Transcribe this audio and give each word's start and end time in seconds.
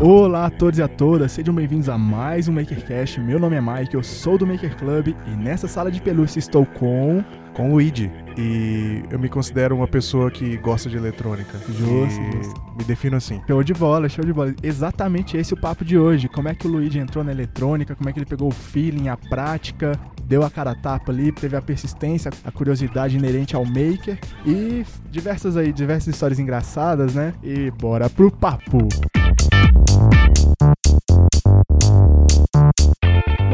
Olá 0.00 0.46
a 0.46 0.50
todos 0.50 0.78
e 0.78 0.82
a 0.82 0.88
todas, 0.88 1.32
sejam 1.32 1.54
bem-vindos 1.54 1.90
a 1.90 1.98
mais 1.98 2.48
um 2.48 2.52
MakerCast. 2.54 3.20
Meu 3.20 3.38
nome 3.38 3.56
é 3.56 3.60
Mike, 3.60 3.94
eu 3.94 4.02
sou 4.02 4.38
do 4.38 4.46
Maker 4.46 4.78
Club 4.78 5.08
e 5.08 5.30
nessa 5.36 5.68
sala 5.68 5.90
de 5.90 6.00
pelúcia 6.00 6.38
estou 6.38 6.64
com. 6.64 7.22
com 7.52 7.68
o 7.68 7.72
Luigi. 7.72 8.10
E 8.38 9.02
eu 9.10 9.18
me 9.18 9.28
considero 9.28 9.76
uma 9.76 9.86
pessoa 9.86 10.30
que 10.30 10.56
gosta 10.56 10.88
de 10.88 10.96
eletrônica. 10.96 11.58
Justo, 11.68 12.22
justo. 12.32 12.62
Me 12.78 12.84
defino 12.84 13.18
assim. 13.18 13.42
Show 13.46 13.62
de 13.62 13.74
bola, 13.74 14.08
show 14.08 14.24
de 14.24 14.32
bola. 14.32 14.54
Exatamente 14.62 15.36
esse 15.36 15.52
é 15.52 15.56
o 15.56 15.60
papo 15.60 15.84
de 15.84 15.98
hoje. 15.98 16.28
Como 16.28 16.48
é 16.48 16.54
que 16.54 16.66
o 16.66 16.70
Luigi 16.70 16.98
entrou 16.98 17.22
na 17.22 17.30
eletrônica, 17.30 17.94
como 17.94 18.08
é 18.08 18.12
que 18.14 18.20
ele 18.20 18.26
pegou 18.26 18.48
o 18.48 18.52
feeling, 18.52 19.08
a 19.08 19.18
prática, 19.18 19.92
deu 20.28 20.44
a 20.44 20.50
cara 20.50 20.72
a 20.72 20.74
tapa 20.74 21.10
ali, 21.10 21.32
teve 21.32 21.56
a 21.56 21.62
persistência, 21.62 22.30
a 22.44 22.52
curiosidade 22.52 23.16
inerente 23.16 23.56
ao 23.56 23.64
maker 23.64 24.18
e 24.46 24.84
diversas 25.10 25.56
aí, 25.56 25.72
diversas 25.72 26.14
histórias 26.14 26.38
engraçadas, 26.38 27.14
né? 27.14 27.32
E 27.42 27.70
bora 27.70 28.10
pro 28.10 28.30
papo. 28.30 28.86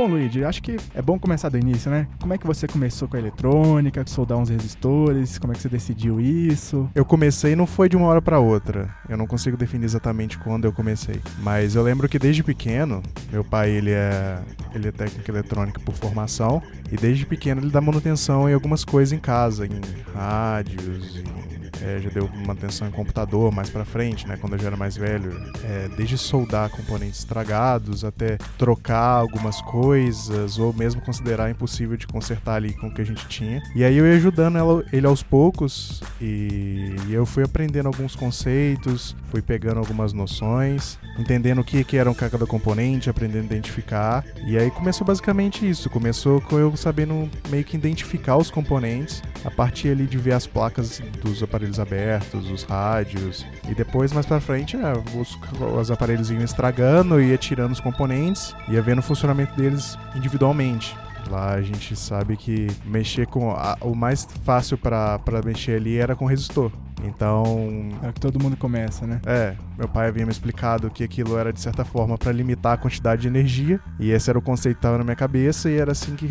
Bom, 0.04 0.10
Luigi, 0.10 0.44
acho 0.44 0.62
que 0.62 0.76
é 0.94 1.00
bom 1.00 1.18
começar 1.18 1.48
do 1.48 1.56
início, 1.56 1.90
né? 1.90 2.06
Como 2.20 2.34
é 2.34 2.36
que 2.36 2.46
você 2.46 2.68
começou 2.68 3.08
com 3.08 3.16
a 3.16 3.18
eletrônica, 3.18 4.04
soldar 4.06 4.36
uns 4.36 4.50
resistores, 4.50 5.38
como 5.38 5.54
é 5.54 5.56
que 5.56 5.62
você 5.62 5.68
decidiu 5.70 6.20
isso? 6.20 6.90
Eu 6.94 7.06
comecei 7.06 7.56
não 7.56 7.66
foi 7.66 7.88
de 7.88 7.96
uma 7.96 8.06
hora 8.08 8.20
pra 8.20 8.38
outra. 8.38 8.94
Eu 9.08 9.16
não 9.16 9.26
consigo 9.26 9.56
definir 9.56 9.86
exatamente 9.86 10.36
quando 10.36 10.66
eu 10.66 10.74
comecei. 10.74 11.22
Mas 11.38 11.74
eu 11.74 11.82
lembro 11.82 12.06
que 12.06 12.18
desde 12.18 12.42
pequeno, 12.42 13.02
meu 13.32 13.42
pai 13.42 13.70
ele 13.70 13.92
é, 13.92 14.42
ele 14.74 14.88
é 14.88 14.92
técnico 14.92 15.30
eletrônico 15.30 15.80
por 15.80 15.94
formação. 15.94 16.62
E 16.92 16.98
desde 16.98 17.24
pequeno 17.24 17.62
ele 17.62 17.70
dá 17.70 17.80
manutenção 17.80 18.46
em 18.46 18.52
algumas 18.52 18.84
coisas 18.84 19.10
em 19.10 19.18
casa, 19.18 19.64
em 19.64 19.80
rádios, 20.12 21.16
em 21.16 21.63
é, 21.82 22.00
já 22.00 22.10
deu 22.10 22.28
manutenção 22.46 22.86
em 22.88 22.90
computador 22.90 23.52
mais 23.52 23.70
pra 23.70 23.84
frente, 23.84 24.26
né? 24.26 24.36
Quando 24.40 24.54
eu 24.54 24.58
já 24.58 24.66
era 24.68 24.76
mais 24.76 24.96
velho. 24.96 25.32
É, 25.64 25.88
desde 25.96 26.16
soldar 26.18 26.70
componentes 26.70 27.18
estragados 27.20 28.04
até 28.04 28.36
trocar 28.58 29.18
algumas 29.18 29.60
coisas, 29.62 30.58
ou 30.58 30.72
mesmo 30.72 31.00
considerar 31.00 31.50
impossível 31.50 31.96
de 31.96 32.06
consertar 32.06 32.54
ali 32.56 32.72
com 32.74 32.88
o 32.88 32.94
que 32.94 33.02
a 33.02 33.06
gente 33.06 33.26
tinha. 33.28 33.62
E 33.74 33.84
aí 33.84 33.96
eu 33.96 34.06
ia 34.06 34.16
ajudando 34.16 34.56
ela- 34.58 34.84
ele 34.92 35.06
aos 35.06 35.22
poucos 35.22 36.02
e, 36.20 36.94
e 37.08 37.12
eu 37.14 37.24
fui 37.26 37.42
aprendendo 37.44 37.86
alguns 37.86 38.14
conceitos, 38.16 39.16
fui 39.30 39.42
pegando 39.42 39.78
algumas 39.78 40.12
noções, 40.12 40.98
entendendo 41.18 41.60
o 41.60 41.64
que, 41.64 41.82
que 41.84 41.96
era 41.96 42.10
um 42.10 42.14
cada 42.14 42.46
componente, 42.46 43.08
aprendendo 43.10 43.42
a 43.42 43.46
identificar. 43.46 44.24
E 44.46 44.56
aí 44.56 44.70
começou 44.70 45.06
basicamente 45.06 45.68
isso. 45.68 45.88
Começou 45.90 46.40
com 46.40 46.58
eu 46.58 46.76
sabendo 46.76 47.28
meio 47.48 47.64
que 47.64 47.76
identificar 47.76 48.36
os 48.36 48.50
componentes 48.50 49.22
a 49.44 49.50
partir 49.50 49.88
ali 49.88 50.06
de 50.06 50.16
ver 50.18 50.32
as 50.32 50.46
placas 50.46 51.00
dos 51.22 51.42
aparelhos 51.42 51.63
abertos, 51.78 52.50
os 52.50 52.62
rádios. 52.64 53.44
E 53.68 53.74
depois, 53.74 54.12
mais 54.12 54.26
pra 54.26 54.40
frente, 54.40 54.76
é, 54.76 54.92
os, 55.18 55.38
os 55.78 55.90
aparelhos 55.90 56.30
iam 56.30 56.42
estragando, 56.42 57.20
ia 57.20 57.36
tirando 57.38 57.72
os 57.72 57.80
componentes, 57.80 58.54
ia 58.68 58.80
vendo 58.82 58.98
o 58.98 59.02
funcionamento 59.02 59.54
deles 59.56 59.96
individualmente. 60.14 60.96
Lá 61.30 61.52
a 61.54 61.62
gente 61.62 61.96
sabe 61.96 62.36
que 62.36 62.66
mexer 62.84 63.26
com. 63.26 63.50
a- 63.50 63.78
o 63.80 63.94
mais 63.94 64.28
fácil 64.44 64.76
pra 64.76 65.18
pra 65.18 65.40
mexer 65.42 65.76
ali 65.76 65.96
era 65.96 66.14
com 66.14 66.26
resistor. 66.26 66.70
Então, 67.02 67.88
É 68.02 68.12
que 68.12 68.20
todo 68.20 68.38
mundo 68.40 68.56
começa, 68.56 69.06
né? 69.06 69.20
é, 69.26 69.54
meu 69.76 69.88
pai 69.88 70.08
havia 70.08 70.24
me 70.24 70.32
explicado 70.32 70.90
que 70.90 71.02
aquilo 71.04 71.36
era 71.38 71.52
de 71.52 71.60
certa 71.60 71.84
forma 71.84 72.16
para 72.16 72.32
limitar 72.32 72.72
a 72.74 72.76
quantidade 72.76 73.22
de 73.22 73.28
energia, 73.28 73.80
e 73.98 74.10
esse 74.10 74.30
era 74.30 74.38
o 74.38 74.42
conceito 74.42 74.76
que 74.76 74.78
estava 74.80 74.98
na 74.98 75.04
minha 75.04 75.16
cabeça 75.16 75.70
e 75.70 75.76
era 75.76 75.92
assim 75.92 76.14
que 76.14 76.28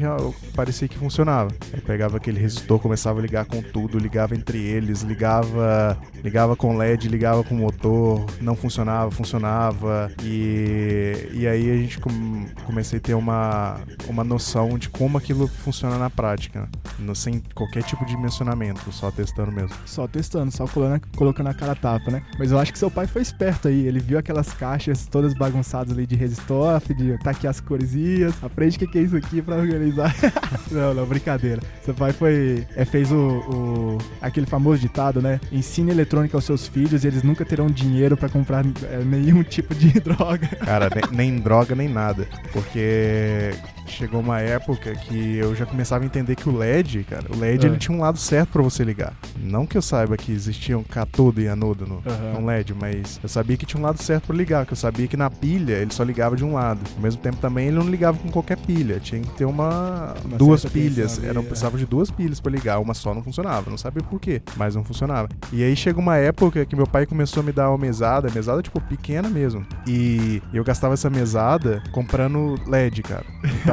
parecia 0.56 0.88
que 0.88 0.98
funcionava. 0.98 1.50
Eu 1.74 1.82
pegava 1.82 2.18
aquele 2.18 2.40
resistor, 2.40 2.80
começava 2.80 3.20
a 3.20 3.22
ligar 3.22 3.46
com 3.46 3.62
tudo, 3.62 3.98
ligava 3.98 4.36
entre 4.36 4.58
eles, 4.60 5.02
ligava, 5.02 5.98
ligava 6.24 6.56
com 6.56 6.78
LED, 6.78 7.08
ligava 7.08 7.44
com 7.44 7.56
motor, 7.56 8.26
não 8.42 8.56
funcionava, 8.56 9.12
funcionava, 9.12 10.12
e, 10.24 11.30
e 11.34 11.48
aí 11.48 11.72
a 11.72 11.76
gente 11.78 12.00
com- 12.00 12.46
comecei 12.66 13.00
a 13.00 13.02
ter 13.02 13.14
uma, 13.14 13.80
uma 14.08 14.24
noção 14.24 14.78
de 14.78 14.90
como 14.90 15.18
aquilo 15.18 15.48
funciona 15.48 15.98
na 15.98 16.10
prática, 16.10 16.70
no- 17.00 17.16
sem 17.16 17.42
qualquer 17.54 17.84
tipo 17.84 18.06
de 18.06 18.16
mencionamento, 18.18 18.92
só 18.92 19.12
testando 19.12 19.52
mesmo. 19.52 19.76
Só 19.86 20.08
testando, 20.08 20.52
só 20.52 20.68
colocando, 20.68 21.02
colocando 21.16 21.48
a 21.50 21.54
cara 21.54 21.76
tapa, 21.76 22.12
né? 22.12 22.22
Mas 22.38 22.52
eu 22.52 22.60
acho 22.60 22.72
que 22.72 22.80
seu 22.80 22.90
pai 22.92 23.08
foi 23.08 23.22
esperto 23.34 23.68
aí. 23.68 23.86
Ele 23.88 24.00
viu 24.00 24.18
aquelas 24.18 24.54
caixas 24.54 25.06
todas 25.08 25.34
bagunçadas 25.34 25.92
ali 25.92 26.06
de 26.06 26.16
resistor, 26.16 26.82
de 26.96 27.18
tá 27.24 27.32
aqui 27.32 27.48
as 27.48 27.60
coresinhas. 27.60 28.34
Aprende 28.42 28.78
o 28.78 28.80
que, 28.80 28.88
que 28.88 28.98
é 29.00 29.02
isso 29.02 29.16
aqui 29.18 29.42
pra 29.42 29.56
organizar. 29.56 30.14
não, 30.72 30.94
não, 30.94 31.06
brincadeira. 31.06 31.62
Seu 31.84 31.94
pai 31.94 32.14
foi. 32.14 32.66
É, 32.76 32.86
fez 32.86 33.12
o, 33.12 33.18
o- 33.18 33.98
aquele 34.22 34.46
famoso 34.46 34.80
ditado, 34.82 35.22
né? 35.22 35.40
Ensine 35.52 35.92
eletrônica 35.92 36.38
aos 36.38 36.46
seus 36.46 36.68
filhos 36.68 37.04
e 37.04 37.08
eles 37.08 37.24
nunca 37.24 37.44
terão 37.44 37.68
dinheiro 37.68 38.16
pra 38.16 38.30
comprar 38.30 38.64
é, 38.66 39.04
nenhum 39.04 39.44
tipo 39.44 39.74
de 39.74 39.92
droga. 40.00 40.48
Cara, 40.64 40.90
nem, 41.12 41.32
nem 41.32 41.40
droga, 41.42 41.76
nem 41.76 41.90
nada. 41.90 42.28
Porque 42.52 43.52
chegou 43.86 44.20
uma 44.20 44.40
época 44.40 44.94
que 44.96 45.36
eu 45.38 45.56
já 45.56 45.66
começava 45.66 46.04
a 46.04 46.08
entender 46.08 46.36
que 46.36 46.50
o 46.50 46.56
LED, 46.58 47.04
cara, 47.04 47.26
o 47.30 47.38
LED 47.40 47.66
É. 47.66 47.70
ele 47.70 47.78
tinha 47.78 47.96
um 47.96 48.02
lado 48.02 48.18
certo 48.18 48.50
pra 48.50 48.62
você 48.62 48.84
ligar. 48.84 49.14
Não 49.38 49.66
que 49.66 49.78
eu 49.78 49.82
saiba 49.82 50.18
que 50.18 50.32
existia 50.32 50.78
um 50.78 50.84
catodo 50.84 51.42
e 51.42 51.48
anodo 51.48 51.86
no, 51.86 52.02
Aham. 52.06 52.40
no 52.40 52.46
LED, 52.48 52.74
mas 52.74 53.20
eu 53.22 53.30
sabia 53.30 53.56
que 53.58 53.66
tinha 53.66 53.80
um 53.80 53.86
lado 53.86 54.02
certo 54.02 54.28
pra 54.28 54.36
ligar, 54.36 54.66
que 54.66 54.74
eu 54.74 54.78
sabia 54.78 55.08
que 55.08 55.18
na 55.18 55.30
pilha 55.30 55.74
ele 55.74 55.92
só 55.94 56.04
ligava 56.04 56.36
de 56.36 56.44
um 56.44 56.54
lado. 56.54 56.80
Ao 56.96 57.02
mesmo 57.02 57.22
tempo 57.22 57.38
também 57.38 57.68
ele 57.68 57.76
não 57.78 57.88
ligava 57.90 58.18
com 58.18 58.30
qualquer 58.32 58.58
pilha, 58.58 59.00
tinha 59.00 59.22
que 59.22 59.30
ter 59.32 59.46
uma, 59.46 60.16
Uma 60.26 60.38
duas 60.38 60.66
pilhas, 60.66 61.22
era, 61.24 61.40
é. 61.40 61.44
precisava 61.44 61.78
de 61.78 61.86
duas 61.86 62.10
pilhas 62.10 62.40
pra 62.40 62.52
ligar, 62.52 62.80
uma 62.80 62.94
só 62.94 63.14
não 63.14 63.22
funcionava, 63.24 63.70
não 63.70 63.78
sabia 63.78 64.02
por 64.04 64.20
quê, 64.20 64.42
mas 64.58 64.76
não 64.76 64.84
funcionava. 64.84 65.30
E 65.52 65.64
aí 65.64 65.76
chega 65.76 66.00
uma 66.00 66.18
época 66.18 66.66
que 66.66 66.76
meu 66.76 66.88
pai 66.88 67.06
começou 67.06 67.42
a 67.42 67.46
me 67.46 67.52
dar 67.52 67.70
uma 67.70 67.78
mesada, 67.78 68.30
mesada 68.34 68.62
tipo 68.62 68.80
pequena 68.82 69.30
mesmo. 69.30 69.66
E 69.88 70.42
eu 70.54 70.64
gastava 70.64 70.94
essa 70.94 71.10
mesada 71.10 71.84
comprando 71.92 72.56
LED, 72.68 73.04
cara. 73.04 73.26
Então, 73.62 73.73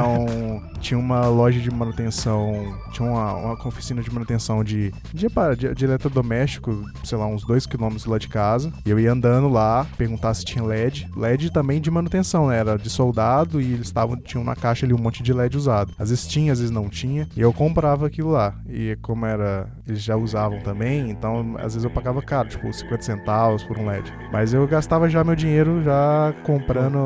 tinha 0.79 0.97
uma 0.97 1.27
loja 1.27 1.59
de 1.59 1.71
manutenção, 1.71 2.75
tinha 2.91 3.07
uma, 3.07 3.33
uma 3.35 3.67
oficina 3.67 4.01
de 4.01 4.11
manutenção 4.11 4.63
de, 4.63 4.91
de, 5.13 5.27
de, 5.57 5.75
de 5.75 5.85
eletrodoméstico, 5.85 6.83
sei 7.03 7.17
lá, 7.17 7.27
uns 7.27 7.45
dois 7.45 7.65
quilômetros 7.65 8.05
lá 8.05 8.17
de 8.17 8.27
casa. 8.27 8.71
E 8.85 8.89
eu 8.89 8.99
ia 8.99 9.11
andando 9.11 9.47
lá, 9.47 9.85
perguntar 9.97 10.33
se 10.33 10.43
tinha 10.43 10.63
LED. 10.63 11.09
LED 11.15 11.51
também 11.51 11.79
de 11.79 11.91
manutenção, 11.91 12.47
né? 12.47 12.57
Era 12.57 12.77
de 12.77 12.89
soldado 12.89 13.61
e 13.61 13.73
eles 13.73 13.93
tinham 14.23 14.43
na 14.43 14.55
caixa 14.55 14.85
ali 14.85 14.93
um 14.93 14.97
monte 14.97 15.23
de 15.23 15.33
LED 15.33 15.57
usado. 15.57 15.93
Às 15.97 16.09
vezes 16.09 16.27
tinha, 16.27 16.51
às 16.51 16.59
vezes 16.59 16.73
não 16.73 16.89
tinha. 16.89 17.27
E 17.35 17.41
eu 17.41 17.53
comprava 17.53 18.07
aquilo 18.07 18.31
lá. 18.31 18.55
E 18.67 18.97
como 19.01 19.25
era, 19.25 19.69
eles 19.87 20.01
já 20.01 20.15
usavam 20.15 20.59
também, 20.59 21.09
então 21.09 21.55
às 21.57 21.73
vezes 21.73 21.83
eu 21.83 21.89
pagava 21.89 22.21
caro, 22.21 22.49
tipo 22.49 22.71
50 22.71 23.01
centavos 23.01 23.63
por 23.63 23.77
um 23.77 23.85
LED. 23.87 24.11
Mas 24.31 24.53
eu 24.53 24.67
gastava 24.67 25.09
já 25.09 25.23
meu 25.23 25.35
dinheiro 25.35 25.83
já 25.83 26.33
comprando, 26.43 26.99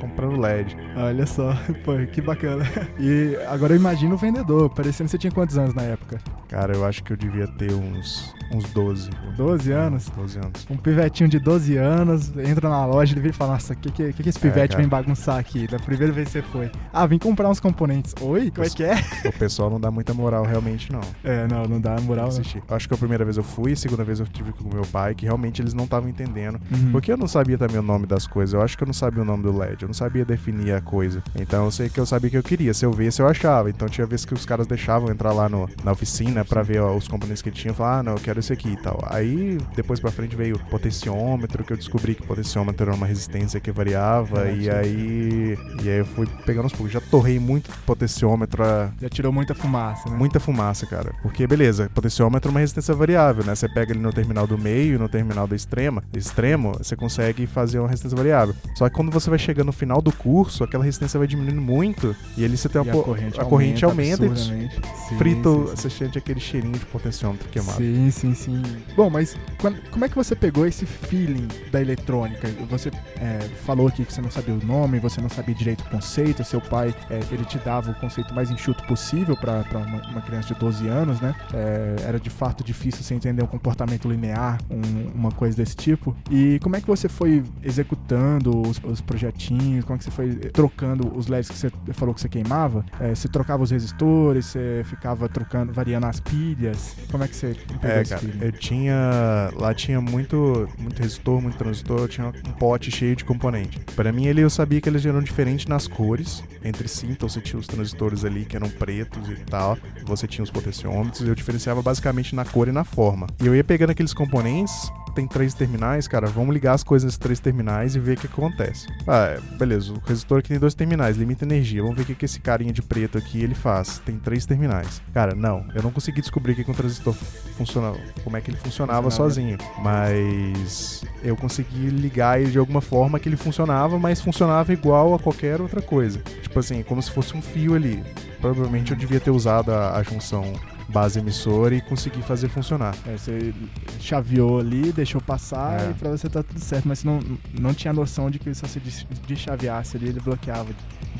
comprando 0.00 0.40
LED. 0.40 0.76
Olha 0.96 1.26
só, 1.26 1.54
pô, 1.84 1.92
que 2.12 2.19
bacana. 2.26 2.64
E 2.98 3.36
agora 3.48 3.72
eu 3.72 3.76
imagino 3.76 4.14
o 4.14 4.18
vendedor, 4.18 4.68
parecendo 4.68 5.06
que 5.06 5.12
você 5.12 5.18
tinha 5.18 5.30
quantos 5.30 5.56
anos 5.56 5.72
na 5.72 5.82
época? 5.82 6.18
Cara, 6.48 6.74
eu 6.74 6.84
acho 6.84 7.02
que 7.02 7.12
eu 7.12 7.16
devia 7.16 7.46
ter 7.46 7.72
uns, 7.72 8.34
uns 8.52 8.64
12. 8.72 9.08
12 9.36 9.72
anos? 9.72 10.10
12 10.10 10.38
anos. 10.38 10.66
Um 10.68 10.76
pivetinho 10.76 11.28
de 11.28 11.38
12 11.38 11.76
anos 11.76 12.36
entra 12.36 12.68
na 12.68 12.84
loja, 12.84 13.14
ele 13.14 13.20
vem 13.20 13.30
e 13.30 13.32
fala: 13.32 13.52
Nossa, 13.52 13.72
o 13.72 13.76
que, 13.76 13.90
que, 13.90 14.12
que, 14.12 14.22
que 14.22 14.28
esse 14.28 14.38
pivete 14.38 14.70
cara. 14.70 14.82
vem 14.82 14.88
bagunçar 14.88 15.38
aqui? 15.38 15.66
Da 15.66 15.78
primeira 15.78 16.12
vez 16.12 16.28
que 16.28 16.32
você 16.32 16.42
foi. 16.42 16.70
Ah, 16.92 17.06
vim 17.06 17.18
comprar 17.18 17.48
uns 17.48 17.60
componentes. 17.60 18.14
Oi? 18.20 18.50
Como 18.50 18.66
é 18.66 18.70
que 18.70 18.82
é? 18.82 18.94
O 19.30 19.32
pessoal 19.32 19.70
não 19.70 19.80
dá 19.80 19.90
muita 19.90 20.12
moral 20.12 20.44
realmente, 20.44 20.92
não. 20.92 21.00
É, 21.22 21.46
não, 21.46 21.62
não 21.64 21.80
dá 21.80 21.96
moral. 22.00 22.28
Não. 22.28 22.62
Eu 22.68 22.76
acho 22.76 22.88
que 22.88 22.94
a 22.94 22.96
primeira 22.96 23.24
vez 23.24 23.36
eu 23.36 23.42
fui, 23.42 23.72
a 23.72 23.76
segunda 23.76 24.04
vez 24.04 24.20
eu 24.20 24.26
tive 24.26 24.52
com 24.52 24.68
meu 24.68 24.84
pai, 24.84 25.14
que 25.14 25.24
realmente 25.24 25.62
eles 25.62 25.72
não 25.72 25.84
estavam 25.84 26.08
entendendo. 26.08 26.60
Uhum. 26.70 26.92
Porque 26.92 27.12
eu 27.12 27.16
não 27.16 27.28
sabia 27.28 27.56
também 27.56 27.78
o 27.78 27.82
nome 27.82 28.06
das 28.06 28.26
coisas. 28.26 28.54
Eu 28.54 28.62
acho 28.62 28.76
que 28.76 28.82
eu 28.82 28.86
não 28.86 28.92
sabia 28.92 29.22
o 29.22 29.24
nome 29.24 29.42
do 29.44 29.56
LED. 29.56 29.82
Eu 29.82 29.88
não 29.88 29.94
sabia 29.94 30.24
definir 30.24 30.74
a 30.74 30.80
coisa. 30.80 31.22
Então 31.36 31.64
eu 31.64 31.70
sei 31.70 31.88
que 31.88 32.00
eu 32.00 32.06
sabia 32.10 32.30
que 32.30 32.36
eu 32.36 32.42
queria. 32.42 32.74
Se 32.74 32.84
eu 32.84 32.92
visse, 32.92 33.20
eu 33.22 33.26
achava. 33.28 33.70
Então 33.70 33.88
tinha 33.88 34.06
vezes 34.06 34.24
que 34.24 34.34
os 34.34 34.44
caras 34.44 34.66
deixavam 34.66 35.10
entrar 35.10 35.32
lá 35.32 35.48
no, 35.48 35.68
na 35.84 35.92
oficina 35.92 36.44
pra 36.44 36.62
ver 36.62 36.80
ó, 36.80 36.94
os 36.94 37.08
componentes 37.08 37.42
que 37.42 37.50
tinham. 37.50 37.74
Falar, 37.74 37.98
ah, 37.98 38.02
não, 38.02 38.12
eu 38.12 38.18
quero 38.20 38.40
esse 38.40 38.52
aqui 38.52 38.70
e 38.70 38.76
tal. 38.76 39.02
Aí 39.08 39.58
depois 39.74 40.00
pra 40.00 40.10
frente 40.10 40.34
veio 40.36 40.56
o 40.56 40.58
potenciômetro, 40.58 41.64
que 41.64 41.72
eu 41.72 41.76
descobri 41.76 42.14
que 42.14 42.22
o 42.22 42.26
potenciômetro 42.26 42.86
era 42.86 42.94
uma 42.94 43.06
resistência 43.06 43.60
que 43.60 43.70
variava. 43.72 44.42
Ah, 44.42 44.50
e 44.52 44.64
sim. 44.64 44.70
aí. 44.70 45.58
E 45.82 45.88
aí 45.88 45.98
eu 45.98 46.04
fui 46.06 46.26
pegando 46.44 46.66
uns 46.66 46.72
poucos. 46.72 46.92
Já 46.92 47.00
torrei 47.00 47.38
muito 47.38 47.70
potenciômetro. 47.86 48.62
a- 48.64 48.90
Já 49.00 49.08
tirou 49.08 49.32
muita 49.32 49.54
fumaça, 49.54 50.08
né? 50.10 50.16
Muita 50.16 50.40
fumaça, 50.40 50.86
cara. 50.86 51.12
Porque, 51.22 51.46
beleza, 51.46 51.90
potenciômetro 51.94 52.50
é 52.50 52.52
uma 52.52 52.60
resistência 52.60 52.94
variável, 52.94 53.44
né? 53.44 53.54
Você 53.54 53.68
pega 53.68 53.92
ele 53.92 54.00
no 54.00 54.12
terminal 54.12 54.46
do 54.46 54.58
meio 54.58 54.96
e 54.96 54.98
no 54.98 55.08
terminal 55.08 55.46
da 55.46 55.54
extrema, 55.56 56.02
extremo, 56.14 56.72
você 56.72 56.96
consegue 56.96 57.46
fazer 57.46 57.78
uma 57.78 57.88
resistência 57.88 58.16
variável. 58.16 58.54
Só 58.74 58.88
que 58.88 58.94
quando 58.94 59.10
você 59.10 59.30
vai 59.30 59.38
chegando 59.38 59.66
no 59.66 59.72
final 59.72 60.00
do 60.02 60.12
curso, 60.12 60.64
aquela 60.64 60.84
resistência 60.84 61.18
vai 61.18 61.26
diminuindo 61.28 61.60
muito 61.60 61.99
frito 62.00 62.16
e 62.36 62.44
ali 62.44 62.56
você 62.56 62.68
tem 62.68 62.80
uma 62.80 62.86
E 62.88 62.90
a 62.90 63.02
corrente 63.02 63.40
a 63.40 63.44
corrente 63.44 63.84
aumenta, 63.84 64.24
e 64.24 64.28
absurdamente. 64.28 64.80
Sim, 65.08 65.18
frita, 65.18 65.48
você 65.50 65.90
sente 65.90 66.18
aquele 66.18 66.40
cheirinho 66.40 66.78
de 66.78 66.86
potenciômetro 66.86 67.48
queimado. 67.48 67.78
Sim, 67.78 68.10
sim, 68.10 68.34
sim. 68.34 68.62
Bom, 68.96 69.10
mas 69.10 69.36
quando- 69.60 69.80
como 69.90 70.04
é 70.04 70.08
que 70.08 70.14
você 70.16 70.34
pegou 70.34 70.66
esse 70.66 70.86
feeling 70.86 71.46
da 71.70 71.80
eletrônica? 71.80 72.48
Você 72.70 72.90
é, 73.20 73.38
falou 73.64 73.88
aqui 73.88 74.04
que 74.04 74.12
você 74.12 74.20
não 74.20 74.30
sabia 74.30 74.54
o 74.54 74.64
nome, 74.64 74.98
você 74.98 75.20
não 75.20 75.28
sabia 75.28 75.54
direito 75.54 75.80
o 75.82 75.90
conceito, 75.90 76.42
seu 76.44 76.60
pai, 76.60 76.94
é, 77.10 77.20
ele 77.32 77.44
te 77.44 77.58
dava 77.58 77.90
o 77.90 77.94
conceito 77.94 78.32
mais 78.34 78.50
enxuto 78.50 78.82
possível 78.84 79.36
para 79.36 79.64
uma, 79.72 80.02
uma 80.08 80.20
criança 80.22 80.54
de 80.54 80.60
12 80.60 80.86
anos, 80.88 81.20
né? 81.20 81.34
É, 81.52 81.96
era 82.06 82.18
de 82.20 82.30
fato 82.30 82.62
difícil 82.64 83.02
você 83.02 83.14
entender 83.14 83.42
um 83.42 83.46
comportamento 83.46 84.08
linear, 84.08 84.58
um- 84.70 85.10
uma 85.14 85.30
coisa 85.32 85.56
desse 85.56 85.76
tipo. 85.76 86.16
E 86.30 86.58
como 86.60 86.76
é 86.76 86.80
que 86.80 86.86
você 86.86 87.08
foi 87.08 87.42
executando 87.62 88.60
os, 88.68 88.80
os 88.84 89.00
projetinhos? 89.00 89.84
Como 89.84 89.96
é 89.96 89.98
que 89.98 90.04
você 90.04 90.10
foi 90.10 90.34
trocando 90.36 91.12
os 91.16 91.26
LEDs 91.26 91.48
que 91.50 91.56
você 91.58 91.70
falou 91.94 92.14
que 92.14 92.20
você 92.20 92.28
queimava? 92.28 92.84
É, 93.00 93.14
você 93.14 93.28
trocava 93.28 93.62
os 93.62 93.70
resistores, 93.70 94.46
você 94.46 94.82
ficava 94.84 95.28
trocando, 95.28 95.72
variando 95.72 96.06
as 96.06 96.20
pilhas? 96.20 96.96
Como 97.10 97.24
é 97.24 97.28
que 97.28 97.36
você 97.36 97.56
É, 97.82 98.02
esse 98.02 98.14
cara, 98.14 98.24
eu 98.40 98.52
tinha. 98.52 99.50
Lá 99.56 99.74
tinha 99.74 100.00
muito, 100.00 100.68
muito 100.78 101.00
resistor, 101.00 101.40
muito 101.40 101.56
transistor, 101.56 102.00
eu 102.00 102.08
tinha 102.08 102.28
um 102.28 102.52
pote 102.52 102.90
cheio 102.90 103.16
de 103.16 103.24
componente. 103.24 103.78
Pra 103.96 104.12
mim, 104.12 104.26
ele 104.26 104.40
eu 104.40 104.50
sabia 104.50 104.80
que 104.80 104.88
eles 104.88 105.04
eram 105.04 105.22
diferentes 105.22 105.66
nas 105.66 105.86
cores 105.86 106.42
entre 106.62 106.88
si, 106.88 107.06
então 107.06 107.28
você 107.28 107.40
tinha 107.40 107.58
os 107.58 107.66
transistores 107.66 108.24
ali 108.24 108.44
que 108.44 108.56
eram 108.56 108.68
pretos 108.68 109.28
e 109.28 109.36
tal, 109.36 109.78
você 110.04 110.26
tinha 110.26 110.42
os 110.42 110.50
potenciômetros, 110.50 111.26
eu 111.26 111.34
diferenciava 111.34 111.82
basicamente 111.82 112.34
na 112.34 112.44
cor 112.44 112.68
e 112.68 112.72
na 112.72 112.84
forma. 112.84 113.26
E 113.42 113.46
eu 113.46 113.54
ia 113.54 113.64
pegando 113.64 113.90
aqueles 113.90 114.12
componentes. 114.12 114.90
Tem 115.14 115.26
três 115.26 115.54
terminais, 115.54 116.06
cara. 116.08 116.26
Vamos 116.26 116.52
ligar 116.54 116.74
as 116.74 116.82
coisas 116.82 117.04
nesses 117.06 117.18
três 117.18 117.40
terminais 117.40 117.94
e 117.94 117.98
ver 117.98 118.16
o 118.16 118.20
que 118.20 118.26
acontece. 118.26 118.86
Ah, 119.06 119.36
é, 119.36 119.40
beleza. 119.56 119.92
O 119.92 120.00
resistor 120.06 120.38
aqui 120.38 120.48
tem 120.48 120.58
dois 120.58 120.74
terminais, 120.74 121.16
limita 121.16 121.44
energia. 121.44 121.82
Vamos 121.82 121.96
ver 121.96 122.02
o 122.02 122.06
que, 122.06 122.14
que 122.14 122.24
esse 122.24 122.40
carinha 122.40 122.72
de 122.72 122.82
preto 122.82 123.18
aqui 123.18 123.42
ele 123.42 123.54
faz. 123.54 123.98
Tem 124.04 124.16
três 124.18 124.46
terminais. 124.46 125.02
Cara, 125.12 125.34
não. 125.34 125.66
Eu 125.74 125.82
não 125.82 125.90
consegui 125.90 126.20
descobrir 126.20 126.52
o 126.52 126.56
que, 126.56 126.64
que 126.64 126.70
um 126.70 126.74
transistor 126.74 127.14
funcionava, 127.14 127.98
como 128.24 128.36
é 128.36 128.40
que 128.40 128.50
ele 128.50 128.56
funcionava 128.58 129.02
Funcionava. 129.02 129.10
sozinho. 129.10 129.58
Mas 129.82 131.04
eu 131.22 131.36
consegui 131.36 131.88
ligar 131.88 132.40
ele 132.40 132.50
de 132.50 132.58
alguma 132.58 132.80
forma 132.80 133.18
que 133.18 133.28
ele 133.28 133.36
funcionava, 133.36 133.98
mas 133.98 134.20
funcionava 134.20 134.72
igual 134.72 135.14
a 135.14 135.18
qualquer 135.18 135.60
outra 135.60 135.82
coisa. 135.82 136.18
Tipo 136.42 136.58
assim, 136.58 136.82
como 136.82 137.02
se 137.02 137.10
fosse 137.10 137.36
um 137.36 137.42
fio 137.42 137.74
ali. 137.74 138.02
Provavelmente 138.40 138.90
eu 138.92 138.96
devia 138.96 139.20
ter 139.20 139.30
usado 139.30 139.70
a, 139.72 139.96
a 139.98 140.02
junção 140.02 140.52
base 140.90 141.18
emissora 141.18 141.74
e 141.74 141.80
consegui 141.80 142.20
fazer 142.22 142.48
funcionar. 142.48 142.94
É, 143.06 143.16
você 143.16 143.54
chaveou 144.00 144.58
ali, 144.58 144.92
deixou 144.92 145.20
passar 145.20 145.80
É. 145.80 145.90
e 145.90 145.94
pra 145.94 146.10
você 146.10 146.28
tá 146.28 146.42
tudo 146.42 146.60
certo, 146.60 146.86
mas 146.88 146.98
você 147.00 147.06
não, 147.06 147.20
não 147.58 147.72
tinha 147.72 147.92
noção 147.92 148.30
de 148.30 148.38
que 148.38 148.52
se 148.54 148.60
você 148.62 148.80
des- 148.80 149.06
deschaveasse 149.26 149.96
ali, 149.96 150.08
ele 150.08 150.20
bloqueava. 150.20 150.68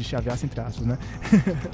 Deschaveasse 0.03 0.47
entre 0.47 0.61
aspas, 0.61 0.87
né? 0.87 0.99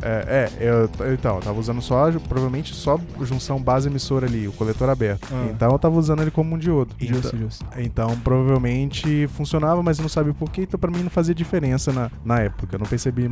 É, 0.02 0.50
é, 0.60 0.68
eu, 0.68 0.90
então, 1.12 1.36
eu 1.36 1.42
tava 1.42 1.58
usando 1.58 1.80
só, 1.80 2.10
provavelmente 2.12 2.74
só 2.74 2.98
junção 3.22 3.60
base 3.60 3.88
emissora 3.88 4.26
ali, 4.26 4.46
o 4.46 4.52
coletor 4.52 4.88
aberto. 4.88 5.28
Ah. 5.32 5.48
Então 5.50 5.70
eu 5.70 5.78
tava 5.78 5.98
usando 5.98 6.22
ele 6.22 6.30
como 6.30 6.54
um 6.54 6.58
diodo. 6.58 6.94
Justo, 7.00 7.28
Então, 7.28 7.40
justo. 7.40 7.66
então 7.78 8.16
provavelmente 8.20 9.26
funcionava, 9.28 9.82
mas 9.82 9.98
eu 9.98 10.02
não 10.02 10.08
sabia 10.08 10.34
por 10.34 10.50
quê, 10.50 10.62
então 10.62 10.78
pra 10.78 10.90
mim 10.90 11.02
não 11.02 11.10
fazia 11.10 11.34
diferença 11.34 11.92
na, 11.92 12.10
na 12.24 12.40
época. 12.40 12.76
Eu 12.76 12.78
não 12.78 12.86
percebi 12.86 13.28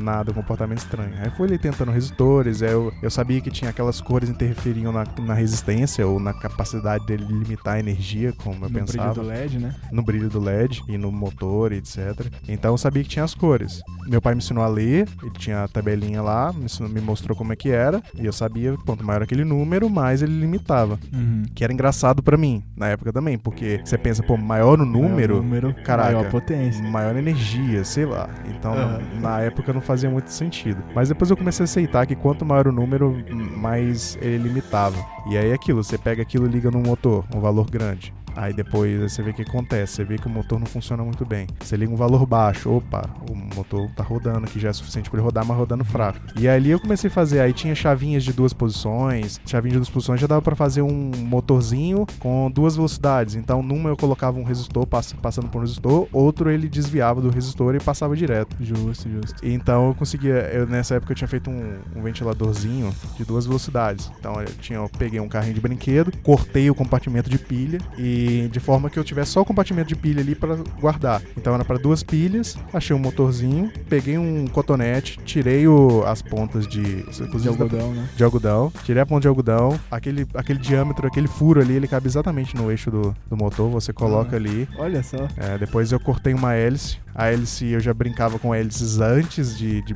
nada, 0.00 0.32
comportamento 0.32 0.78
estranho. 0.78 1.12
Aí 1.20 1.30
foi 1.30 1.48
ele 1.48 1.58
tentando 1.58 1.90
resistores, 1.90 2.60
eu, 2.62 2.92
eu 3.02 3.10
sabia 3.10 3.40
que 3.40 3.50
tinha 3.50 3.70
aquelas 3.70 4.00
cores 4.00 4.28
interferiam 4.28 4.92
na, 4.92 5.04
na 5.20 5.34
resistência 5.34 6.06
ou 6.06 6.18
na 6.20 6.32
capacidade 6.32 7.06
dele 7.06 7.24
limitar 7.28 7.74
a 7.74 7.78
energia, 7.80 8.32
como 8.32 8.56
eu 8.56 8.60
no 8.60 8.68
brilho 8.68 8.86
pensava 8.86 9.14
do 9.14 9.22
LED, 9.22 9.58
né? 9.58 9.74
no 9.92 10.02
brilho 10.02 10.28
do 10.28 10.40
LED 10.40 10.82
e 10.88 10.96
no 10.98 11.10
motor, 11.10 11.72
etc. 11.72 12.26
Então 12.46 12.72
eu 12.74 12.78
sabia 12.78 13.02
que 13.02 13.08
tinha 13.08 13.24
as 13.24 13.34
cores. 13.34 13.80
Meu 14.06 14.17
pai 14.22 14.34
me 14.34 14.38
ensinou 14.38 14.62
a 14.64 14.68
ler, 14.68 15.08
ele 15.22 15.30
tinha 15.38 15.64
a 15.64 15.68
tabelinha 15.68 16.22
lá, 16.22 16.52
me, 16.52 16.64
ensinou- 16.64 16.90
me 16.90 17.00
mostrou 17.00 17.36
como 17.36 17.52
é 17.52 17.56
que 17.56 17.70
era, 17.70 18.02
e 18.14 18.26
eu 18.26 18.32
sabia 18.32 18.76
que 18.76 18.84
quanto 18.84 19.04
maior 19.04 19.22
aquele 19.22 19.44
número, 19.44 19.88
mais 19.88 20.22
ele 20.22 20.38
limitava. 20.40 20.98
Uhum. 21.12 21.42
Que 21.54 21.64
era 21.64 21.72
engraçado 21.72 22.22
pra 22.22 22.36
mim, 22.36 22.62
na 22.76 22.88
época 22.88 23.12
também, 23.12 23.38
porque 23.38 23.80
você 23.84 23.96
pensa, 23.98 24.22
pô, 24.22 24.36
maior 24.36 24.80
o 24.80 24.84
número, 24.84 25.34
Maior 25.36 25.42
número, 25.42 25.74
caraca. 25.84 26.12
maior 26.12 26.30
potência. 26.30 26.82
maior 26.88 27.16
energia, 27.16 27.84
sei 27.84 28.04
lá. 28.04 28.28
Então, 28.48 28.72
Aham. 28.72 29.00
na 29.20 29.40
época 29.40 29.72
não 29.72 29.80
fazia 29.80 30.08
muito 30.10 30.30
sentido. 30.32 30.82
Mas 30.94 31.08
depois 31.08 31.30
eu 31.30 31.36
comecei 31.36 31.62
a 31.62 31.64
aceitar 31.64 32.06
que 32.06 32.14
quanto 32.14 32.44
maior 32.44 32.66
o 32.68 32.72
número, 32.72 33.16
mais 33.56 34.18
ele 34.20 34.38
limitava. 34.48 34.96
E 35.30 35.36
aí 35.36 35.50
é 35.50 35.54
aquilo, 35.54 35.82
você 35.82 35.98
pega 35.98 36.22
aquilo 36.22 36.46
e 36.46 36.48
liga 36.48 36.70
no 36.70 36.80
motor, 36.80 37.24
um 37.34 37.40
valor 37.40 37.70
grande. 37.70 38.12
Aí 38.38 38.52
depois 38.52 39.00
você 39.00 39.20
vê 39.20 39.30
o 39.30 39.34
que 39.34 39.42
acontece, 39.42 39.94
você 39.94 40.04
vê 40.04 40.16
que 40.16 40.28
o 40.28 40.30
motor 40.30 40.60
não 40.60 40.66
funciona 40.66 41.02
muito 41.02 41.26
bem. 41.26 41.48
Você 41.60 41.76
liga 41.76 41.92
um 41.92 41.96
valor 41.96 42.24
baixo, 42.24 42.70
opa, 42.70 43.02
o 43.28 43.34
motor 43.34 43.90
tá 43.96 44.04
rodando 44.04 44.44
aqui, 44.46 44.60
já 44.60 44.68
é 44.68 44.72
suficiente 44.72 45.10
pra 45.10 45.18
ele 45.18 45.24
rodar, 45.24 45.44
mas 45.44 45.56
rodando 45.56 45.84
fraco. 45.84 46.20
E 46.38 46.46
ali 46.48 46.70
eu 46.70 46.78
comecei 46.78 47.08
a 47.08 47.12
fazer, 47.12 47.40
aí 47.40 47.52
tinha 47.52 47.74
chavinhas 47.74 48.22
de 48.22 48.32
duas 48.32 48.52
posições, 48.52 49.40
chavinha 49.44 49.72
de 49.72 49.78
duas 49.78 49.90
posições 49.90 50.20
já 50.20 50.28
dava 50.28 50.40
pra 50.40 50.54
fazer 50.54 50.82
um 50.82 51.10
motorzinho 51.16 52.06
com 52.20 52.48
duas 52.48 52.76
velocidades. 52.76 53.34
Então 53.34 53.60
numa 53.60 53.88
eu 53.88 53.96
colocava 53.96 54.38
um 54.38 54.44
resistor 54.44 54.86
pass- 54.86 55.14
passando 55.14 55.48
por 55.48 55.58
um 55.58 55.62
resistor, 55.62 56.06
outro 56.12 56.48
ele 56.48 56.68
desviava 56.68 57.20
do 57.20 57.30
resistor 57.30 57.74
e 57.74 57.80
passava 57.80 58.14
direto. 58.14 58.56
Justo, 58.60 59.08
justo. 59.10 59.34
Então 59.42 59.88
eu 59.88 59.94
conseguia, 59.94 60.48
eu, 60.52 60.64
nessa 60.64 60.94
época 60.94 61.12
eu 61.12 61.16
tinha 61.16 61.26
feito 61.28 61.50
um, 61.50 61.78
um 61.96 62.02
ventiladorzinho 62.02 62.94
de 63.16 63.24
duas 63.24 63.46
velocidades. 63.46 64.12
Então 64.20 64.40
eu 64.40 64.46
tinha, 64.60 64.78
eu 64.78 64.88
peguei 64.96 65.18
um 65.18 65.28
carrinho 65.28 65.54
de 65.54 65.60
brinquedo, 65.60 66.12
cortei 66.22 66.70
o 66.70 66.74
compartimento 66.74 67.28
de 67.28 67.38
pilha 67.38 67.78
e 67.96 68.27
de 68.50 68.60
forma 68.60 68.90
que 68.90 68.98
eu 68.98 69.04
tivesse 69.04 69.32
só 69.32 69.40
o 69.40 69.44
compartimento 69.44 69.88
de 69.88 69.96
pilha 69.96 70.20
ali 70.20 70.34
para 70.34 70.56
guardar. 70.80 71.22
Então 71.36 71.54
era 71.54 71.64
para 71.64 71.78
duas 71.78 72.02
pilhas, 72.02 72.56
achei 72.72 72.94
um 72.94 72.98
motorzinho, 72.98 73.70
peguei 73.88 74.18
um 74.18 74.46
cotonete, 74.46 75.18
tirei 75.24 75.66
o- 75.66 76.04
as 76.06 76.20
pontas 76.22 76.66
de, 76.66 76.82
De 77.02 77.22
inclusive 77.22 77.56
da- 77.56 77.64
algodão, 77.64 77.92
né? 77.94 78.08
de 78.16 78.24
algodão, 78.24 78.72
tirei 78.84 79.02
a 79.02 79.06
ponta 79.06 79.22
de 79.22 79.28
algodão, 79.28 79.78
aquele, 79.90 80.26
aquele 80.34 80.58
diâmetro, 80.58 81.06
aquele 81.06 81.28
furo 81.28 81.60
ali, 81.60 81.74
ele 81.74 81.88
cabe 81.88 82.06
exatamente 82.06 82.54
no 82.56 82.70
eixo 82.70 82.90
do, 82.90 83.14
do 83.28 83.36
motor, 83.36 83.70
você 83.70 83.92
coloca 83.92 84.34
Ah. 84.34 84.36
ali, 84.36 84.68
Olha 84.78 85.02
só. 85.02 85.28
é, 85.36 85.56
depois 85.58 85.90
eu 85.92 86.00
cortei 86.00 86.34
uma 86.34 86.54
hélice. 86.54 86.98
A 87.18 87.32
hélice 87.32 87.66
eu 87.66 87.80
já 87.80 87.92
brincava 87.92 88.38
com 88.38 88.54
hélices 88.54 89.00
antes 89.00 89.58
de, 89.58 89.82
de 89.82 89.92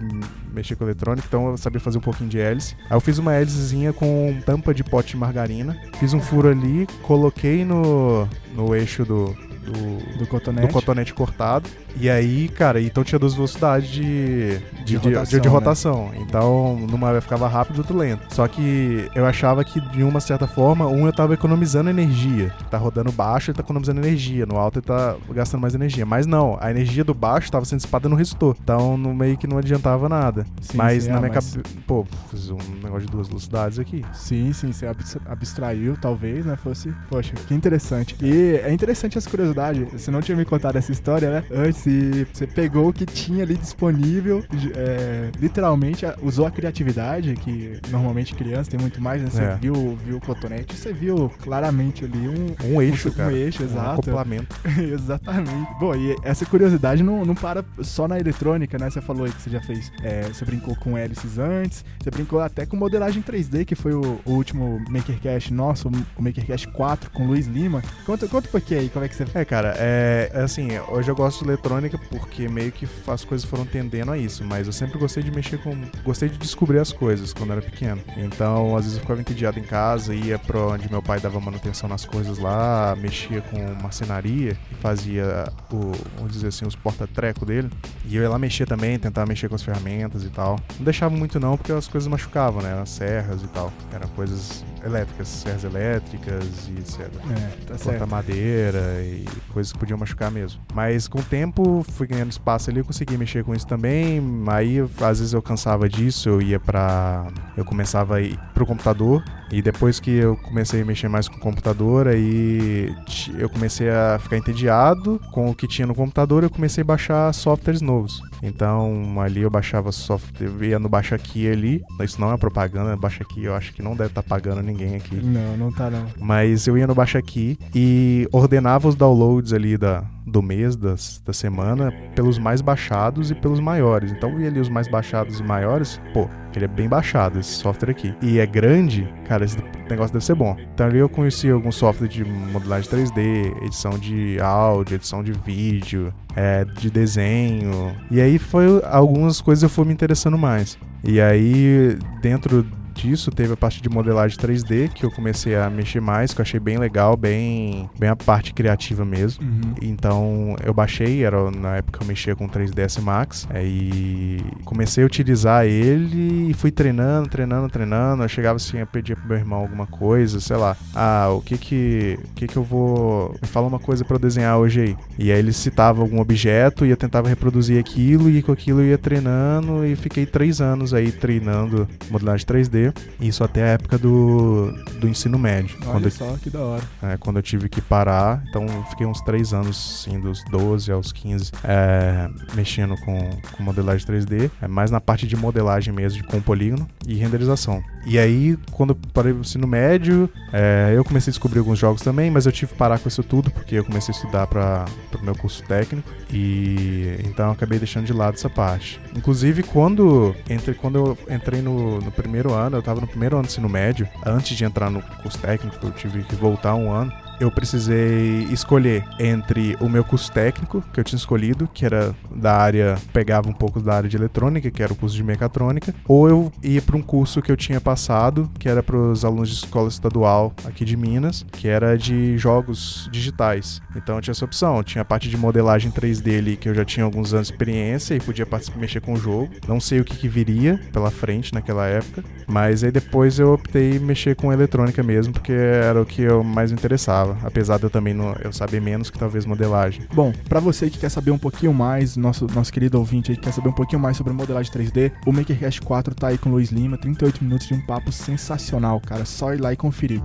mexer 0.53 0.75
com 0.75 0.83
eletrônica, 0.83 1.25
então 1.29 1.51
eu 1.51 1.57
sabia 1.57 1.79
fazer 1.79 1.99
um 1.99 2.01
pouquinho 2.01 2.29
de 2.29 2.41
hélice. 2.41 2.77
Aí 2.91 2.97
eu 2.97 3.01
fiz 3.01 3.17
uma 3.17 3.33
hélicezinha 3.33 3.93
com 3.93 4.37
tampa 4.45 4.75
de 4.75 4.83
pote 4.83 5.11
de 5.11 5.17
margarina, 5.17 5.81
fiz 6.01 6.13
um 6.13 6.21
furo 6.21 6.49
ali, 6.49 6.85
coloquei 7.03 7.65
no, 7.65 8.29
no 8.57 8.75
eixo 8.75 9.05
do, 9.05 9.27
do, 9.65 10.19
Do 10.19 10.27
cotonete. 10.27 10.67
do 10.67 10.73
cotonete 10.73 11.15
cortado. 11.15 11.71
E 12.00 12.09
aí, 12.11 12.49
cara, 12.49 12.81
então 12.81 13.05
tinha 13.05 13.19
duas 13.19 13.35
velocidades 13.35 13.89
de, 13.91 14.59
de, 14.85 14.85
De 14.85 14.99
de- 14.99 15.09
rotação, 15.15 15.41
de 15.41 15.49
né? 15.49 15.53
rotação. 15.55 16.11
Então, 16.17 16.77
numa 16.91 17.21
ficava 17.21 17.47
rápido, 17.47 17.79
outro 17.79 17.97
lento. 17.97 18.35
Só 18.35 18.49
que 18.49 19.09
eu 19.15 19.25
achava 19.27 19.62
que, 19.65 19.81
de 19.81 20.03
uma 20.03 20.19
certa 20.21 20.47
forma, 20.47 20.87
um 20.87 21.06
eu 21.06 21.12
tava 21.12 21.35
economizando 21.35 21.91
energia. 21.91 22.53
Tá 22.71 22.79
rodando 22.79 23.12
baixo, 23.12 23.50
ele 23.50 23.56
tá 23.56 23.62
economizando 23.62 24.00
energia. 24.00 24.47
No 24.47 24.56
alto, 24.56 24.79
ele 24.79 24.87
tá 24.87 25.17
gastando 25.31 25.61
mais 25.61 25.75
energia. 25.75 26.05
Mas 26.06 26.27
não, 26.27 26.56
a 26.61 26.71
energia 26.71 27.05
do 27.05 27.15
baixo 27.15 27.50
tava 27.53 27.65
sendo 27.65 27.79
dissipada 27.79 28.09
no 28.09 28.17
resistor. 28.17 28.56
Então, 28.62 28.97
no 28.97 29.15
meio 29.15 29.37
que 29.37 29.47
não 29.47 29.59
adiantava 29.59 30.09
nada. 30.09 30.44
Sim, 30.61 30.77
mas 30.77 31.05
sim, 31.05 31.11
na 31.11 31.19
ah, 31.19 31.21
minha 31.21 31.33
mas- 31.33 31.53
cabeça. 31.55 31.77
Pô, 31.87 32.06
fiz 32.31 32.50
um 32.50 32.59
negócio 32.83 33.06
de 33.06 33.12
duas 33.12 33.29
velocidades 33.29 33.79
aqui. 33.79 34.05
Sim, 34.12 34.53
sim, 34.53 34.72
você 34.72 34.87
abs- 34.87 35.19
abstraiu, 35.27 35.96
talvez, 36.01 36.44
né? 36.46 36.56
Fosse. 36.56 36.93
Poxa, 37.08 37.34
que 37.46 37.55
interessante. 37.55 38.17
E 38.22 38.56
é 38.65 38.72
interessante 38.72 39.19
essa 39.19 39.29
curiosidade. 39.29 39.84
Você 39.93 40.11
não 40.11 40.20
tinha 40.20 40.37
me 40.37 40.44
contado 40.44 40.77
essa 40.77 40.91
história, 40.91 41.31
né? 41.31 41.44
Antes, 41.53 41.81
e 41.91 42.27
você 42.32 42.46
pegou 42.46 42.89
o 42.89 42.93
que 42.93 43.05
tinha 43.06 43.43
ali 43.44 43.56
disponível, 43.56 44.44
é, 44.74 45.31
literalmente 45.41 46.05
usou 46.22 46.46
a 46.46 46.51
criatividade, 46.51 47.34
que 47.34 47.79
normalmente 47.91 48.34
criança 48.34 48.70
tem 48.70 48.81
muito 48.81 49.01
mais, 49.01 49.22
né? 49.22 49.31
Você 49.31 49.43
É. 49.43 49.56
viu, 49.56 49.98
viu 50.05 50.17
o 50.17 50.20
cotonete, 50.20 50.77
você 50.77 50.93
viu 50.93 51.31
claramente 51.43 52.05
ali 52.05 52.29
um. 52.29 52.55
Um 52.74 52.81
eixo, 52.82 53.08
um, 53.08 53.12
cara. 53.12 53.32
Um 53.32 53.36
eixo, 53.36 53.62
Um 53.62 53.67
exato. 53.67 53.91
acoplamento. 53.93 54.56
Exatamente. 54.79 55.69
Bom, 55.81 55.94
e 55.94 56.17
essa 56.22 56.44
curiosidade 56.46 57.03
não, 57.03 57.24
não 57.24 57.34
para 57.34 57.65
só 57.82 58.06
na 58.06 58.19
eletrônica, 58.19 58.79
né? 58.79 58.91
Você 58.91 59.01
falou 59.01 59.24
aí 59.24 59.32
que 59.32 59.43
você 59.43 59.51
já 59.51 59.60
fez. 59.60 59.91
é, 60.03 60.22
você 60.22 60.44
brincou 60.44 60.74
com 60.77 60.96
hélices 60.96 61.39
antes, 61.39 61.84
você 62.03 62.10
brincou 62.10 62.41
até 62.41 62.65
com 62.67 62.77
modelagem 62.77 63.22
3D, 63.22 63.65
que 63.65 63.74
foi 63.74 63.93
o, 63.94 64.20
o 64.24 64.32
último 64.32 64.81
MakerCast 64.89 65.53
nosso, 65.53 65.89
o 66.17 66.22
MakerCast 66.22 66.69
4 66.69 67.10
com 67.10 67.27
Luiz 67.27 67.46
Lima. 67.46 67.82
Conta, 68.05 68.27
conta 68.29 68.48
um 68.48 68.53
pouquinho 68.53 68.81
aí, 68.81 68.89
como 68.89 69.05
é 69.05 69.08
que 69.08 69.15
você. 69.17 69.24
É, 69.34 69.44
cara, 69.44 69.74
é 69.79 70.31
é 70.34 70.43
assim, 70.43 70.69
hoje 70.89 71.10
eu 71.10 71.15
gosto 71.17 71.43
de 71.44 71.51
eletrônica 71.51 71.71
porque 72.10 72.48
meio 72.48 72.72
que 72.72 72.88
as 73.06 73.24
coisas 73.24 73.48
foram 73.48 73.64
tendendo 73.64 74.12
a 74.12 74.19
isso, 74.19 74.44
mas 74.44 74.67
eu 74.67 74.72
sempre 74.72 74.98
gostei 74.98 75.22
de 75.22 75.31
mexer 75.31 75.58
com. 75.58 75.76
Gostei 76.05 76.29
de 76.29 76.38
descobrir 76.38 76.79
as 76.79 76.93
coisas 76.93 77.32
quando 77.32 77.52
era 77.52 77.62
pequeno. 77.62 78.02
Então, 78.17 78.76
às 78.76 78.84
vezes 78.84 78.98
eu 78.98 79.02
ficava 79.02 79.20
entediado 79.20 79.58
em 79.58 79.64
casa, 79.64 80.14
ia 80.14 80.38
pra 80.38 80.58
onde 80.58 80.91
meu 80.91 81.02
pai 81.02 81.20
dava 81.20 81.41
manutenção 81.41 81.88
nas 81.88 82.05
coisas 82.05 82.38
lá, 82.38 82.96
mexia 82.96 83.41
com 83.43 83.58
marcenaria 83.82 84.56
fazia 84.81 85.44
o, 85.72 85.93
vamos 86.17 86.32
dizer 86.32 86.48
assim, 86.48 86.67
os 86.67 86.74
porta-treco 86.74 87.46
dele. 87.46 87.70
E 88.05 88.17
eu 88.17 88.22
ia 88.22 88.29
lá 88.29 88.38
mexer 88.38 88.67
também, 88.67 88.98
tentar 88.98 89.26
mexer 89.26 89.48
com 89.48 89.55
as 89.55 89.62
ferramentas 89.62 90.24
e 90.24 90.29
tal. 90.29 90.58
Não 90.76 90.84
deixava 90.84 91.14
muito 91.14 91.38
não, 91.38 91.56
porque 91.56 91.72
as 91.72 91.86
coisas 91.86 92.08
machucavam, 92.08 92.62
né? 92.62 92.81
As 92.81 92.91
serras 92.91 93.43
e 93.43 93.48
tal. 93.48 93.72
Eram 93.93 94.08
coisas 94.08 94.64
elétricas, 94.84 95.29
serras 95.29 95.64
elétricas 95.64 96.69
e 96.69 96.79
etc. 96.81 97.00
É, 97.00 97.64
tá 97.67 97.79
certo. 97.79 98.06
madeira 98.06 99.00
e 99.02 99.24
coisas 99.52 99.72
que 99.72 99.79
podiam 99.79 99.98
machucar 99.98 100.31
mesmo. 100.31 100.60
Mas 100.74 101.06
com 101.06 101.20
o 101.20 101.22
tempo, 101.22 101.62
fui 101.89 102.07
ganhando 102.07 102.31
espaço 102.31 102.71
ali, 102.71 102.81
eu 102.81 102.85
consegui 102.85 103.17
mexer 103.17 103.45
com 103.45 103.55
isso 103.55 103.67
também. 103.67 104.23
Aí, 104.49 104.79
às 104.81 105.19
vezes, 105.19 105.33
eu 105.33 105.43
cansava 105.43 105.89
disso, 105.89 106.29
eu 106.29 106.43
ia 106.43 106.61
pra. 106.61 107.27
Eu 107.57 107.65
começava 107.65 108.17
a 108.17 108.21
ir 108.21 108.39
pro 108.55 108.67
computador. 108.67 109.23
E 109.53 109.61
depois 109.61 110.01
que 110.01 110.11
eu 110.11 110.35
comecei 110.39 110.81
a 110.81 110.85
mexer 110.85 111.09
mais 111.09 111.29
com 111.29 111.37
o 111.37 111.41
computador, 111.41 112.09
aí 112.09 112.91
eu 113.39 113.51
comecei 113.51 113.91
a 113.91 114.19
ficar 114.19 114.39
entediado 114.39 115.21
com 115.31 115.51
o 115.51 115.55
que 115.55 115.69
tinha 115.69 115.87
no 115.87 115.95
computador, 115.95 116.43
eu 116.43 116.49
comecei 116.49 116.81
a 116.81 116.85
baixar 116.85 117.33
softwares 117.35 117.83
novos. 117.83 118.19
Então, 118.43 119.21
ali 119.21 119.43
eu 119.43 119.51
baixava 119.51 119.93
software, 119.93 120.47
eu 120.47 120.65
ia 120.65 120.79
no 120.79 120.89
Baixa 120.89 121.15
Aqui 121.15 121.49
ali. 121.49 121.83
Isso 122.01 122.19
não 122.19 122.33
é 122.33 122.37
propaganda, 122.39 122.97
Baixa 122.97 123.23
Aqui 123.23 123.45
eu 123.45 123.55
acho 123.55 123.75
que 123.75 123.83
não 123.83 123.95
deve 123.95 124.09
estar 124.09 124.23
pagando 124.23 124.63
ninguém 124.63 124.97
aqui. 124.97 125.17
Não, 125.17 125.57
não 125.59 125.71
tá 125.71 125.91
não. 125.91 126.07
Mas 126.19 126.67
eu 126.67 126.79
ia 126.79 126.87
no 126.87 126.95
Baixa 126.95 127.19
Aqui 127.19 127.59
e 127.75 128.27
ordenava 128.33 128.89
os 128.89 128.95
downloads 128.95 129.53
ali 129.53 129.77
da, 129.77 130.03
do 130.26 130.43
mês, 130.43 130.76
das, 130.76 131.22
da 131.24 131.32
semana, 131.32 131.93
pelos 132.14 132.38
mais 132.38 132.60
baixados 132.60 133.31
e 133.31 133.34
pelos 133.34 133.60
maiores. 133.60 134.12
Então 134.12 134.31
eu 134.31 134.41
ia 134.41 134.48
ali 134.48 134.60
os 134.60 134.69
mais 134.69 134.88
baixados 134.88 135.41
e 135.41 135.43
maiores, 135.43 136.00
pô, 136.12 136.29
ele 136.55 136.64
é 136.64 136.69
bem 136.69 136.88
baixado 136.88 137.38
esse 137.38 137.50
software 137.50 137.91
aqui. 137.91 138.14
E 138.20 138.38
é 138.38 138.46
grande, 138.46 139.08
cara, 139.26 139.44
esse 139.44 139.56
negócio 139.88 140.12
deve 140.12 140.24
ser 140.24 140.34
bom. 140.34 140.56
Então 140.74 140.86
ali 140.86 140.98
eu 140.98 141.08
conheci 141.08 141.50
alguns 141.50 141.76
software 141.76 142.08
de 142.08 142.24
modelagem 142.24 142.91
3D, 142.91 143.64
edição 143.64 143.98
de 143.98 144.38
áudio, 144.41 144.96
edição 144.96 145.22
de 145.22 145.32
vídeo, 145.32 146.12
é, 146.36 146.64
de 146.64 146.91
desenho. 146.91 147.94
E 148.10 148.20
aí 148.20 148.38
foi 148.38 148.67
algumas 148.84 149.41
coisas 149.41 149.62
eu 149.62 149.69
fui 149.69 149.84
me 149.84 149.93
interessando 149.93 150.38
mais. 150.38 150.79
E 151.05 151.20
aí, 151.20 151.98
dentro 152.20 152.64
disso, 152.93 153.31
teve 153.31 153.53
a 153.53 153.56
parte 153.56 153.82
de 153.82 153.89
modelagem 153.89 154.37
3D, 154.39 154.91
que 154.91 155.05
eu 155.05 155.11
comecei 155.11 155.56
a 155.56 155.69
mexer 155.69 156.01
mais, 156.01 156.32
que 156.32 156.41
eu 156.41 156.43
achei 156.43 156.61
bem 156.61 156.79
legal, 156.79 157.17
bem, 157.17 157.89
bem 157.99 158.08
a 158.08 158.17
parte 158.17 158.53
criativa 158.53 159.05
mesmo. 159.05 159.44
Uhum. 159.44 159.75
Então 159.81 160.56
eu 160.65 160.72
baixei, 160.72 161.25
era 161.25 161.51
na 161.51 161.77
época 161.77 162.03
eu 162.03 162.06
mexia 162.06 162.37
com 162.37 162.49
3ds 162.49 163.01
Max, 163.01 163.49
aí 163.51 164.41
comecei 164.65 165.03
a 165.03 165.06
utilizar 165.06 165.65
ele 165.67 166.51
e 166.51 166.55
fui 166.55 166.70
treinando, 166.70 167.29
treinando, 167.29 167.69
treinando. 167.69 168.22
Eu 168.22 168.29
chegava 168.29 168.56
assim, 168.56 168.79
eu 168.79 168.87
pedia 168.87 169.17
pro 169.17 169.27
meu 169.27 169.37
irmão 169.37 169.61
alguma 169.61 169.87
coisa, 169.87 170.41
sei 170.41 170.56
lá, 170.56 170.77
ah, 170.94 171.29
o 171.31 171.41
que 171.41 171.56
que, 171.56 172.19
o 172.25 172.34
que 172.34 172.46
que 172.46 172.56
eu 172.56 172.63
vou, 172.63 173.34
me 173.41 173.49
fala 173.49 173.67
uma 173.67 173.79
coisa 173.79 174.05
pra 174.05 174.17
eu 174.17 174.20
desenhar 174.20 174.58
hoje 174.58 174.81
aí. 174.81 174.96
E 175.19 175.32
aí 175.32 175.39
ele 175.39 175.53
citava 175.53 176.01
algum 176.03 176.20
objeto 176.20 176.84
e 176.84 176.91
eu 176.91 176.96
tentava 176.96 177.29
reproduzir 177.29 177.79
aquilo 177.79 178.29
e 178.31 178.43
com 178.43 178.53
aquilo 178.53 178.81
eu 178.81 178.87
ia 178.87 178.99
treinando 178.99 179.84
e 179.84 179.96
fiquei 179.96 180.27
três 180.27 180.61
anos 180.61 180.93
aí 180.94 181.13
treinando 181.13 181.89
modelagem 182.11 182.46
3D, 182.46 182.81
isso 183.20 183.44
até 183.44 183.62
a 183.62 183.67
época 183.69 183.98
do, 183.98 184.72
do 184.98 185.08
ensino 185.08 185.39
médio, 185.39 185.77
Olha 185.82 185.93
quando 185.93 186.05
eu 186.06 186.10
só 186.10 186.36
que 186.43 186.51
da 186.51 186.60
hora. 186.60 186.82
é, 187.03 187.17
quando 187.19 187.36
eu 187.36 187.43
tive 187.43 187.69
que 187.69 187.81
parar. 187.81 188.43
Então 188.48 188.67
eu 188.67 188.84
fiquei 188.84 189.06
uns 189.06 189.20
3 189.20 189.53
anos, 189.53 190.05
assim, 190.06 190.19
dos 190.19 190.43
12 190.51 190.91
aos 190.91 191.12
15, 191.12 191.53
é, 191.65 192.29
mexendo 192.55 192.96
com, 193.05 193.31
com 193.56 193.62
modelagem 193.62 194.06
3D, 194.06 194.51
é, 194.60 194.67
mais 194.69 194.91
na 194.91 195.01
parte 195.01 195.27
de 195.27 195.36
modelagem 195.36 195.93
mesmo, 195.93 196.24
com 196.24 196.41
polígono 196.41 196.89
e 197.06 197.15
renderização. 197.15 197.82
E 198.05 198.19
aí, 198.19 198.59
quando 198.73 198.91
eu 198.91 198.99
parei 199.13 199.32
no 199.32 199.41
ensino 199.41 199.67
médio, 199.67 200.29
é, 200.53 200.93
eu 200.94 201.05
comecei 201.05 201.31
a 201.31 201.32
descobrir 201.32 201.61
alguns 201.61 201.79
jogos 201.79 202.03
também, 202.03 202.31
mas 202.31 202.47
eu 202.47 202.53
tive 202.53 202.73
que 202.73 202.79
parar 202.79 202.99
com 202.99 203.09
isso 203.09 203.23
tudo, 203.23 203.51
porque 203.51 203.77
eu 203.77 203.85
comecei 203.85 204.13
a 204.13 204.17
estudar 204.17 204.47
para 204.47 204.87
o 205.21 205.25
meu 205.25 205.35
curso 205.37 205.63
técnico, 205.65 206.09
e 206.32 207.17
então 207.25 207.47
eu 207.47 207.53
acabei 207.53 207.79
deixando 207.79 208.06
de 208.06 208.13
lado 208.13 208.35
essa 208.35 208.51
parte. 208.51 209.01
Inclusive, 209.17 209.63
quando, 209.63 210.35
entre, 210.49 210.75
quando 210.75 210.97
eu 210.97 211.19
entrei 211.35 211.63
no, 211.63 212.01
no 212.01 212.11
primeiro 212.11 212.53
ano, 212.53 212.77
eu 212.77 212.82
tava 212.82 213.01
no 213.01 213.06
primeiro 213.06 213.37
ano 213.37 213.44
do 213.44 213.51
ensino 213.51 213.69
médio, 213.69 214.09
antes 214.27 214.56
de 214.56 214.65
entrar 214.65 214.91
no 214.91 215.01
curso 215.23 215.39
técnico, 215.39 215.77
eu 215.87 215.93
tive 215.93 216.23
que 216.25 216.35
voltar 216.35 216.75
um 216.75 216.91
ano, 216.91 217.13
eu 217.41 217.51
precisei 217.51 218.46
escolher 218.51 219.05
entre 219.19 219.77
o 219.81 219.89
meu 219.89 220.05
curso 220.05 220.31
técnico, 220.31 220.82
que 220.93 221.01
eu 221.01 221.05
tinha 221.05 221.17
escolhido, 221.17 221.69
que 221.72 221.84
era 221.84 222.15
da 222.34 222.56
área, 222.56 222.96
pegava 223.12 223.48
um 223.48 223.53
pouco 223.53 223.81
da 223.81 223.94
área 223.94 224.08
de 224.08 224.17
eletrônica, 224.17 224.70
que 224.70 224.82
era 224.82 224.93
o 224.93 224.96
curso 224.96 225.17
de 225.17 225.22
mecatrônica, 225.22 225.94
ou 226.06 226.29
eu 226.29 226.53
ia 226.62 226.81
para 226.81 226.96
um 226.96 227.03
curso 227.03 227.43
que 227.43 227.51
eu 227.51 227.56
tinha 227.56 227.81
passado, 227.81 228.51
que 228.58 228.69
era 228.69 228.82
para 228.82 228.96
os 228.96 229.24
alunos 229.24 229.48
de 229.48 229.56
escola 229.56 229.89
estadual 229.89 230.53
aqui 230.65 230.84
de 230.84 230.96
Minas, 230.96 231.44
que 231.53 231.69
era 231.69 231.96
de 231.96 232.36
jogos 232.39 233.08
digitais. 233.10 233.81
Então 233.96 234.17
eu 234.17 234.20
tinha 234.20 234.32
essa 234.32 234.44
opção, 234.44 234.82
tinha 234.82 235.03
a 235.03 235.05
parte 235.05 235.29
de 235.29 235.36
modelagem 235.36 235.91
3D 235.91 236.39
ali, 236.39 236.56
que 236.56 236.69
eu 236.69 236.74
já 236.74 236.84
tinha 236.84 237.05
alguns 237.05 237.34
anos 237.34 237.48
de 237.48 237.55
experiência 237.55 238.15
e 238.15 238.20
podia 238.20 238.46
mexer 238.77 239.01
com 239.01 239.15
o 239.15 239.17
jogo. 239.17 239.51
Não 239.67 239.81
sei 239.81 240.01
o 240.01 240.05
que, 240.05 240.17
que 240.17 240.29
viria 240.29 240.81
pela 240.93 241.10
frente 241.10 241.53
naquela 241.53 241.86
época, 241.86 242.22
mas 242.46 242.84
aí 242.84 242.91
depois 242.91 243.39
eu 243.39 243.53
optei 243.53 243.98
mexer 243.98 244.36
com 244.36 244.53
eletrônica 244.53 245.03
mesmo, 245.03 245.32
porque 245.32 245.53
era 245.53 246.01
o 246.01 246.06
que 246.06 246.22
eu 246.22 246.44
mais 246.44 246.70
me 246.70 246.79
interessava 246.79 247.21
apesar 247.43 247.79
de 247.79 247.84
eu 247.84 247.91
também 247.91 248.14
não, 248.14 248.34
eu 248.43 248.52
saber 248.52 248.81
menos 248.81 249.10
que 249.10 249.19
talvez 249.19 249.46
modelagem. 249.46 250.06
Bom, 250.12 250.32
pra 250.48 250.60
você 250.60 250.91
que 250.91 250.98
quer 250.98 251.08
saber 251.08 251.31
um 251.31 251.38
pouquinho 251.38 251.72
mais, 251.72 252.17
nosso, 252.17 252.46
nosso 252.55 252.72
querido 252.72 252.98
ouvinte 252.98 253.31
aí 253.31 253.36
que 253.36 253.44
quer 253.44 253.52
saber 253.52 253.69
um 253.69 253.74
pouquinho 253.74 254.00
mais 254.00 254.17
sobre 254.17 254.32
modelagem 254.32 254.72
3D, 254.72 255.12
o 255.26 255.32
MakerCast 255.32 255.81
4 255.82 256.14
tá 256.14 256.29
aí 256.29 256.38
com 256.38 256.48
o 256.48 256.52
Luiz 256.52 256.70
Lima, 256.70 256.98
38 256.98 257.43
minutos 257.44 257.67
de 257.67 257.74
um 257.74 257.81
papo 257.81 258.12
sensacional, 258.12 259.00
cara. 259.00 259.24
Só 259.24 259.55
ir 259.55 259.60
lá 259.60 259.72
e 259.72 259.76
conferir. 259.76 260.22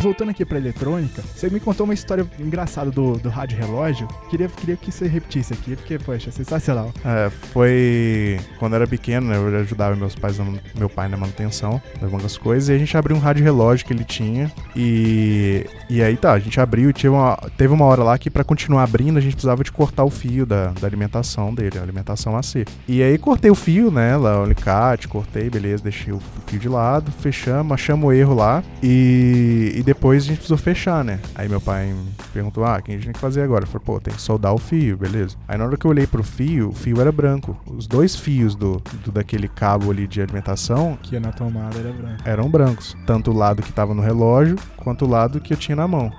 Mas 0.00 0.04
voltando 0.06 0.30
aqui 0.30 0.46
pra 0.46 0.56
eletrônica, 0.56 1.20
você 1.20 1.50
me 1.50 1.60
contou 1.60 1.84
uma 1.84 1.92
história 1.92 2.26
engraçada 2.38 2.90
do, 2.90 3.18
do 3.18 3.28
rádio 3.28 3.58
relógio. 3.58 4.08
Queria, 4.30 4.48
queria 4.48 4.74
que 4.74 4.90
você 4.90 5.06
repetisse 5.06 5.52
aqui, 5.52 5.76
porque, 5.76 5.98
poxa, 5.98 6.30
sensacional. 6.30 6.90
É, 7.04 7.28
foi 7.28 8.40
quando 8.58 8.72
eu 8.72 8.76
era 8.76 8.86
pequeno, 8.86 9.28
né, 9.28 9.36
eu 9.36 9.60
ajudava 9.60 9.94
meus 9.94 10.14
pais, 10.14 10.38
meu 10.74 10.88
pai 10.88 11.06
na 11.06 11.18
manutenção, 11.18 11.82
levando 12.00 12.24
as 12.24 12.38
coisas, 12.38 12.70
e 12.70 12.72
a 12.72 12.78
gente 12.78 12.96
abriu 12.96 13.14
um 13.14 13.20
rádio 13.20 13.44
relógio 13.44 13.84
que 13.84 13.92
ele 13.92 14.04
tinha. 14.04 14.50
E, 14.74 15.66
e 15.90 16.02
aí 16.02 16.16
tá, 16.16 16.32
a 16.32 16.38
gente 16.38 16.58
abriu 16.58 16.88
e 16.88 16.94
tinha 16.94 17.12
uma, 17.12 17.36
teve 17.58 17.74
uma 17.74 17.84
hora 17.84 18.02
lá 18.02 18.16
que 18.16 18.30
pra 18.30 18.42
continuar 18.42 18.84
abrindo 18.84 19.18
a 19.18 19.20
gente 19.20 19.34
precisava 19.34 19.62
de 19.62 19.70
cortar 19.70 20.04
o 20.04 20.10
fio 20.10 20.46
da, 20.46 20.68
da 20.68 20.86
alimentação 20.86 21.54
dele, 21.54 21.78
a 21.78 21.82
alimentação 21.82 22.38
AC. 22.38 22.64
E 22.88 23.02
aí 23.02 23.18
cortei 23.18 23.50
o 23.50 23.54
fio, 23.54 23.90
né, 23.90 24.16
lá, 24.16 24.40
o 24.40 24.44
alicate, 24.44 25.08
cortei, 25.08 25.50
beleza, 25.50 25.82
deixei 25.82 26.10
o 26.10 26.22
fio 26.46 26.58
de 26.58 26.70
lado, 26.70 27.12
fechamos, 27.12 27.72
achamos 27.72 28.08
o 28.08 28.12
erro 28.12 28.34
lá 28.34 28.64
e, 28.82 29.74
e 29.76 29.89
depois 29.90 30.22
a 30.22 30.26
gente 30.26 30.36
precisou 30.36 30.56
fechar, 30.56 31.04
né. 31.04 31.18
Aí 31.34 31.48
meu 31.48 31.60
pai 31.60 31.86
me 31.86 32.12
perguntou, 32.32 32.64
ah, 32.64 32.76
o 32.78 32.82
que 32.82 32.92
a 32.92 32.94
gente 32.94 33.04
tem 33.04 33.12
que 33.12 33.18
fazer 33.18 33.42
agora? 33.42 33.64
Eu 33.64 33.68
falei, 33.68 33.84
pô, 33.84 34.00
tem 34.00 34.14
que 34.14 34.22
soldar 34.22 34.54
o 34.54 34.58
fio, 34.58 34.96
beleza. 34.96 35.36
Aí 35.48 35.58
na 35.58 35.64
hora 35.64 35.76
que 35.76 35.84
eu 35.84 35.90
olhei 35.90 36.06
pro 36.06 36.22
fio, 36.22 36.68
o 36.68 36.72
fio 36.72 37.00
era 37.00 37.10
branco. 37.10 37.56
Os 37.66 37.88
dois 37.88 38.14
fios 38.14 38.54
do, 38.54 38.80
do 39.04 39.10
daquele 39.10 39.48
cabo 39.48 39.90
ali 39.90 40.06
de 40.06 40.22
alimentação 40.22 40.96
Que 41.02 41.18
na 41.18 41.32
tomada 41.32 41.76
era 41.76 41.92
branco. 41.92 42.22
eram 42.24 42.48
brancos. 42.48 42.96
Tanto 43.04 43.32
o 43.32 43.34
lado 43.34 43.62
que 43.62 43.72
tava 43.72 43.92
no 43.92 44.00
relógio, 44.00 44.56
quanto 44.76 45.04
o 45.04 45.08
lado 45.08 45.40
que 45.40 45.52
eu 45.52 45.56
tinha 45.56 45.74
na 45.74 45.88
mão. 45.88 46.12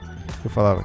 Eu 0.44 0.50
falava, 0.50 0.84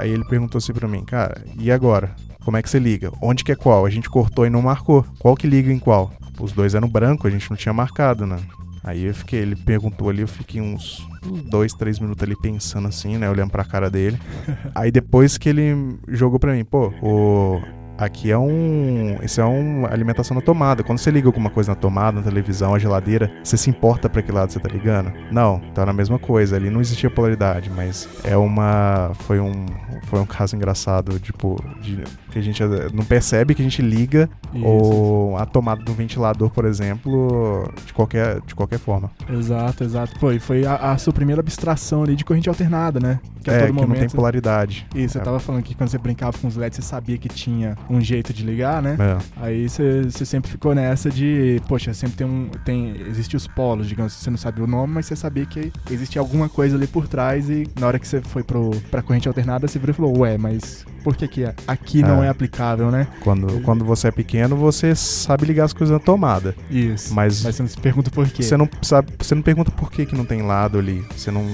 aí 0.00 0.10
ele 0.10 0.24
perguntou 0.24 0.58
assim 0.58 0.72
pra 0.72 0.88
mim, 0.88 1.04
cara, 1.04 1.40
e 1.56 1.70
agora? 1.70 2.10
Como 2.44 2.56
é 2.56 2.62
que 2.62 2.68
você 2.68 2.80
liga? 2.80 3.12
Onde 3.22 3.44
que 3.44 3.52
é 3.52 3.56
qual? 3.56 3.86
A 3.86 3.90
gente 3.90 4.10
cortou 4.10 4.44
e 4.44 4.50
não 4.50 4.62
marcou. 4.62 5.04
Qual 5.20 5.36
que 5.36 5.46
liga 5.46 5.72
em 5.72 5.78
qual? 5.78 6.12
Os 6.40 6.50
dois 6.52 6.74
eram 6.74 6.88
branco, 6.88 7.26
a 7.26 7.30
gente 7.30 7.48
não 7.50 7.56
tinha 7.56 7.72
marcado, 7.72 8.26
né? 8.26 8.38
Aí 8.86 9.04
eu 9.04 9.12
fiquei, 9.14 9.40
ele 9.40 9.56
perguntou 9.56 10.08
ali, 10.08 10.22
eu 10.22 10.28
fiquei 10.28 10.60
uns, 10.60 11.04
uns 11.26 11.42
dois, 11.42 11.72
três 11.72 11.98
minutos 11.98 12.22
ali 12.22 12.36
pensando 12.40 12.86
assim, 12.86 13.18
né? 13.18 13.28
Olhando 13.28 13.50
pra 13.50 13.64
cara 13.64 13.90
dele. 13.90 14.16
Aí 14.74 14.90
depois 14.92 15.36
que 15.36 15.48
ele 15.48 15.98
jogou 16.08 16.38
pra 16.38 16.52
mim, 16.52 16.64
pô, 16.64 16.92
o. 17.02 17.60
Aqui 17.98 18.30
é 18.30 18.36
um. 18.36 19.16
Isso 19.22 19.40
é 19.40 19.44
uma 19.44 19.88
alimentação 19.90 20.34
na 20.34 20.42
tomada. 20.42 20.82
Quando 20.84 20.98
você 20.98 21.10
liga 21.10 21.26
alguma 21.28 21.48
coisa 21.48 21.70
na 21.70 21.74
tomada, 21.74 22.18
na 22.18 22.22
televisão, 22.22 22.74
a 22.74 22.78
geladeira, 22.78 23.32
você 23.42 23.56
se 23.56 23.70
importa 23.70 24.06
pra 24.06 24.20
que 24.20 24.30
lado 24.30 24.52
você 24.52 24.60
tá 24.60 24.68
ligando? 24.68 25.10
Não, 25.32 25.60
tá 25.74 25.86
na 25.86 25.94
mesma 25.94 26.18
coisa. 26.18 26.56
Ali 26.56 26.68
não 26.68 26.82
existia 26.82 27.08
polaridade, 27.08 27.70
mas 27.70 28.06
é 28.22 28.36
uma. 28.36 29.12
Foi 29.20 29.40
um. 29.40 29.64
Foi 30.08 30.20
um 30.20 30.26
caso 30.26 30.54
engraçado, 30.54 31.18
tipo, 31.18 31.56
de- 31.80 32.04
que 32.36 32.40
a 32.40 32.42
gente 32.42 32.62
não 32.92 33.02
percebe 33.04 33.54
que 33.54 33.62
a 33.62 33.64
gente 33.64 33.80
liga 33.80 34.28
Isso. 34.54 34.64
ou 34.64 35.36
a 35.38 35.46
tomada 35.46 35.82
do 35.82 35.92
ventilador, 35.94 36.50
por 36.50 36.66
exemplo, 36.66 37.72
de 37.86 37.94
qualquer, 37.94 38.40
de 38.42 38.54
qualquer 38.54 38.78
forma. 38.78 39.10
Exato, 39.28 39.84
exato. 39.84 40.18
Pô, 40.20 40.30
e 40.32 40.38
foi 40.38 40.66
a, 40.66 40.92
a 40.92 40.98
sua 40.98 41.12
primeira 41.12 41.40
abstração 41.40 42.02
ali 42.02 42.14
de 42.14 42.24
corrente 42.24 42.48
alternada, 42.48 43.00
né? 43.00 43.18
Que 43.42 43.50
é, 43.50 43.66
que 43.66 43.72
momento. 43.72 43.88
não 43.88 43.96
tem 43.96 44.08
polaridade. 44.08 44.86
Isso, 44.94 45.12
você 45.14 45.18
É. 45.18 45.22
tava 45.22 45.38
falando 45.38 45.62
que 45.62 45.74
quando 45.74 45.88
você 45.88 45.98
brincava 45.98 46.36
com 46.36 46.46
os 46.48 46.56
LEDs, 46.56 46.76
você 46.76 46.82
sabia 46.82 47.16
que 47.16 47.28
tinha 47.28 47.76
um 47.88 48.00
jeito 48.00 48.32
de 48.32 48.44
ligar, 48.44 48.82
né? 48.82 48.96
É. 48.98 49.18
Aí 49.46 49.68
você, 49.68 50.02
você 50.02 50.26
sempre 50.26 50.50
ficou 50.50 50.74
nessa 50.74 51.08
de, 51.10 51.60
poxa, 51.68 51.94
sempre 51.94 52.16
tem 52.16 52.26
um. 52.26 52.50
Tem, 52.64 52.96
existe 53.08 53.36
os 53.36 53.46
polos, 53.46 53.86
digamos, 53.88 54.12
você 54.12 54.28
não 54.30 54.36
sabia 54.36 54.64
o 54.64 54.66
nome, 54.66 54.94
mas 54.94 55.06
você 55.06 55.16
sabia 55.16 55.46
que 55.46 55.72
existia 55.90 56.20
alguma 56.20 56.48
coisa 56.48 56.76
ali 56.76 56.86
por 56.86 57.06
trás 57.08 57.48
e 57.48 57.66
na 57.80 57.86
hora 57.86 57.98
que 57.98 58.06
você 58.06 58.20
foi 58.20 58.42
pro, 58.42 58.70
pra 58.90 59.00
corrente 59.00 59.26
alternada, 59.28 59.66
você 59.68 59.78
virou 59.78 59.92
e 59.92 59.96
falou, 59.96 60.18
ué, 60.18 60.36
mas 60.36 60.84
por 61.04 61.14
que, 61.16 61.28
que 61.28 61.44
aqui 61.68 62.02
não 62.02 62.24
É. 62.24 62.25
é 62.26 62.30
aplicável, 62.30 62.90
né? 62.90 63.06
Quando, 63.20 63.60
quando 63.62 63.84
você 63.84 64.08
é 64.08 64.10
pequeno, 64.10 64.56
você 64.56 64.94
sabe 64.94 65.46
ligar 65.46 65.64
as 65.64 65.72
coisas 65.72 65.92
na 65.92 65.98
tomada. 65.98 66.54
Isso. 66.70 67.14
Mas 67.14 67.42
Mas 67.42 67.56
você 67.56 67.62
não 67.62 67.68
se 67.68 67.78
pergunta 67.78 68.10
por 68.10 68.28
quê. 68.28 68.42
Você 68.42 68.56
não 68.56 68.68
sabe, 68.82 69.12
você 69.18 69.34
não 69.34 69.42
pergunta 69.42 69.70
por 69.70 69.90
que, 69.90 70.06
que 70.06 70.16
não 70.16 70.24
tem 70.24 70.42
lado 70.42 70.78
ali. 70.78 71.04
Você 71.16 71.30
não, 71.30 71.44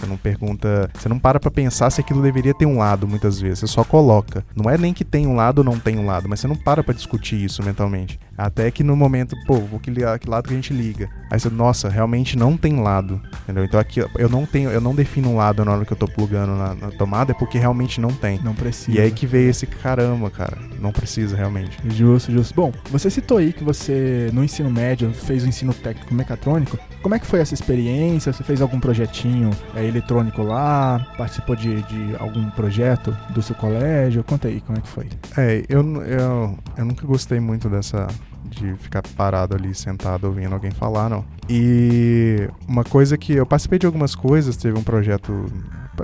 Você 0.00 0.06
não 0.06 0.16
pergunta, 0.16 0.90
você 0.94 1.08
não 1.10 1.18
para 1.18 1.38
pra 1.38 1.50
pensar 1.50 1.90
se 1.90 2.00
aquilo 2.00 2.22
deveria 2.22 2.54
ter 2.54 2.64
um 2.64 2.78
lado 2.78 3.06
muitas 3.06 3.38
vezes. 3.38 3.58
Você 3.58 3.66
só 3.66 3.84
coloca. 3.84 4.42
Não 4.56 4.70
é 4.70 4.78
nem 4.78 4.94
que 4.94 5.04
tem 5.04 5.26
um 5.26 5.36
lado 5.36 5.58
ou 5.58 5.64
não 5.64 5.78
tem 5.78 5.98
um 5.98 6.06
lado, 6.06 6.26
mas 6.26 6.40
você 6.40 6.48
não 6.48 6.56
para 6.56 6.82
pra 6.82 6.94
discutir 6.94 7.44
isso 7.44 7.62
mentalmente. 7.62 8.18
Até 8.36 8.70
que 8.70 8.82
no 8.82 8.96
momento, 8.96 9.36
pô, 9.46 9.56
vou 9.56 9.78
que, 9.78 9.92
que 9.92 10.30
lado 10.30 10.48
que 10.48 10.54
a 10.54 10.56
gente 10.56 10.72
liga. 10.72 11.10
Aí 11.30 11.38
você, 11.38 11.50
nossa, 11.50 11.90
realmente 11.90 12.38
não 12.38 12.56
tem 12.56 12.80
lado. 12.80 13.20
Entendeu? 13.42 13.64
Então 13.64 13.78
aqui 13.78 14.00
eu 14.16 14.28
não 14.30 14.46
tenho, 14.46 14.70
eu 14.70 14.80
não 14.80 14.94
defino 14.94 15.30
um 15.30 15.36
lado 15.36 15.62
na 15.62 15.72
hora 15.72 15.84
que 15.84 15.92
eu 15.92 15.96
tô 15.96 16.08
plugando 16.08 16.56
na, 16.56 16.74
na 16.74 16.90
tomada, 16.92 17.32
é 17.32 17.34
porque 17.34 17.58
realmente 17.58 18.00
não 18.00 18.10
tem. 18.10 18.40
Não 18.42 18.54
precisa. 18.54 18.96
E 18.96 19.00
aí 19.00 19.10
que 19.10 19.26
veio 19.26 19.50
esse 19.50 19.66
caramba, 19.66 20.30
cara. 20.30 20.56
Não 20.80 20.92
precisa 20.92 21.36
realmente. 21.36 21.76
Justo, 21.90 22.32
justo. 22.32 22.54
Bom, 22.54 22.72
você 22.90 23.10
citou 23.10 23.36
aí 23.36 23.52
que 23.52 23.62
você 23.62 24.30
no 24.32 24.42
ensino 24.42 24.70
médio 24.70 25.12
fez 25.12 25.44
o 25.44 25.46
ensino 25.46 25.74
técnico 25.74 26.14
mecatrônico. 26.14 26.78
Como 27.02 27.14
é 27.14 27.18
que 27.18 27.26
foi 27.26 27.40
essa 27.40 27.52
experiência? 27.52 28.32
Você 28.32 28.42
fez 28.42 28.62
algum 28.62 28.80
projetinho 28.80 29.50
é, 29.74 29.84
eletrônico 29.90 30.42
lá? 30.42 31.06
Participou 31.16 31.54
de, 31.54 31.82
de 31.82 32.16
algum 32.18 32.48
projeto 32.50 33.16
do 33.30 33.42
seu 33.42 33.54
colégio? 33.54 34.24
Conta 34.24 34.48
aí, 34.48 34.60
como 34.60 34.78
é 34.78 34.80
que 34.80 34.88
foi? 34.88 35.08
É, 35.36 35.64
eu, 35.68 35.84
eu, 36.02 36.58
eu 36.76 36.84
nunca 36.84 37.06
gostei 37.06 37.40
muito 37.40 37.68
dessa 37.68 38.06
de 38.50 38.74
ficar 38.76 39.02
parado 39.16 39.54
ali, 39.54 39.74
sentado, 39.74 40.24
ouvindo 40.26 40.52
alguém 40.52 40.70
falar, 40.70 41.08
não. 41.08 41.24
E 41.48 42.48
uma 42.68 42.84
coisa 42.84 43.16
que 43.16 43.32
eu 43.32 43.46
participei 43.46 43.78
de 43.78 43.86
algumas 43.86 44.14
coisas, 44.14 44.56
teve 44.56 44.78
um 44.78 44.82
projeto 44.82 45.46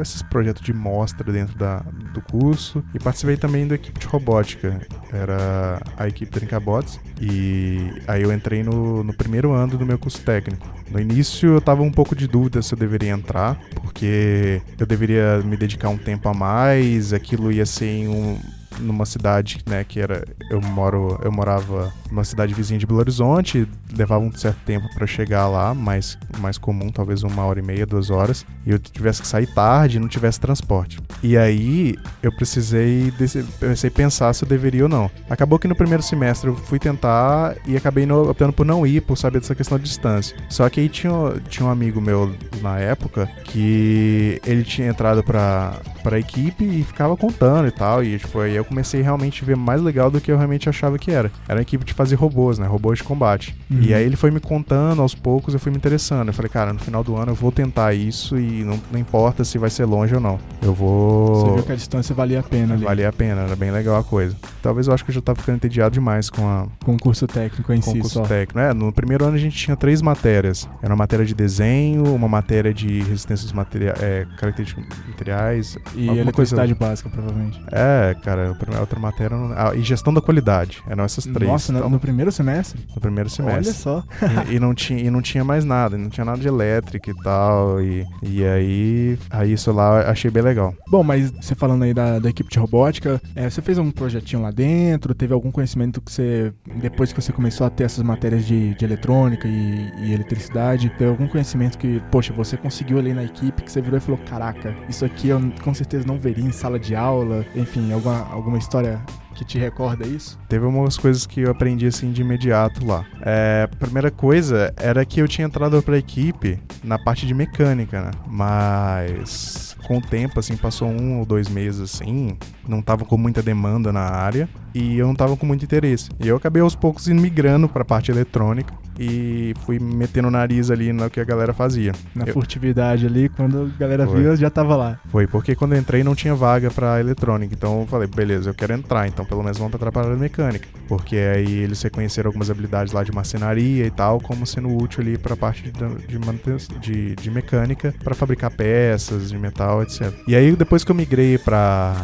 esses 0.01 0.23
projetos 0.23 0.63
de 0.63 0.73
mostra 0.73 1.33
dentro 1.33 1.57
da, 1.57 1.79
do 2.13 2.21
curso 2.21 2.85
e 2.95 2.99
participei 2.99 3.37
também 3.37 3.67
da 3.67 3.75
equipe 3.75 3.99
de 3.99 4.07
robótica, 4.07 4.81
era 5.13 5.81
a 5.97 6.09
equipe 6.09 6.31
Trincabots 6.31 7.01
e 7.21 7.91
aí 8.07 8.23
eu 8.23 8.33
entrei 8.33 8.63
no, 8.63 9.03
no 9.03 9.15
primeiro 9.15 9.53
ano 9.53 9.77
do 9.77 9.87
meu 9.87 9.99
curso 9.99 10.21
técnico. 10.23 10.67
No 10.91 11.01
início 11.01 11.55
eu 11.55 11.61
tava 11.61 11.83
um 11.83 11.91
pouco 11.91 12.15
de 12.15 12.27
dúvida 12.27 12.63
se 12.63 12.75
eu 12.75 12.79
deveria 12.79 13.11
entrar, 13.11 13.59
porque 13.75 14.61
eu 14.79 14.87
deveria 14.87 15.39
me 15.45 15.57
dedicar 15.57 15.89
um 15.89 15.99
tempo 15.99 16.29
a 16.29 16.35
mais, 16.35 17.13
aquilo 17.13 17.51
ia 17.51 17.67
ser 17.67 18.09
um 18.09 18.39
numa 18.81 19.07
cidade, 19.07 19.59
né, 19.67 19.85
que 19.85 20.01
era 20.01 20.25
eu 20.51 20.61
moro, 20.61 21.19
eu 21.23 21.33
morava 21.33 21.93
numa 22.11 22.25
cidade 22.25 22.55
vizinha 22.55 22.79
de 22.79 22.87
Belo 22.87 23.01
Horizonte, 23.01 23.69
levava 23.97 24.25
um 24.25 24.33
certo 24.33 24.59
tempo 24.65 24.87
para 24.95 25.07
chegar 25.07 25.49
lá, 25.49 25.75
mais 25.75 26.19
mais 26.39 26.59
comum, 26.59 26.91
talvez 26.91 27.23
uma 27.23 27.45
hora 27.45 27.59
e 27.59 27.63
meia, 27.63 27.87
duas 27.87 28.11
horas, 28.11 28.47
e 28.65 28.71
eu 28.71 28.79
tivesse 28.79 29.23
que 29.23 29.29
sair 29.29 29.47
tarde, 29.47 29.99
não 29.99 30.09
tivesse 30.09 30.39
transporte. 30.39 30.99
E 31.23 31.37
aí 31.37 31.97
eu 32.23 32.31
precisei 32.33 33.13
precisei 33.13 33.91
pensar 33.91 34.33
se 34.33 34.45
eu 34.45 34.49
deveria 34.49 34.85
ou 34.85 34.89
não. 34.89 35.11
Acabou 35.29 35.59
que 35.59 35.69
no 35.69 35.75
primeiro 35.75 36.03
semestre 36.03 36.49
eu 36.49 36.57
fui 36.57 36.79
tentar 36.79 37.57
e 37.67 37.77
acabei 37.77 38.07
no, 38.07 38.31
optando 38.31 38.53
por 38.53 38.67
não 38.67 38.87
ir, 38.87 39.01
por 39.03 39.17
saber 39.17 39.41
dessa 39.41 39.55
questão 39.55 39.79
de 39.79 39.85
distância. 39.85 40.37
Só 40.49 40.69
que 40.69 40.81
aí 40.81 40.89
tinha, 40.89 41.13
tinha 41.49 41.67
um 41.67 41.71
amigo 41.71 42.01
meu 42.01 42.35
na 42.61 42.79
época 42.79 43.27
que 43.45 44.41
ele 44.45 44.63
tinha 44.63 44.89
entrado 44.89 45.23
para 45.23 45.75
para 46.07 46.17
a 46.17 46.21
equipe 46.21 46.65
e 46.65 46.85
ficava 46.85 47.17
contando 47.17 47.67
e 47.67 47.71
tal, 47.73 48.05
e 48.05 48.17
tipo, 48.17 48.39
aí 48.39 48.55
eu 48.55 48.65
comecei 48.67 49.03
realmente 49.03 49.43
a 49.43 49.47
ver 49.47 49.57
mais 49.57 49.81
legal 49.81 50.11
do 50.11 50.21
que 50.21 50.31
eu 50.31 50.37
realmente 50.37 50.69
achava 50.69 50.99
que 50.99 51.11
era. 51.11 51.31
Era 51.49 51.59
uma 51.59 51.63
equipe 51.63 51.85
de 51.85 51.95
fazer 51.95 52.17
robôs, 52.17 52.59
né? 52.59 52.67
Robôs 52.67 52.99
de 52.99 53.05
combate. 53.05 53.57
Uhum. 53.71 53.81
E 53.81 53.95
aí 53.95 54.05
ele 54.05 54.17
foi 54.17 54.31
me 54.31 54.41
contando 54.41 55.03
aos 55.03 55.15
poucos, 55.15 55.55
eu 55.55 55.61
fui 55.61 55.71
me 55.71 55.79
interessando. 55.79 56.29
Eu 56.29 56.35
falei, 56.35 56.51
cara, 56.51 56.73
no 56.73 56.79
final 56.79 57.03
do 57.03 57.17
ano 57.17 57.33
eu 57.33 57.35
vou 57.35 57.53
tentar 57.53 57.95
isso 57.95 58.39
e 58.39 58.65
não, 58.65 58.81
não 58.91 58.99
importa 58.99 59.45
se 59.45 59.59
vai 59.59 59.71
ser 59.71 59.85
longe 59.85 60.15
ou 60.15 60.21
não. 60.21 60.39
Eu 60.63 60.75
vou. 60.75 61.37
Você 61.37 61.55
viu 61.55 61.63
que 61.63 61.73
a 61.73 61.77
distância 61.77 62.15
valia 62.15 62.41
a 62.41 62.43
pena 62.43 62.75
ali. 62.75 62.85
Valia 62.85 63.09
a 63.09 63.13
pena, 63.13 63.43
era 63.43 63.57
bem 63.57 63.71
legal 63.71 63.97
a 63.97 64.05
coisa. 64.05 64.37
Talvez 64.63 64.89
eu 64.89 64.95
acho 64.95 65.05
que 65.05 65.11
eu 65.11 65.15
já 65.15 65.21
tava 65.21 65.39
ficando 65.39 65.57
entediado 65.57 65.93
demais 65.93 66.29
com 66.29 66.47
a. 66.47 66.67
Com 66.85 66.95
o 66.95 66.99
curso 66.99 67.27
técnico 67.27 67.73
em 67.73 67.81
com 67.81 67.93
si. 67.93 68.01
curso 68.01 68.23
técnico. 68.23 68.59
É, 68.59 68.75
no 68.75 68.93
primeiro 68.93 69.25
ano 69.25 69.37
a 69.37 69.39
gente 69.39 69.57
tinha 69.57 69.77
três 69.77 70.03
matérias. 70.03 70.69
Era 70.83 70.93
uma 70.93 70.97
matéria 70.97 71.25
de 71.25 71.35
desenho, 71.35 72.15
uma 72.15 72.29
matéria 72.29 72.73
de 72.73 73.01
resistência 73.03 73.45
dos 73.45 73.53
materiais, 73.53 74.03
é, 74.03 74.27
características 74.39 74.85
materiais. 75.09 75.79
E 75.95 76.09
eletricidade 76.09 76.75
coisa... 76.75 76.91
básica, 76.91 77.09
provavelmente. 77.09 77.61
É, 77.71 78.17
cara, 78.23 78.56
a 78.75 78.81
outra 78.81 78.99
matéria. 78.99 79.37
Ah, 79.57 79.75
e 79.75 79.83
gestão 79.83 80.13
da 80.13 80.21
qualidade. 80.21 80.83
Eram 80.89 81.05
essas 81.05 81.25
três. 81.25 81.51
Nossa, 81.51 81.73
então, 81.73 81.89
no, 81.89 82.01
primeiro 82.01 82.31
semestre? 82.33 82.81
No 82.95 83.01
primeiro 83.01 83.29
semestre. 83.29 83.67
Olha 83.67 83.73
só. 83.73 84.05
e, 84.51 84.57
e, 84.57 84.61
não 84.61 84.75
tinha, 84.75 85.01
e 85.01 85.11
não 85.11 85.23
tinha 85.23 85.45
mais 85.45 85.65
nada, 85.65 85.97
não 85.97 86.09
tinha 86.09 86.25
nada 86.25 86.39
de 86.39 86.49
elétrica 86.49 87.11
e 87.11 87.15
tal. 87.23 87.81
E, 87.81 88.07
e 88.23 88.45
aí, 88.45 89.19
aí 89.31 89.53
isso 89.53 89.73
lá 89.73 90.03
eu 90.03 90.11
achei 90.11 90.31
bem 90.31 90.43
legal. 90.43 90.75
Bom, 90.89 91.03
mas 91.03 91.31
você 91.31 91.55
falando 91.55 91.83
aí 91.83 91.93
da, 91.93 92.19
da 92.19 92.31
equipe 92.31 92.51
de 92.51 92.59
robótica, 92.59 93.21
é, 93.35 93.49
você 93.49 93.61
fez 93.61 93.79
um 93.79 93.91
projetinho 93.91 94.43
lá 94.43 94.51
dentro? 94.51 95.15
Teve 95.15 95.35
algum 95.35 95.51
conhecimento 95.51 96.01
que 96.01 96.13
você, 96.13 96.53
depois 96.77 97.13
que 97.13 97.21
você 97.21 97.33
começou 97.33 97.67
a 97.67 97.71
ter 97.71 97.85
essas 97.85 98.03
matérias 98.03 98.45
de, 98.45 98.75
de 98.75 98.85
eletrônica 98.85 99.47
e, 99.47 99.93
e 99.99 100.13
eletricidade, 100.13 100.91
teve 100.91 101.11
algum 101.11 101.27
conhecimento 101.27 101.79
que, 101.79 102.01
poxa, 102.11 102.33
você 102.33 102.57
conseguiu 102.57 102.99
ali 102.99 103.13
na 103.13 103.25
equipe 103.25 103.63
que 103.63 103.71
você 103.71 103.81
virou 103.81 103.99
e 103.99 104.01
falou: 104.01 104.21
caraca, 104.29 104.75
isso 104.89 105.05
aqui 105.05 105.29
eu 105.29 105.41
com 105.63 105.75
certeza 105.75 106.07
não 106.07 106.19
veria 106.19 106.45
em 106.45 106.53
sala 106.53 106.79
de 106.79 106.95
aula? 106.95 107.45
Enfim, 107.55 107.93
alguma, 107.93 108.27
alguma 108.31 108.46
história 108.55 109.03
que 109.35 109.45
te 109.45 109.59
recorda 109.59 110.07
isso? 110.07 110.39
Teve 110.49 110.65
algumas 110.65 110.97
coisas 110.97 111.27
que 111.27 111.43
eu 111.43 111.51
aprendi 111.51 111.87
assim 111.87 112.11
de 112.11 112.23
imediato 112.23 112.85
lá. 112.87 113.05
É, 113.23 113.69
a 113.71 113.77
primeira 113.77 114.11
coisa 114.11 114.73
era 114.77 115.05
que 115.05 115.21
eu 115.21 115.29
tinha 115.29 115.47
entrado 115.47 115.81
para 115.83 115.95
a 115.95 115.99
equipe 115.99 116.59
na 116.83 116.99
parte 116.99 117.27
de 117.27 117.35
mecânica, 117.35 118.01
né? 118.03 118.11
Mas 118.27 119.76
com 119.87 119.99
o 119.99 120.01
tempo, 120.01 120.41
assim, 120.41 120.57
passou 120.57 120.89
um 120.89 121.21
ou 121.21 121.25
dois 121.25 121.49
meses 121.49 121.81
assim, 121.81 122.37
não 122.69 122.83
tava 122.83 123.05
com 123.05 123.17
muita 123.17 123.41
demanda 123.41 123.93
na 123.93 124.01
área 124.01 124.49
e 124.75 124.99
eu 124.99 125.07
não 125.07 125.15
tava 125.15 125.37
com 125.37 125.47
muito 125.47 125.65
interesse. 125.65 126.11
E 126.21 126.29
eu 126.29 126.37
acabei 126.37 126.61
aos 126.61 126.75
poucos 126.75 127.07
migrando 127.07 127.69
para 127.69 127.83
a 127.83 127.85
parte 127.85 128.11
eletrônica 128.11 128.75
e 128.99 129.55
fui 129.65 129.79
metendo 129.79 130.29
o 130.29 130.31
nariz 130.31 130.71
ali 130.71 130.93
no 130.93 131.09
que 131.09 131.21
a 131.21 131.25
galera 131.25 131.53
fazia. 131.53 131.93
Na 132.15 132.25
eu... 132.25 132.33
furtividade 132.33 133.07
ali, 133.07 133.29
quando 133.29 133.63
a 133.63 133.79
galera 133.79 134.07
Foi. 134.07 134.21
viu, 134.21 134.31
eu 134.31 134.37
já 134.37 134.51
tava 134.51 134.77
lá. 134.77 134.99
Foi, 135.07 135.27
porque 135.27 135.55
quando 135.55 135.75
eu 135.75 135.79
entrei 135.79 136.03
não 136.03 136.15
tinha 136.15 136.35
vaga 136.35 136.71
para 136.71 136.99
eletrônica, 137.01 137.55
então 137.55 137.81
eu 137.81 137.87
falei, 137.87 138.09
beleza, 138.09 138.51
eu 138.51 138.55
quero 138.55 138.73
entrar, 138.73 139.07
então 139.07 139.25
pelo 139.25 139.43
menos 139.43 139.59
vamos 139.59 139.71
pra 139.71 139.79
trabalhar 139.79 140.17
mecânica. 140.17 140.69
Porque 140.89 141.17
aí 141.17 141.59
eles 141.59 141.81
reconheceram 141.83 142.29
algumas 142.29 142.51
habilidades 142.51 142.93
lá 142.93 143.03
de 143.03 143.13
marcenaria 143.13 143.87
e 143.87 143.91
tal, 143.91 144.21
como 144.21 144.47
sendo 144.47 144.75
útil 144.77 145.03
ali 145.03 145.19
pra 145.19 145.37
parte 145.37 145.63
de, 145.63 145.73
de, 145.73 146.81
de, 146.81 147.17
de 147.17 147.31
mecânica, 147.31 147.95
para 148.03 148.15
fabricar 148.15 148.51
peças 148.51 149.31
de 149.31 149.39
metal, 149.39 149.76
etc. 149.83 150.13
E 150.27 150.35
aí 150.35 150.55
depois 150.55 150.85
que 150.85 150.91
eu 150.91 150.95
migrei 150.95 151.39
para 151.39 151.95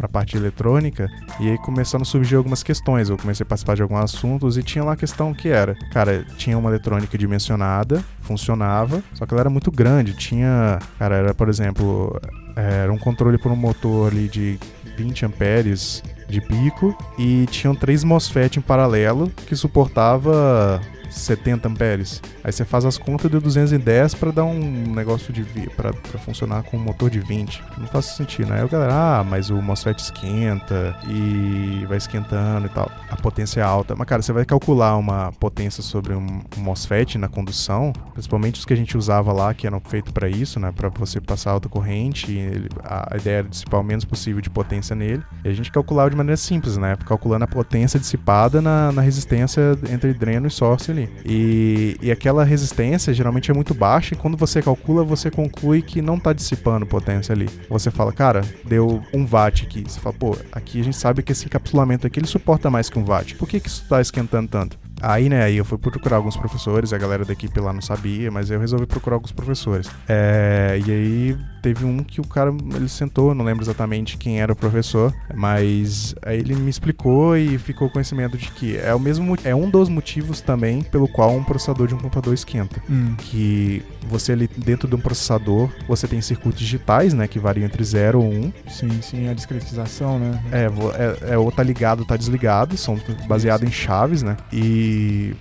a 0.00 0.08
parte 0.08 0.36
eletrônica 0.36 1.08
e 1.38 1.50
aí 1.50 1.58
começaram 1.58 2.02
a 2.02 2.04
surgir 2.04 2.36
algumas 2.36 2.62
questões. 2.62 3.08
Eu 3.08 3.18
comecei 3.18 3.44
a 3.44 3.46
participar 3.46 3.76
de 3.76 3.82
alguns 3.82 4.00
assuntos 4.00 4.56
e 4.56 4.62
tinha 4.62 4.84
lá 4.84 4.92
a 4.92 4.96
questão 4.96 5.34
que 5.34 5.48
era, 5.48 5.74
cara, 5.92 6.24
tinha 6.36 6.56
uma 6.56 6.70
eletrônica 6.70 7.16
dimensionada, 7.18 8.02
funcionava, 8.22 9.02
só 9.14 9.26
que 9.26 9.34
ela 9.34 9.42
era 9.42 9.50
muito 9.50 9.70
grande. 9.70 10.14
Tinha, 10.14 10.78
cara, 10.98 11.16
era 11.16 11.34
por 11.34 11.48
exemplo, 11.48 12.18
era 12.56 12.92
um 12.92 12.98
controle 12.98 13.38
por 13.38 13.52
um 13.52 13.56
motor 13.56 14.10
ali 14.10 14.28
de 14.28 14.58
20 14.96 15.26
amperes 15.26 16.02
de 16.28 16.40
pico 16.40 16.96
e 17.18 17.46
tinham 17.50 17.74
três 17.74 18.04
MOSFET 18.04 18.58
em 18.58 18.62
paralelo 18.62 19.30
que 19.46 19.56
suportava 19.56 20.80
70 21.10 21.68
amperes. 21.68 22.22
Aí 22.42 22.52
você 22.52 22.64
faz 22.64 22.84
as 22.84 22.96
contas 22.96 23.30
de 23.30 23.38
210 23.38 24.14
para 24.14 24.30
dar 24.30 24.44
um 24.44 24.94
negócio 24.94 25.32
de 25.32 25.44
para 25.76 25.92
funcionar 26.18 26.62
com 26.62 26.76
um 26.76 26.80
motor 26.80 27.10
de 27.10 27.20
20. 27.20 27.62
Não 27.78 27.86
faz 27.86 28.06
sentido, 28.06 28.50
né? 28.50 28.58
Aí 28.58 28.64
o 28.64 28.68
galera, 28.68 28.94
ah, 28.94 29.24
mas 29.24 29.50
o 29.50 29.60
MOSFET 29.60 30.00
esquenta 30.00 30.96
e 31.08 31.84
vai 31.88 31.98
esquentando 31.98 32.66
e 32.66 32.70
tal. 32.70 32.90
A 33.10 33.16
potência 33.16 33.60
é 33.60 33.62
alta. 33.62 33.94
Mas 33.96 34.06
cara, 34.06 34.22
você 34.22 34.32
vai 34.32 34.44
calcular 34.44 34.96
uma 34.96 35.32
potência 35.32 35.82
sobre 35.82 36.14
um, 36.14 36.40
MOSFET 36.56 37.18
na 37.18 37.28
condução, 37.28 37.92
principalmente 38.12 38.58
os 38.58 38.64
que 38.64 38.72
a 38.72 38.76
gente 38.76 38.96
usava 38.96 39.32
lá 39.32 39.52
que 39.54 39.66
eram 39.66 39.80
feitos 39.80 40.12
para 40.12 40.28
isso, 40.28 40.60
né, 40.60 40.72
para 40.72 40.88
você 40.88 41.20
passar 41.20 41.52
alta 41.52 41.68
corrente, 41.68 42.32
ele, 42.32 42.68
a, 42.84 43.16
ideia 43.16 43.38
era 43.38 43.48
dissipar 43.48 43.80
o 43.80 43.84
menos 43.84 44.04
possível 44.04 44.40
de 44.40 44.50
potência 44.50 44.94
nele. 44.94 45.22
E 45.44 45.48
a 45.48 45.52
gente 45.52 45.70
calculava 45.70 46.10
de 46.10 46.16
maneira 46.16 46.36
simples, 46.36 46.76
né, 46.76 46.96
calculando 47.06 47.44
a 47.44 47.48
potência 47.48 47.98
dissipada 47.98 48.60
na, 48.60 48.92
na 48.92 49.02
resistência 49.02 49.78
entre 49.90 50.12
dreno 50.12 50.48
e 50.48 50.90
ali. 50.90 50.99
E, 51.24 51.96
e 52.00 52.10
aquela 52.10 52.44
resistência 52.44 53.12
geralmente 53.14 53.50
é 53.50 53.54
muito 53.54 53.74
baixa 53.74 54.14
e 54.14 54.16
quando 54.16 54.36
você 54.36 54.60
calcula, 54.60 55.04
você 55.04 55.30
conclui 55.30 55.82
que 55.82 56.02
não 56.02 56.16
está 56.16 56.32
dissipando 56.32 56.86
potência 56.86 57.32
ali. 57.32 57.48
Você 57.68 57.90
fala, 57.90 58.12
cara, 58.12 58.42
deu 58.64 59.02
um 59.14 59.26
watt 59.26 59.64
aqui. 59.64 59.82
Você 59.86 60.00
fala, 60.00 60.14
pô, 60.18 60.36
aqui 60.52 60.80
a 60.80 60.84
gente 60.84 60.96
sabe 60.96 61.22
que 61.22 61.32
esse 61.32 61.46
encapsulamento 61.46 62.06
aqui 62.06 62.18
ele 62.18 62.26
suporta 62.26 62.70
mais 62.70 62.90
que 62.90 62.98
um 62.98 63.04
watt. 63.04 63.34
Por 63.36 63.48
que, 63.48 63.60
que 63.60 63.68
isso 63.68 63.82
está 63.82 64.00
esquentando 64.00 64.48
tanto? 64.48 64.78
Aí, 65.00 65.28
né, 65.28 65.44
aí 65.44 65.56
eu 65.56 65.64
fui 65.64 65.78
procurar 65.78 66.16
alguns 66.16 66.36
professores, 66.36 66.92
a 66.92 66.98
galera 66.98 67.24
da 67.24 67.32
equipe 67.32 67.58
lá 67.60 67.72
não 67.72 67.80
sabia, 67.80 68.30
mas 68.30 68.50
eu 68.50 68.60
resolvi 68.60 68.86
procurar 68.86 69.16
alguns 69.16 69.32
professores. 69.32 69.88
É, 70.08 70.80
e 70.86 70.90
aí 70.90 71.38
teve 71.62 71.84
um 71.84 71.98
que 71.98 72.20
o 72.20 72.26
cara, 72.26 72.50
ele 72.74 72.88
sentou, 72.88 73.34
não 73.34 73.44
lembro 73.44 73.62
exatamente 73.62 74.16
quem 74.16 74.40
era 74.40 74.52
o 74.52 74.56
professor, 74.56 75.14
mas 75.34 76.14
aí 76.22 76.38
ele 76.38 76.54
me 76.54 76.70
explicou 76.70 77.36
e 77.36 77.58
ficou 77.58 77.90
conhecimento 77.90 78.36
de 78.36 78.50
que 78.50 78.76
é 78.76 78.94
o 78.94 79.00
mesmo, 79.00 79.36
é 79.44 79.54
um 79.54 79.68
dos 79.68 79.88
motivos 79.88 80.40
também 80.40 80.82
pelo 80.82 81.06
qual 81.06 81.34
um 81.34 81.44
processador 81.44 81.86
de 81.86 81.94
um 81.94 81.98
computador 81.98 82.34
esquenta. 82.34 82.82
Hum. 82.88 83.14
Que 83.16 83.82
você 84.08 84.32
ali 84.32 84.48
dentro 84.56 84.88
de 84.88 84.94
um 84.94 85.00
processador, 85.00 85.70
você 85.86 86.08
tem 86.08 86.20
circuitos 86.20 86.60
digitais, 86.60 87.14
né, 87.14 87.28
que 87.28 87.38
variam 87.38 87.66
entre 87.66 87.84
0 87.84 88.20
ou 88.20 88.30
1. 88.30 88.40
Um. 88.40 88.52
Sim, 88.68 89.02
sim, 89.02 89.28
a 89.28 89.34
discretização, 89.34 90.18
né? 90.18 90.42
É, 90.50 91.30
é, 91.30 91.34
é 91.34 91.38
ou 91.38 91.50
tá 91.52 91.62
ligado 91.62 92.00
ou 92.00 92.04
tá 92.06 92.16
desligado, 92.16 92.76
são 92.76 92.98
baseados 93.28 93.68
em 93.68 93.72
chaves, 93.72 94.22
né? 94.22 94.36
E 94.52 94.89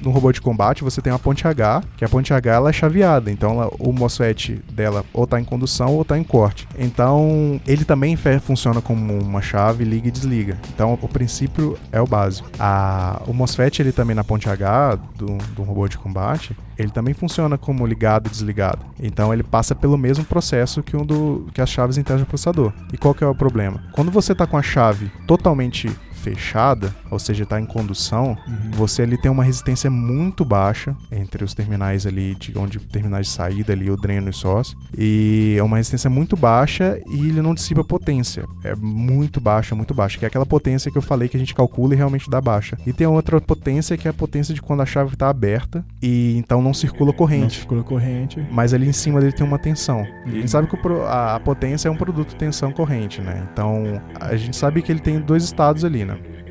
No 0.02 0.12
robô 0.12 0.32
de 0.32 0.42
combate 0.42 0.84
você 0.84 1.02
tem 1.02 1.12
uma 1.12 1.20
ponte 1.20 1.48
H, 1.48 1.84
que 1.98 2.06
a 2.06 2.10
ponte 2.10 2.34
H 2.34 2.54
ela 2.54 2.70
é 2.70 2.74
chaveada, 2.74 3.32
então 3.32 3.52
ela, 3.52 3.72
o 3.80 3.92
MOSFET 3.92 4.62
dela 4.72 5.06
ou 5.14 5.28
tá 5.28 5.40
em 5.40 5.44
condução 5.44 5.96
ou 5.96 6.06
tá 6.06 6.18
em 6.18 6.24
corte. 6.24 6.68
Então 6.78 7.60
ele 7.66 7.86
também 7.86 8.16
funciona 8.16 8.82
como 8.82 9.20
uma 9.22 9.42
chave 9.42 9.84
liga 9.84 10.08
e 10.08 10.12
desliga. 10.12 10.58
Então 10.74 10.98
o 11.02 11.08
princípio 11.08 11.78
é 11.92 12.02
o 12.02 12.08
básico. 12.08 12.50
A, 12.60 13.22
o 13.28 13.34
MOSFET 13.34 13.82
ele 13.82 13.92
também 13.92 14.16
na 14.16 14.24
ponte 14.24 14.50
H 14.50 14.96
do, 15.16 15.38
do 15.56 15.64
robô 15.64 15.88
de 15.88 15.98
combate, 15.98 16.56
ele 16.78 16.92
também 16.92 17.14
funciona 17.14 17.58
como 17.58 17.86
ligado 17.86 18.28
e 18.28 18.30
desligado. 18.30 18.86
Então 19.00 19.34
ele 19.34 19.44
passa 19.44 19.76
pelo 19.76 19.98
mesmo 19.98 20.24
processo 20.24 20.82
que 20.82 20.96
um 20.96 21.06
do 21.06 21.48
que 21.54 21.62
as 21.62 21.70
chaves 21.70 21.98
internas 21.98 22.24
do 22.26 22.28
processador. 22.28 22.72
E 22.94 22.98
qual 22.98 23.14
que 23.14 23.24
é 23.24 23.28
o 23.28 23.36
problema? 23.36 23.84
Quando 23.92 24.12
você 24.12 24.32
está 24.32 24.48
com 24.48 24.58
a 24.58 24.62
chave 24.62 25.12
totalmente 25.28 25.90
fechada, 26.20 26.94
ou 27.10 27.18
seja, 27.18 27.44
está 27.44 27.60
em 27.60 27.66
condução, 27.66 28.38
uhum. 28.48 28.72
você 28.72 29.02
ali 29.02 29.18
tem 29.18 29.32
uma 29.32 29.44
resistência 29.44 29.90
muito 29.90 30.44
baixa 30.46 30.96
entre 31.12 31.44
os 31.44 31.54
terminais 31.54 32.06
ali, 32.06 32.36
de 32.36 32.58
onde 32.58 32.80
terminais 32.80 33.28
de 33.28 33.34
saída 33.34 33.74
ali, 33.74 33.90
o 33.90 33.98
dreno 33.98 34.30
e 34.30 34.34
sócio, 34.34 34.78
e 34.98 35.56
é 35.58 35.64
uma 35.64 35.78
resistência 35.78 36.10
muito 36.10 36.36
baixa 36.36 37.00
e 37.08 37.30
ele 37.30 37.42
não 37.42 37.54
dissipa 37.54 37.84
potência. 37.84 38.46
É 38.64 38.76
muito 38.76 39.40
baixa, 39.40 39.76
muito 39.76 39.94
baixa, 39.94 40.18
que 40.20 40.26
é 40.26 40.28
aquela 40.28 40.46
potência 40.46 40.92
que 40.92 40.98
eu 40.98 41.02
falei 41.02 41.30
que 41.30 41.38
a 41.38 41.40
gente 41.40 41.56
calcula 41.56 41.94
e 41.94 41.98
realmente 41.98 42.30
dá 42.30 42.42
baixa. 42.42 42.78
E 42.86 42.94
tem 42.94 43.08
outra 43.08 43.40
potência 43.40 43.98
que 43.98 44.08
é 44.08 44.12
a 44.12 44.14
potência 44.14 44.54
de 44.54 44.62
quando 44.62 44.82
a 44.82 44.86
chave 44.86 45.14
está 45.14 45.30
aberta 45.30 45.84
e 46.02 46.38
então 46.38 46.62
não 46.62 46.74
circula 46.74 47.14
corrente. 47.14 47.44
Não 47.44 47.50
circula 47.50 47.84
corrente. 47.84 48.46
Mas 48.52 48.74
ali 48.74 48.88
em 48.88 48.94
cima 48.94 49.20
dele 49.20 49.34
tem 49.34 49.46
uma 49.46 49.58
tensão. 49.58 50.00
Uhum. 50.00 50.32
E 50.34 50.38
a 50.38 50.40
gente 50.42 50.52
sabe 50.52 50.68
que 50.68 50.78
a 51.08 51.40
potência 51.44 51.88
é 51.88 51.92
um 51.92 51.96
produto 51.96 52.36
tensão 52.36 52.72
corrente, 52.72 53.22
né? 53.22 53.48
Então 53.52 54.02
a 54.20 54.36
gente 54.36 54.56
sabe 54.56 54.82
que 54.82 54.92
ele 54.92 55.00
tem 55.00 55.20
dois 55.20 55.44
estados 55.44 55.86
ali, 55.86 56.06
né? 56.06 56.09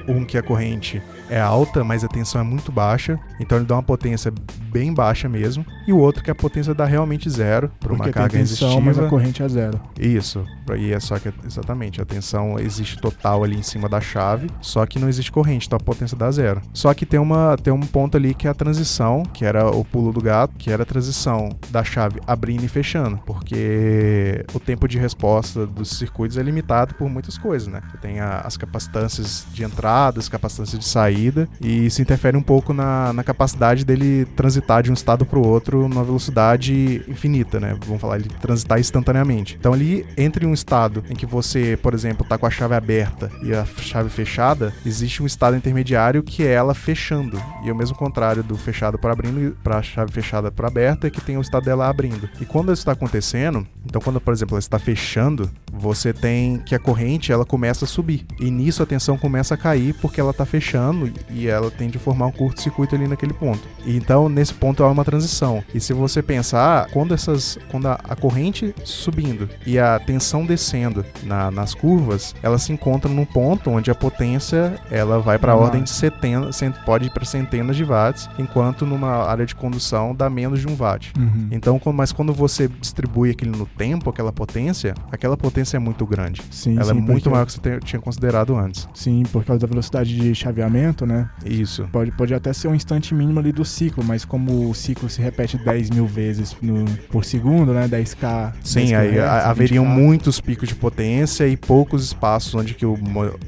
Um 0.09 0.25
que 0.25 0.39
a 0.39 0.43
corrente 0.43 1.03
é 1.29 1.41
alta, 1.41 1.85
mas 1.85 2.05
a 2.05 2.09
tensão 2.09 2.41
é 2.41 2.45
muito 2.45 2.73
baixa, 2.73 3.19
então 3.41 3.59
ele 3.59 3.67
dá 3.67 3.77
uma 3.77 3.83
potência 3.83 4.33
bem 4.71 4.93
baixa 4.93 5.29
mesmo. 5.29 5.65
E 5.87 5.93
o 5.93 5.99
outro 5.99 6.23
que 6.23 6.31
a 6.31 6.35
potência 6.35 6.75
dá 6.75 6.85
realmente 6.85 7.29
zero 7.29 7.71
para 7.81 7.93
uma 7.93 8.09
carga 8.11 8.31
tem 8.31 8.41
tensão, 8.41 8.69
resistiva. 8.69 8.81
mas 8.81 8.99
a 8.99 9.09
corrente 9.09 9.43
é 9.43 9.49
zero. 9.49 9.81
Isso. 9.99 10.45
E 10.77 10.93
é 10.93 11.01
só 11.01 11.19
que 11.19 11.33
exatamente 11.47 12.01
a 12.01 12.05
tensão 12.05 12.59
existe 12.59 12.99
total 12.99 13.43
ali 13.43 13.57
em 13.57 13.63
cima 13.63 13.89
da 13.89 14.01
chave, 14.01 14.49
só 14.61 14.85
que 14.85 14.99
não 14.99 15.09
existe 15.09 15.33
corrente, 15.33 15.67
então 15.67 15.79
a 15.81 15.83
potência 15.83 16.17
dá 16.17 16.31
zero. 16.31 16.61
Só 16.73 16.93
que 16.93 17.07
tem 17.07 17.19
uma 17.19 17.57
tem 17.57 17.73
um 17.73 17.81
ponto 17.81 18.17
ali 18.17 18.35
que 18.35 18.47
é 18.47 18.51
a 18.51 18.55
transição, 18.55 19.23
que 19.23 19.45
era 19.45 19.69
o 19.71 19.85
pulo 19.85 20.13
do 20.13 20.21
gato, 20.21 20.55
que 20.57 20.71
era 20.71 20.83
a 20.83 20.87
transição 20.87 21.49
da 21.71 21.83
chave 21.83 22.21
abrindo 22.27 22.65
e 22.65 22.69
fechando, 22.69 23.19
porque 23.25 24.45
o 24.53 24.61
tempo 24.61 24.87
de 24.87 24.99
resposta 24.99 25.67
dos 25.67 25.91
circuitos 25.91 26.37
é 26.37 26.43
limitado 26.43 26.95
por 26.95 27.09
muitas 27.09 27.39
coisas, 27.39 27.69
né? 27.69 27.81
Você 27.91 27.99
tem 27.99 28.21
a, 28.21 28.41
as 28.41 28.57
capacitâncias 28.57 29.47
de 29.53 29.65
entrada, 29.65 30.19
as 30.19 30.29
capacitâncias 30.29 30.79
de 30.79 30.87
saída, 30.87 31.18
e 31.61 31.87
isso 31.87 32.01
interfere 32.03 32.37
um 32.37 32.43
pouco 32.43 32.73
na, 32.73 33.13
na 33.13 33.25
capacidade 33.25 33.85
dele 33.85 34.27
transitar 34.37 34.83
de 34.83 34.91
um 34.91 34.95
estado 34.95 35.25
para 35.27 35.39
o 35.39 35.47
outro 35.47 35.89
numa 35.89 36.05
velocidade 36.05 37.03
infinita, 37.09 37.59
né? 37.59 37.77
Vamos 37.85 38.01
falar, 38.01 38.19
ele 38.19 38.29
transitar 38.41 38.79
instantaneamente. 38.79 39.57
Então, 39.59 39.73
ali, 39.73 40.07
entre 40.17 40.47
um 40.47 40.55
estado 40.55 41.05
em 41.11 41.15
que 41.15 41.27
você, 41.27 41.79
por 41.83 41.95
exemplo, 41.95 42.23
está 42.23 42.39
com 42.39 42.47
a 42.47 42.51
chave 42.51 42.75
aberta 42.75 43.31
e 43.43 43.53
a 43.53 43.65
chave 43.65 44.09
fechada, 44.11 44.73
existe 44.85 45.23
um 45.23 45.27
estado 45.27 45.57
intermediário 45.57 46.23
que 46.23 46.43
é 46.43 46.53
ela 46.53 46.75
fechando. 46.75 47.41
E 47.65 47.69
é 47.69 47.73
o 47.73 47.77
mesmo 47.77 47.97
contrário 47.97 48.43
do 48.43 48.57
fechado 48.57 48.99
para 48.99 49.13
abrindo 49.13 49.57
para 49.63 49.79
a 49.79 49.83
chave 49.83 50.13
fechada 50.13 50.51
para 50.51 50.69
aberta, 50.69 51.07
é 51.07 51.11
que 51.11 51.21
tem 51.21 51.37
o 51.37 51.41
estado 51.41 51.65
dela 51.65 51.89
abrindo. 51.89 52.29
E 52.41 52.45
quando 52.45 52.73
isso 52.73 52.81
está 52.81 52.93
acontecendo, 52.93 53.67
então 53.85 54.01
quando, 54.01 54.21
por 54.21 54.33
exemplo, 54.33 54.55
ela 54.55 54.61
está 54.61 54.79
fechando, 54.79 55.51
você 55.73 56.13
tem 56.13 56.59
que 56.59 56.75
a 56.75 56.79
corrente 56.79 57.33
ela 57.33 57.45
começa 57.45 57.85
a 57.85 57.89
subir. 57.89 58.27
E 58.39 58.51
nisso 58.51 58.83
a 58.83 58.87
tensão 58.87 59.17
começa 59.17 59.55
a 59.55 59.57
cair 59.57 59.95
porque 59.95 60.21
ela 60.21 60.31
está 60.31 60.45
fechando 60.45 61.08
e 61.31 61.47
ela 61.47 61.71
tende 61.71 61.97
a 61.97 62.01
formar 62.01 62.27
um 62.27 62.33
curto-circuito 62.33 62.95
ali 62.95 63.07
naquele 63.07 63.33
ponto. 63.33 63.61
E 63.85 63.97
então, 63.97 64.29
nesse 64.29 64.55
ponto 64.55 64.83
há 64.83 64.91
uma 64.91 65.05
transição. 65.05 65.63
E 65.75 65.81
se 65.81 65.93
você 65.93 66.23
pensar, 66.23 66.89
quando 66.91 67.15
essas 67.15 67.59
quando 67.71 67.87
a, 67.87 67.95
a 68.09 68.17
corrente 68.17 68.75
subindo 68.85 69.49
e 69.67 69.79
a 69.79 69.99
tensão 69.99 70.45
descendo 70.45 71.05
na, 71.23 71.51
nas 71.51 71.75
curvas, 71.75 72.35
elas 72.43 72.63
se 72.63 72.73
encontram 72.73 73.13
num 73.13 73.25
ponto 73.25 73.71
onde 73.71 73.91
a 73.91 73.95
potência 73.95 74.79
ela 74.91 75.19
vai 75.19 75.39
para 75.39 75.53
a 75.53 75.57
ordem 75.57 75.83
de 75.83 75.91
70, 75.91 76.51
pode 76.85 77.07
ir 77.07 77.11
para 77.11 77.25
centenas 77.25 77.77
de 77.77 77.85
watts, 77.85 78.29
enquanto 78.39 78.87
numa 78.87 79.25
área 79.25 79.45
de 79.45 79.55
condução 79.55 80.15
dá 80.15 80.29
menos 80.31 80.61
de 80.61 80.67
um 80.67 80.77
watt. 80.77 81.13
Uhum. 81.19 81.49
Então, 81.51 81.81
mas 81.93 82.13
quando 82.13 82.33
você 82.33 82.69
distribui 82.69 83.31
aquilo 83.31 83.57
no 83.57 83.67
tempo, 83.67 84.11
aquela 84.11 84.33
potência, 84.33 84.95
aquela 85.11 85.37
potência 85.37 85.77
é 85.77 85.81
muito 85.81 86.07
grande. 86.07 86.43
Sim, 86.51 86.73
ela 86.73 86.83
é 86.83 86.85
sim, 86.85 86.91
é 86.91 86.95
muito 86.95 87.07
porque... 87.07 87.29
maior 87.29 87.47
que 87.47 87.53
você 87.53 87.81
tinha 87.81 88.01
considerado 88.01 88.57
antes. 88.57 88.89
Sim, 88.95 89.23
por 89.33 89.45
causa 89.45 89.61
da 89.61 89.67
velocidade 89.67 90.15
de 90.15 90.35
chaveamento, 90.35 90.98
né? 91.07 91.29
Isso. 91.45 91.89
Pode, 91.93 92.11
pode 92.13 92.35
até 92.35 92.53
ser 92.53 92.69
um 92.69 92.75
instante 92.75 93.15
mínimo 93.15 93.39
ali 93.39 93.53
do 93.53 93.65
ciclo, 93.65 94.05
mas 94.05 94.25
como 94.25 94.71
o 94.71 94.75
ciclo 94.75 95.09
se 95.09 95.21
repete 95.21 95.57
10 95.59 95.91
mil 95.91 96.07
vezes 96.07 96.57
no, 96.61 96.85
por 97.11 97.25
segundo, 97.25 97.73
né? 97.73 97.89
10k. 97.89 98.53
Sim, 98.63 98.87
10 98.87 98.93
aí 98.93 99.19
haveriam 99.21 99.85
20K. 99.85 99.89
muitos 99.89 100.41
picos 100.41 100.69
de 100.69 100.75
potência 100.75 101.47
e 101.47 101.57
poucos 101.57 102.05
espaços 102.05 102.55
onde 102.55 102.75
que 102.75 102.87
o 102.87 102.97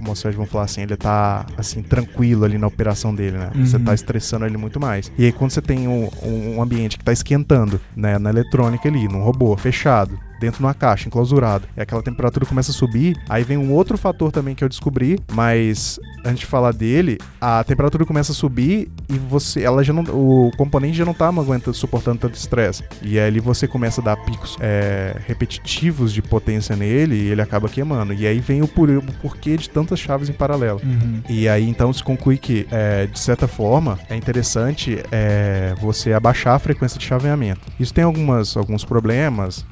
MOSFET, 0.01 0.35
vamos 0.37 0.51
falar 0.51 0.65
assim, 0.65 0.83
ele 0.83 0.97
tá 0.97 1.47
assim, 1.57 1.83
tranquilo 1.83 2.45
ali 2.45 2.59
na 2.59 2.67
operação 2.67 3.15
dele, 3.15 3.39
né? 3.39 3.51
Uhum. 3.55 3.67
Você 3.67 3.79
tá 3.79 3.95
estressando 3.95 4.47
ele 4.47 4.57
muito 4.57 4.81
mais. 4.81 5.11
E 5.19 5.25
aí 5.25 5.33
quando 5.33 5.51
você 5.51 5.63
tem 5.63 5.89
um, 5.89 6.09
um 6.23 6.63
ambiente 6.63 6.99
que 6.99 7.05
tá 7.05 7.13
esquentando, 7.13 7.81
né? 7.97 8.19
Na 8.19 8.31
eletrônica 8.31 8.89
ali, 8.89 9.09
num 9.09 9.23
robô 9.23 9.57
fechado, 9.57 10.19
dentro 10.41 10.59
de 10.59 10.65
uma 10.65 10.75
caixa, 10.75 11.07
enclausurado. 11.07 11.69
E 11.77 11.81
aquela 11.81 12.03
temperatura 12.03 12.47
começa 12.47 12.71
a 12.71 12.75
subir. 12.75 13.17
Aí 13.29 13.45
vem 13.45 13.59
um 13.59 13.73
outro 13.73 13.99
fator 13.99 14.33
também 14.33 14.55
que 14.55 14.65
eu 14.65 14.69
descobri, 14.69 15.19
mas 15.33 16.01
antes 16.25 16.41
de 16.41 16.47
falar 16.47 16.73
dele, 16.73 17.19
a 17.41 17.63
temperatura 17.63 18.05
começa 18.05 18.33
a 18.33 18.35
subir 18.35 18.91
e 19.09 19.19
você, 19.19 19.63
ela 19.63 19.85
já 19.85 19.93
não, 19.93 20.03
o 20.05 20.51
componente 20.57 20.97
já 20.97 21.05
não 21.05 21.15
tá 21.15 21.29
aguentando, 21.29 21.77
suportando 21.77 22.19
tanto 22.19 22.35
estresse. 22.35 22.83
E 23.03 23.19
aí 23.19 23.39
você 23.39 23.69
começa 23.69 24.01
a 24.01 24.05
dar 24.05 24.17
picos 24.17 24.57
é, 24.61 25.17
repetitivos 25.27 26.13
de 26.13 26.23
potência 26.23 26.75
nele 26.75 27.15
e 27.15 27.29
ele 27.29 27.43
acaba 27.43 27.69
queimando. 27.69 28.15
E 28.15 28.27
aí 28.27 28.41
vem 28.41 28.63
o, 28.63 28.69
por, 28.69 28.89
o 28.89 29.03
porquê 29.21 29.57
de 29.57 29.69
tantas 29.69 29.99
chaves 29.99 30.29
em 30.29 30.33
paralelo. 30.33 30.81
Uhum. 30.83 31.21
E 31.29 31.49
aí 31.49 31.69
então 31.69 31.93
se 31.93 32.03
conclui 32.03 32.39
que, 32.39 32.67
é, 32.71 33.07
de 33.07 33.19
certa 33.19 33.47
forma, 33.47 33.99
é 34.09 34.17
interessante 34.17 35.03
é, 35.11 35.75
você 35.81 36.13
abaixar 36.13 36.55
a 36.55 36.59
frequência 36.59 36.99
de 36.99 37.05
chaveamento. 37.05 37.61
Isso 37.79 37.93
tem 37.93 38.05
algumas, 38.05 38.57
alguns 38.57 38.85
problemas, 38.85 39.65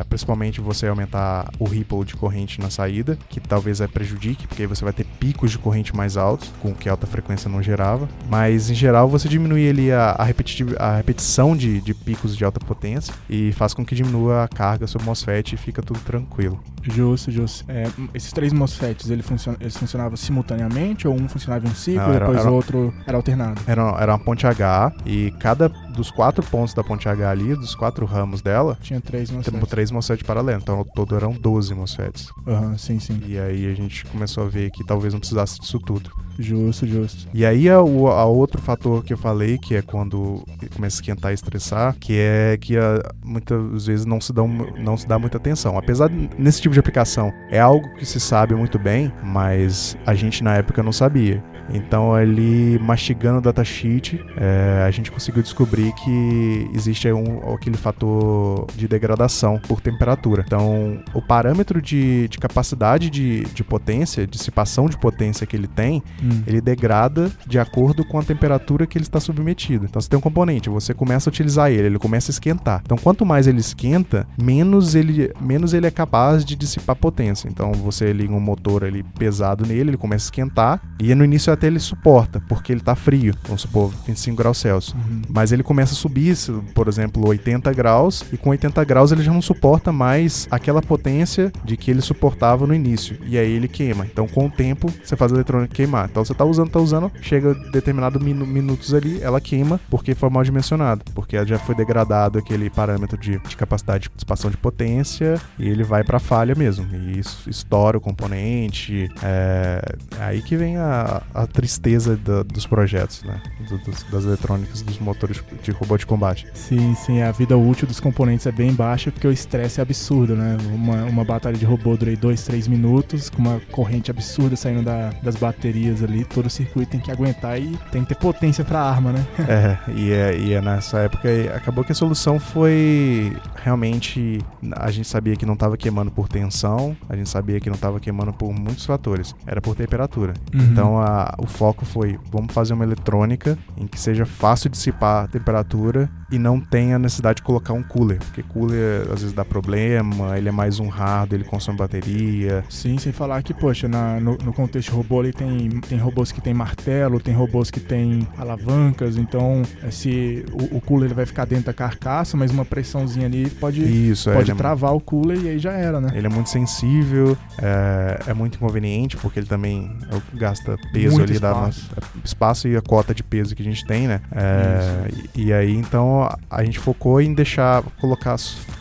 é, 0.00 0.04
principalmente 0.04 0.60
você 0.60 0.86
aumentar 0.86 1.50
o 1.58 1.64
ripple 1.64 2.04
de 2.04 2.16
corrente 2.16 2.60
na 2.60 2.70
saída, 2.70 3.18
que 3.28 3.38
talvez 3.38 3.80
é 3.80 3.86
prejudique, 3.86 4.46
porque 4.46 4.62
aí 4.62 4.66
você 4.66 4.82
vai 4.82 4.92
ter 4.92 5.04
picos 5.04 5.50
de 5.50 5.58
corrente 5.58 5.94
mais 5.94 6.16
altos, 6.16 6.52
com 6.60 6.74
que 6.74 6.88
alta 6.88 7.06
frequência 7.06 7.50
não 7.50 7.62
gerava. 7.62 8.08
Mas 8.28 8.70
em 8.70 8.74
geral 8.74 9.08
você 9.08 9.28
diminui 9.28 9.68
ali 9.68 9.92
a, 9.92 10.10
a, 10.12 10.22
a 10.22 10.96
repetição 10.96 11.56
de, 11.56 11.80
de 11.80 11.94
picos 11.94 12.36
de 12.36 12.44
alta 12.44 12.60
potência 12.60 13.12
e 13.28 13.52
faz 13.52 13.74
com 13.74 13.84
que 13.84 13.94
diminua 13.94 14.44
a 14.44 14.48
carga 14.48 14.86
sobre 14.86 15.06
o 15.06 15.10
MOSFET 15.10 15.54
e 15.54 15.58
fica 15.58 15.82
tudo 15.82 16.00
tranquilo. 16.00 16.58
Justo, 16.82 17.30
justo. 17.30 17.64
É, 17.68 17.88
esses 18.14 18.32
três 18.32 18.52
MOSFETs, 18.52 19.10
ele 19.10 19.22
funcion, 19.22 19.54
eles 19.60 19.76
funcionavam 19.76 20.16
simultaneamente 20.16 21.06
ou 21.06 21.14
um 21.14 21.28
funcionava 21.28 21.66
em 21.66 21.70
um 21.70 21.74
ciclo 21.74 22.14
e 22.14 22.18
depois 22.18 22.44
o 22.46 22.52
outro 22.52 22.94
era 23.06 23.16
alternado? 23.16 23.60
Era, 23.66 23.82
era 24.00 24.12
uma 24.12 24.18
ponte 24.18 24.46
H 24.46 24.92
e 25.04 25.30
cada 25.38 25.68
dos 25.68 26.10
quatro 26.10 26.42
pontos 26.42 26.72
da 26.72 26.82
ponte 26.82 27.08
H 27.08 27.30
ali, 27.30 27.54
dos 27.54 27.74
quatro 27.74 28.06
ramos 28.06 28.40
dela, 28.40 28.78
tinha 28.80 29.00
três 29.00 29.30
MOSFETs. 29.30 29.68
três 29.68 29.89
MOSFETs 29.90 30.22
paralelos. 30.22 30.62
Então, 30.62 30.78
ao 30.78 30.84
todo 30.84 31.14
eram 31.14 31.32
12 31.32 31.74
MOSFETs. 31.74 32.28
Aham, 32.46 32.68
uhum, 32.68 32.78
sim, 32.78 32.98
sim. 32.98 33.20
E 33.26 33.38
aí 33.38 33.70
a 33.70 33.74
gente 33.74 34.04
começou 34.06 34.44
a 34.44 34.48
ver 34.48 34.70
que 34.70 34.84
talvez 34.84 35.12
não 35.12 35.20
precisasse 35.20 35.58
disso 35.58 35.78
tudo. 35.78 36.10
Justo, 36.38 36.86
justo. 36.86 37.28
E 37.34 37.44
aí 37.44 37.68
a, 37.68 37.82
o 37.82 38.08
a 38.08 38.24
outro 38.24 38.60
fator 38.60 39.04
que 39.04 39.12
eu 39.12 39.18
falei, 39.18 39.58
que 39.58 39.74
é 39.74 39.82
quando 39.82 40.42
começa 40.74 40.96
a 40.96 40.98
esquentar 40.98 41.30
e 41.32 41.34
estressar, 41.34 41.94
que 41.98 42.14
é 42.16 42.56
que 42.58 42.76
a, 42.76 43.02
muitas 43.22 43.86
vezes 43.86 44.06
não 44.06 44.20
se, 44.20 44.32
dá, 44.32 44.42
não 44.42 44.96
se 44.96 45.06
dá 45.06 45.18
muita 45.18 45.36
atenção. 45.36 45.76
Apesar 45.76 46.10
nesse 46.38 46.62
tipo 46.62 46.72
de 46.72 46.80
aplicação, 46.80 47.30
é 47.50 47.60
algo 47.60 47.86
que 47.96 48.06
se 48.06 48.18
sabe 48.18 48.54
muito 48.54 48.78
bem, 48.78 49.12
mas 49.22 49.96
a 50.06 50.14
gente 50.14 50.42
na 50.42 50.56
época 50.56 50.82
não 50.82 50.92
sabia. 50.92 51.42
Então 51.72 52.14
ali, 52.14 52.78
mastigando 52.80 53.38
o 53.38 53.40
datasheet, 53.40 54.24
é, 54.36 54.84
a 54.86 54.90
gente 54.90 55.10
conseguiu 55.10 55.42
descobrir 55.42 55.92
que 55.92 56.70
existe 56.74 57.10
um, 57.12 57.54
aquele 57.54 57.76
fator 57.76 58.66
de 58.76 58.88
degradação 58.88 59.58
por 59.58 59.80
temperatura. 59.80 60.44
Então, 60.46 61.02
o 61.14 61.22
parâmetro 61.22 61.80
de, 61.80 62.28
de 62.28 62.38
capacidade 62.38 63.10
de, 63.10 63.44
de 63.44 63.64
potência, 63.64 64.26
dissipação 64.26 64.86
de 64.86 64.98
potência 64.98 65.46
que 65.46 65.56
ele 65.56 65.66
tem, 65.66 66.02
hum. 66.22 66.42
ele 66.46 66.60
degrada 66.60 67.30
de 67.46 67.58
acordo 67.58 68.04
com 68.04 68.18
a 68.18 68.22
temperatura 68.22 68.86
que 68.86 68.98
ele 68.98 69.04
está 69.04 69.20
submetido. 69.20 69.86
Então, 69.86 70.00
você 70.00 70.08
tem 70.08 70.18
um 70.18 70.22
componente, 70.22 70.68
você 70.68 70.94
começa 70.94 71.28
a 71.28 71.30
utilizar 71.30 71.70
ele, 71.70 71.86
ele 71.86 71.98
começa 71.98 72.30
a 72.30 72.32
esquentar. 72.32 72.82
Então, 72.84 72.96
quanto 72.96 73.24
mais 73.24 73.46
ele 73.46 73.60
esquenta, 73.60 74.26
menos 74.40 74.94
ele, 74.94 75.32
menos 75.40 75.74
ele 75.74 75.86
é 75.86 75.90
capaz 75.90 76.44
de 76.44 76.56
dissipar 76.56 76.96
potência. 76.96 77.48
Então, 77.48 77.72
você 77.72 78.12
liga 78.12 78.32
um 78.32 78.40
motor 78.40 78.84
ali 78.84 79.02
pesado 79.02 79.66
nele, 79.66 79.90
ele 79.90 79.96
começa 79.96 80.24
a 80.24 80.28
esquentar, 80.28 80.82
e 80.98 81.14
no 81.14 81.24
início 81.24 81.52
até 81.60 81.66
ele 81.66 81.78
suporta, 81.78 82.42
porque 82.48 82.72
ele 82.72 82.80
tá 82.80 82.94
frio, 82.94 83.34
vamos 83.44 83.60
supor, 83.62 83.92
25 84.06 84.36
graus 84.36 84.56
Celsius. 84.58 84.94
Uhum. 84.94 85.22
Mas 85.28 85.52
ele 85.52 85.62
começa 85.62 85.92
a 85.92 85.96
subir, 85.96 86.34
por 86.74 86.88
exemplo, 86.88 87.26
80 87.28 87.70
graus, 87.74 88.24
e 88.32 88.36
com 88.38 88.48
80 88.50 88.82
graus 88.84 89.12
ele 89.12 89.22
já 89.22 89.30
não 89.32 89.42
suporta 89.42 89.92
mais 89.92 90.48
aquela 90.50 90.80
potência 90.80 91.52
de 91.64 91.76
que 91.76 91.90
ele 91.90 92.00
suportava 92.00 92.66
no 92.66 92.74
início. 92.74 93.18
E 93.26 93.36
aí 93.36 93.50
ele 93.52 93.68
queima. 93.68 94.06
Então, 94.06 94.26
com 94.26 94.46
o 94.46 94.50
tempo, 94.50 94.90
você 95.04 95.14
faz 95.16 95.32
a 95.32 95.34
eletrônica 95.34 95.74
queimar. 95.74 96.08
Então, 96.10 96.24
você 96.24 96.32
tá 96.32 96.44
usando, 96.44 96.70
tá 96.70 96.78
usando, 96.78 97.12
chega 97.20 97.54
determinado 97.70 98.18
minu- 98.18 98.46
minutos 98.46 98.94
ali, 98.94 99.20
ela 99.22 99.40
queima 99.40 99.78
porque 99.90 100.14
foi 100.14 100.30
mal 100.30 100.42
dimensionado. 100.42 101.02
Porque 101.14 101.44
já 101.44 101.58
foi 101.58 101.74
degradado 101.74 102.38
aquele 102.38 102.70
parâmetro 102.70 103.18
de, 103.18 103.38
de 103.38 103.56
capacidade 103.56 104.04
de 104.04 104.10
dissipação 104.14 104.50
de 104.50 104.56
potência 104.56 105.38
e 105.58 105.68
ele 105.68 105.84
vai 105.84 106.04
pra 106.04 106.18
falha 106.18 106.54
mesmo. 106.54 106.86
E 106.94 107.18
isso 107.18 107.50
estoura 107.50 107.98
o 107.98 108.00
componente. 108.00 109.10
É 109.22 109.82
aí 110.18 110.42
que 110.42 110.56
vem 110.56 110.76
a, 110.76 111.22
a 111.34 111.39
tristeza 111.46 112.16
da- 112.16 112.42
dos 112.42 112.66
projetos, 112.66 113.22
né? 113.22 113.40
Do- 113.68 113.78
dos- 113.78 114.02
das 114.04 114.24
eletrônicas, 114.24 114.82
dos 114.82 114.98
motores 114.98 115.42
de 115.62 115.70
robô 115.70 115.96
de 115.96 116.06
combate. 116.06 116.46
Sim, 116.54 116.94
sim, 116.94 117.22
a 117.22 117.30
vida 117.32 117.56
útil 117.56 117.86
dos 117.86 118.00
componentes 118.00 118.46
é 118.46 118.52
bem 118.52 118.72
baixa 118.72 119.10
porque 119.10 119.26
o 119.26 119.32
estresse 119.32 119.80
é 119.80 119.82
absurdo, 119.82 120.34
né? 120.36 120.56
Uma, 120.72 121.04
uma 121.04 121.24
batalha 121.24 121.56
de 121.56 121.64
robô 121.64 121.96
dura 121.96 122.14
2, 122.16 122.42
3 122.44 122.66
minutos, 122.68 123.28
com 123.30 123.40
uma 123.42 123.60
corrente 123.70 124.10
absurda 124.10 124.56
saindo 124.56 124.82
da- 124.82 125.10
das 125.22 125.36
baterias 125.36 126.02
ali, 126.02 126.24
todo 126.24 126.46
o 126.46 126.50
circuito 126.50 126.90
tem 126.92 127.00
que 127.00 127.10
aguentar 127.10 127.60
e 127.60 127.76
tem 127.92 128.02
que 128.02 128.08
ter 128.10 128.14
potência 128.16 128.64
pra 128.64 128.80
arma, 128.80 129.12
né? 129.12 129.26
É, 129.48 129.78
e 129.92 130.10
é, 130.12 130.36
e 130.38 130.52
é 130.52 130.60
nessa 130.60 130.98
época 131.00 131.28
acabou 131.54 131.84
que 131.84 131.92
a 131.92 131.94
solução 131.94 132.38
foi 132.38 133.36
realmente 133.62 134.38
a 134.76 134.90
gente 134.90 135.08
sabia 135.08 135.36
que 135.36 135.44
não 135.46 135.54
estava 135.54 135.76
queimando 135.76 136.10
por 136.10 136.28
tensão, 136.28 136.96
a 137.08 137.16
gente 137.16 137.28
sabia 137.28 137.60
que 137.60 137.68
não 137.68 137.74
estava 137.76 137.98
queimando 138.00 138.32
por 138.32 138.52
muitos 138.52 138.84
fatores, 138.84 139.34
era 139.46 139.60
por 139.60 139.74
temperatura. 139.74 140.34
Uhum. 140.54 140.60
Então 140.60 141.00
a- 141.00 141.29
o 141.38 141.46
foco 141.46 141.84
foi 141.84 142.18
vamos 142.30 142.52
fazer 142.52 142.72
uma 142.74 142.84
eletrônica 142.84 143.58
em 143.76 143.86
que 143.86 143.98
seja 143.98 144.24
fácil 144.26 144.70
dissipar 144.70 145.24
a 145.24 145.28
temperatura 145.28 146.08
e 146.30 146.38
não 146.38 146.60
tenha 146.60 146.98
necessidade 146.98 147.36
de 147.36 147.42
colocar 147.42 147.72
um 147.72 147.82
cooler, 147.82 148.18
porque 148.18 148.42
cooler 148.42 149.02
às 149.12 149.20
vezes 149.20 149.32
dá 149.32 149.44
problema, 149.44 150.38
ele 150.38 150.48
é 150.48 150.52
mais 150.52 150.78
um 150.78 150.88
hardware, 150.88 151.40
ele 151.40 151.48
consome 151.48 151.76
bateria. 151.78 152.64
Sim, 152.70 152.98
sem 152.98 153.12
falar 153.12 153.42
que, 153.42 153.52
poxa, 153.52 153.88
na- 153.88 154.20
no, 154.20 154.36
no 154.38 154.52
contexto 154.52 154.90
robô 154.92 155.18
ali 155.20 155.32
tem, 155.32 155.68
tem 155.88 155.98
robôs 155.98 156.30
que 156.30 156.40
tem 156.40 156.54
martelo, 156.54 157.18
tem 157.20 157.34
robôs 157.34 157.70
que 157.70 157.80
tem 157.80 158.26
alavancas, 158.38 159.16
então 159.16 159.62
é, 159.82 159.90
se 159.90 160.44
o, 160.52 160.76
o 160.76 160.80
cooler 160.80 161.06
ele 161.06 161.14
vai 161.14 161.26
ficar 161.26 161.44
dentro 161.46 161.66
da 161.66 161.72
carcaça, 161.72 162.36
mas 162.36 162.50
uma 162.52 162.64
pressãozinha 162.64 163.26
ali 163.26 163.48
pode, 163.50 163.82
Isso, 163.82 164.30
é, 164.30 164.34
pode 164.34 164.50
ele 164.50 164.52
é 164.52 164.54
travar 164.58 164.94
o 164.94 165.00
cooler 165.00 165.38
e 165.42 165.48
aí 165.48 165.58
já 165.58 165.72
era, 165.72 166.00
né? 166.00 166.10
Ele 166.14 166.26
é 166.26 166.30
muito 166.30 166.48
sensível, 166.48 167.36
é, 167.60 168.20
é 168.28 168.34
muito 168.34 168.56
inconveniente, 168.56 169.16
porque 169.16 169.40
ele 169.40 169.46
também 169.46 169.90
é 170.12 170.20
que 170.30 170.36
gasta 170.38 170.76
peso 170.92 171.19
Muito 171.20 171.30
ali, 171.30 171.38
da 171.40 171.48
espaço. 171.50 171.64
nossa, 171.90 172.02
espaço 172.24 172.68
e 172.68 172.76
a 172.76 172.82
cota 172.82 173.14
de 173.14 173.22
peso 173.22 173.54
que 173.54 173.62
a 173.62 173.64
gente 173.64 173.84
tem, 173.86 174.06
né? 174.08 174.20
É, 174.32 175.08
e, 175.36 175.46
e 175.46 175.52
aí, 175.52 175.74
então, 175.74 176.28
a, 176.50 176.64
gente 176.64 176.78
focou 176.78 177.20
em 177.20 177.32
deixar, 177.34 177.82
colocar, 178.00 178.36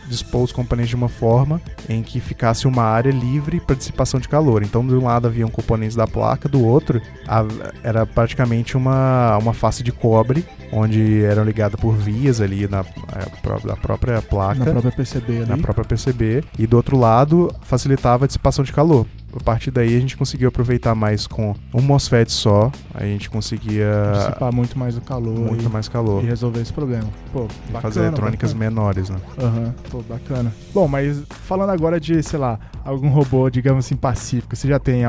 dispor 0.07 0.41
os 0.43 0.51
componentes 0.51 0.89
de 0.89 0.95
uma 0.95 1.07
forma 1.09 1.61
em 1.87 2.01
que 2.01 2.19
ficasse 2.19 2.67
uma 2.67 2.83
área 2.83 3.11
livre 3.11 3.59
para 3.59 3.75
dissipação 3.75 4.19
de 4.19 4.27
calor. 4.27 4.63
Então, 4.63 4.85
de 4.85 4.93
um 4.95 5.03
lado 5.05 5.27
haviam 5.27 5.49
componentes 5.49 5.95
da 5.95 6.07
placa, 6.07 6.49
do 6.49 6.63
outro 6.65 7.01
a- 7.27 7.45
era 7.83 8.05
praticamente 8.05 8.75
uma, 8.75 9.37
uma 9.37 9.53
face 9.53 9.83
de 9.83 9.91
cobre, 9.91 10.43
onde 10.71 11.23
eram 11.23 11.43
ligadas 11.43 11.79
por 11.79 11.95
vias 11.95 12.41
ali 12.41 12.67
na, 12.67 12.79
é, 12.79 13.25
pró- 13.41 13.59
da 13.59 13.75
própria 13.75 14.21
placa 14.21 14.65
Na 14.65 14.71
própria 14.71 14.91
PCB 14.91 15.37
ali. 15.37 15.45
na 15.49 15.57
própria 15.57 15.85
PCB 15.85 16.43
e 16.57 16.65
do 16.67 16.77
outro 16.77 16.97
lado 16.97 17.53
facilitava 17.61 18.25
a 18.25 18.27
dissipação 18.27 18.63
de 18.63 18.71
calor. 18.73 19.05
A 19.35 19.43
partir 19.43 19.71
daí 19.71 19.95
a 19.95 19.99
gente 19.99 20.17
conseguiu 20.17 20.49
aproveitar 20.49 20.95
mais 20.95 21.27
com 21.27 21.55
um 21.73 21.81
MOSFET 21.81 22.31
só, 22.31 22.71
a 22.93 23.03
gente 23.03 23.29
conseguia 23.29 23.91
Dissipar 24.13 24.53
muito 24.53 24.77
mais 24.77 24.97
o 24.97 25.01
calor 25.01 25.37
muito 25.37 25.65
e, 25.65 25.69
mais 25.69 25.87
calor 25.87 26.23
e 26.23 26.27
resolver 26.27 26.61
esse 26.61 26.73
problema. 26.73 27.07
Pô, 27.31 27.43
e 27.43 27.71
bacana, 27.71 27.81
fazer 27.81 27.99
eletrônicas 28.01 28.53
bacana. 28.53 28.69
menores, 28.69 29.09
né? 29.09 29.17
Aham, 29.37 29.75
pô, 29.89 30.01
bacana. 30.01 30.53
Bom, 30.73 30.87
mas 30.87 31.23
falando 31.29 31.69
agora 31.69 31.99
de, 31.99 32.21
sei 32.23 32.39
lá, 32.39 32.59
algum 32.83 33.09
robô, 33.09 33.49
digamos 33.49 33.85
assim, 33.85 33.95
pacífico, 33.95 34.55
você 34.55 34.67
já 34.67 34.79
tem, 34.79 35.03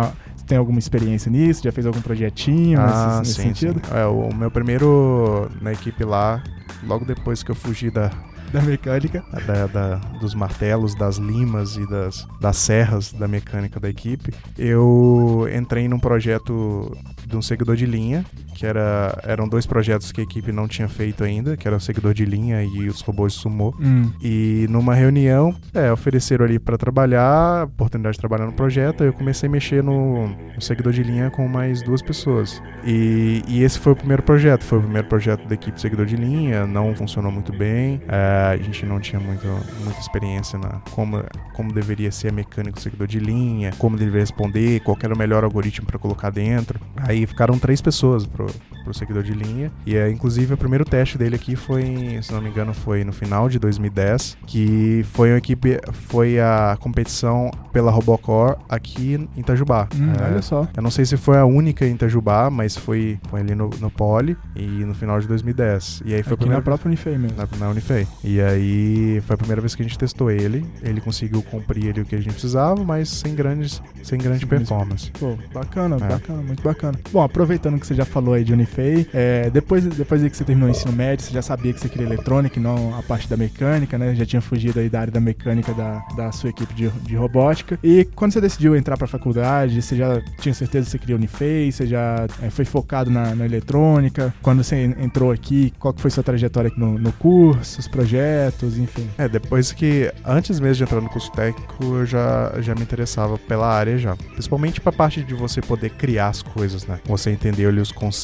tem 0.46 0.58
alguma 0.58 0.78
experiência 0.78 1.30
nisso? 1.30 1.62
Já 1.64 1.72
fez 1.72 1.86
algum 1.86 2.00
projetinho 2.00 2.78
nesse, 2.80 3.18
nesse 3.20 3.34
sentido? 3.34 3.80
Ah, 3.84 3.94
sim. 3.94 3.98
É, 4.00 4.06
o 4.06 4.34
meu 4.34 4.50
primeiro 4.50 5.50
na 5.60 5.72
equipe 5.72 6.04
lá, 6.04 6.42
logo 6.86 7.04
depois 7.04 7.42
que 7.42 7.50
eu 7.50 7.54
fugi 7.54 7.90
da, 7.90 8.10
Da 8.52 8.60
mecânica? 8.62 9.22
da- 9.46 9.66
da- 9.66 9.96
dos 10.20 10.34
martelos, 10.34 10.94
das 10.96 11.16
limas 11.16 11.76
e 11.76 11.88
das, 11.88 12.26
das 12.40 12.56
serras 12.56 13.12
da 13.12 13.28
mecânica 13.28 13.78
da 13.78 13.88
equipe, 13.88 14.32
eu 14.58 15.46
entrei 15.56 15.88
num 15.88 15.98
projeto 16.00 16.96
de 17.26 17.36
um 17.36 17.42
seguidor 17.42 17.76
de 17.76 17.86
linha, 17.86 18.24
que 18.60 18.66
era, 18.66 19.18
eram 19.22 19.48
dois 19.48 19.64
projetos 19.64 20.12
que 20.12 20.20
a 20.20 20.24
equipe 20.24 20.52
não 20.52 20.68
tinha 20.68 20.86
feito 20.86 21.24
ainda, 21.24 21.56
que 21.56 21.66
era 21.66 21.78
o 21.78 21.80
seguidor 21.80 22.12
de 22.12 22.26
linha 22.26 22.62
e 22.62 22.88
os 22.88 23.00
robôs 23.00 23.32
sumô. 23.32 23.74
Hum, 23.80 24.12
E 24.22 24.66
numa 24.68 24.94
reunião, 24.94 25.54
é, 25.72 25.90
ofereceram 25.90 26.44
ali 26.44 26.58
para 26.58 26.76
trabalhar, 26.76 27.64
oportunidade 27.64 28.16
de 28.16 28.20
trabalhar 28.20 28.44
no 28.44 28.52
projeto, 28.52 29.02
aí 29.02 29.08
eu 29.08 29.14
comecei 29.14 29.48
a 29.48 29.50
mexer 29.50 29.82
no, 29.82 30.28
no 30.28 30.60
seguidor 30.60 30.92
de 30.92 31.02
linha 31.02 31.30
com 31.30 31.48
mais 31.48 31.82
duas 31.82 32.02
pessoas. 32.02 32.62
E, 32.84 33.42
e 33.48 33.62
esse 33.62 33.78
foi 33.78 33.94
o 33.94 33.96
primeiro 33.96 34.22
projeto, 34.22 34.62
foi 34.62 34.76
o 34.76 34.82
primeiro 34.82 35.08
projeto 35.08 35.48
da 35.48 35.54
equipe 35.54 35.80
seguidor 35.80 36.04
de 36.04 36.16
linha, 36.16 36.66
não 36.66 36.94
funcionou 36.94 37.32
muito 37.32 37.54
bem, 37.56 38.02
é, 38.08 38.50
a 38.52 38.56
gente 38.58 38.84
não 38.84 39.00
tinha 39.00 39.18
muito, 39.18 39.46
muita 39.82 39.98
experiência 40.00 40.58
na 40.58 40.82
como, 40.90 41.24
como 41.54 41.72
deveria 41.72 42.12
ser 42.12 42.28
a 42.28 42.32
mecânica 42.32 42.74
do 42.74 42.80
seguidor 42.82 43.06
de 43.06 43.20
linha, 43.20 43.72
como 43.78 43.96
deveria 43.96 44.20
responder, 44.20 44.80
qual 44.80 44.98
era 45.02 45.14
o 45.14 45.18
melhor 45.18 45.44
algoritmo 45.44 45.86
para 45.86 45.98
colocar 45.98 46.28
dentro. 46.28 46.78
Aí 46.94 47.24
ficaram 47.26 47.58
três 47.58 47.80
pessoas 47.80 48.26
pro, 48.26 48.49
pro 48.84 48.94
seguidor 48.94 49.22
de 49.22 49.32
linha, 49.32 49.70
e 49.84 49.94
é, 49.96 50.10
inclusive 50.10 50.54
o 50.54 50.56
primeiro 50.56 50.84
teste 50.84 51.18
dele 51.18 51.36
aqui 51.36 51.54
foi, 51.54 52.18
se 52.22 52.32
não 52.32 52.40
me 52.40 52.48
engano, 52.48 52.72
foi 52.72 53.04
no 53.04 53.12
final 53.12 53.48
de 53.48 53.58
2010, 53.58 54.38
que 54.46 55.04
foi 55.12 55.30
uma 55.30 55.38
equipe, 55.38 55.78
foi 55.92 56.40
a 56.40 56.76
competição 56.80 57.50
pela 57.72 57.90
Robocor 57.90 58.56
aqui 58.68 59.14
em 59.14 59.40
Itajubá. 59.40 59.86
hum, 59.94 60.12
É, 60.18 60.32
olha 60.32 60.42
só. 60.42 60.66
eu 60.76 60.82
não 60.82 60.90
sei 60.90 61.04
se 61.04 61.16
foi 61.16 61.36
a 61.38 61.44
única 61.44 61.86
em 61.86 61.92
Itajubá, 61.94 62.48
mas 62.50 62.76
foi, 62.76 63.18
foi 63.28 63.40
ali 63.40 63.54
no, 63.54 63.68
no 63.80 63.90
Poli 63.90 64.36
e 64.56 64.66
no 64.66 64.94
final 64.94 65.20
de 65.20 65.28
2010. 65.28 66.02
E 66.04 66.14
aí 66.14 66.22
foi 66.22 66.32
a 66.32 66.34
Aqui 66.34 66.36
primeira 66.44 66.56
na 66.60 66.62
própria 66.64 66.88
Unifei 66.88 67.16
mesmo. 67.18 67.36
na, 67.36 67.46
na 67.58 67.68
Unifei. 67.70 68.06
E 68.24 68.40
aí 68.40 69.20
foi 69.26 69.34
a 69.34 69.36
primeira 69.36 69.60
vez 69.60 69.74
que 69.74 69.82
a 69.82 69.84
gente 69.84 69.98
testou 69.98 70.30
ele. 70.30 70.64
Ele 70.82 71.00
conseguiu 71.00 71.42
cumprir 71.42 71.90
ali 71.90 72.00
o 72.00 72.04
que 72.04 72.14
a 72.14 72.18
gente 72.20 72.32
precisava, 72.32 72.82
mas 72.84 73.08
sem 73.08 73.34
grandes, 73.34 73.82
sem 74.02 74.18
grande 74.18 74.44
grandes- 74.46 74.68
performance. 74.68 75.10
Pô, 75.12 75.36
bacana, 75.52 75.96
É. 75.96 76.08
bacana, 76.08 76.42
muito 76.42 76.62
bacana. 76.62 76.98
Bom, 77.12 77.22
aproveitando 77.22 77.78
que 77.78 77.86
você 77.86 77.94
já 77.94 78.04
falou 78.04 78.29
aí 78.32 78.44
de 78.44 78.52
Unifei, 78.52 79.06
é, 79.12 79.50
depois, 79.50 79.84
depois 79.84 80.22
que 80.22 80.36
você 80.36 80.44
terminou 80.44 80.68
o 80.68 80.72
ensino 80.72 80.92
médio, 80.92 81.24
você 81.24 81.32
já 81.32 81.42
sabia 81.42 81.72
que 81.72 81.80
você 81.80 81.88
queria 81.88 82.06
eletrônica 82.06 82.58
e 82.58 82.62
não 82.62 82.96
a 82.96 83.02
parte 83.02 83.28
da 83.28 83.36
mecânica, 83.36 83.98
né? 83.98 84.14
Já 84.14 84.26
tinha 84.26 84.42
fugido 84.42 84.80
aí 84.80 84.88
da 84.88 85.00
área 85.00 85.12
da 85.12 85.20
mecânica 85.20 85.72
da, 85.72 86.00
da 86.16 86.32
sua 86.32 86.50
equipe 86.50 86.72
de, 86.74 86.88
de 86.88 87.16
robótica. 87.16 87.78
E 87.82 88.04
quando 88.14 88.32
você 88.32 88.40
decidiu 88.40 88.76
entrar 88.76 88.96
pra 88.96 89.06
faculdade, 89.06 89.80
você 89.80 89.96
já 89.96 90.20
tinha 90.40 90.54
certeza 90.54 90.86
que 90.86 90.90
você 90.92 90.98
queria 90.98 91.16
Unifei, 91.16 91.70
você 91.70 91.86
já 91.86 92.26
é, 92.42 92.50
foi 92.50 92.64
focado 92.64 93.10
na, 93.10 93.34
na 93.34 93.44
eletrônica. 93.44 94.34
Quando 94.42 94.62
você 94.62 94.76
entrou 94.76 95.30
aqui, 95.30 95.72
qual 95.78 95.92
que 95.92 96.00
foi 96.00 96.10
sua 96.10 96.22
trajetória 96.22 96.70
no, 96.76 96.98
no 96.98 97.12
curso, 97.12 97.80
os 97.80 97.88
projetos, 97.88 98.78
enfim. 98.78 99.08
É, 99.18 99.28
depois 99.28 99.72
que, 99.72 100.12
antes 100.24 100.60
mesmo 100.60 100.76
de 100.76 100.82
entrar 100.84 101.00
no 101.00 101.08
curso 101.08 101.30
técnico, 101.32 101.84
eu 101.84 102.06
já, 102.06 102.52
já 102.60 102.74
me 102.74 102.82
interessava 102.82 103.38
pela 103.38 103.66
área 103.66 103.98
já. 103.98 104.16
Principalmente 104.16 104.80
pra 104.80 104.92
parte 104.92 105.22
de 105.22 105.34
você 105.34 105.60
poder 105.60 105.90
criar 105.90 106.28
as 106.28 106.42
coisas, 106.42 106.86
né? 106.86 106.98
Você 107.06 107.30
entender 107.30 107.66
ali 107.66 107.80
os 107.80 107.92
conceitos 107.92 108.19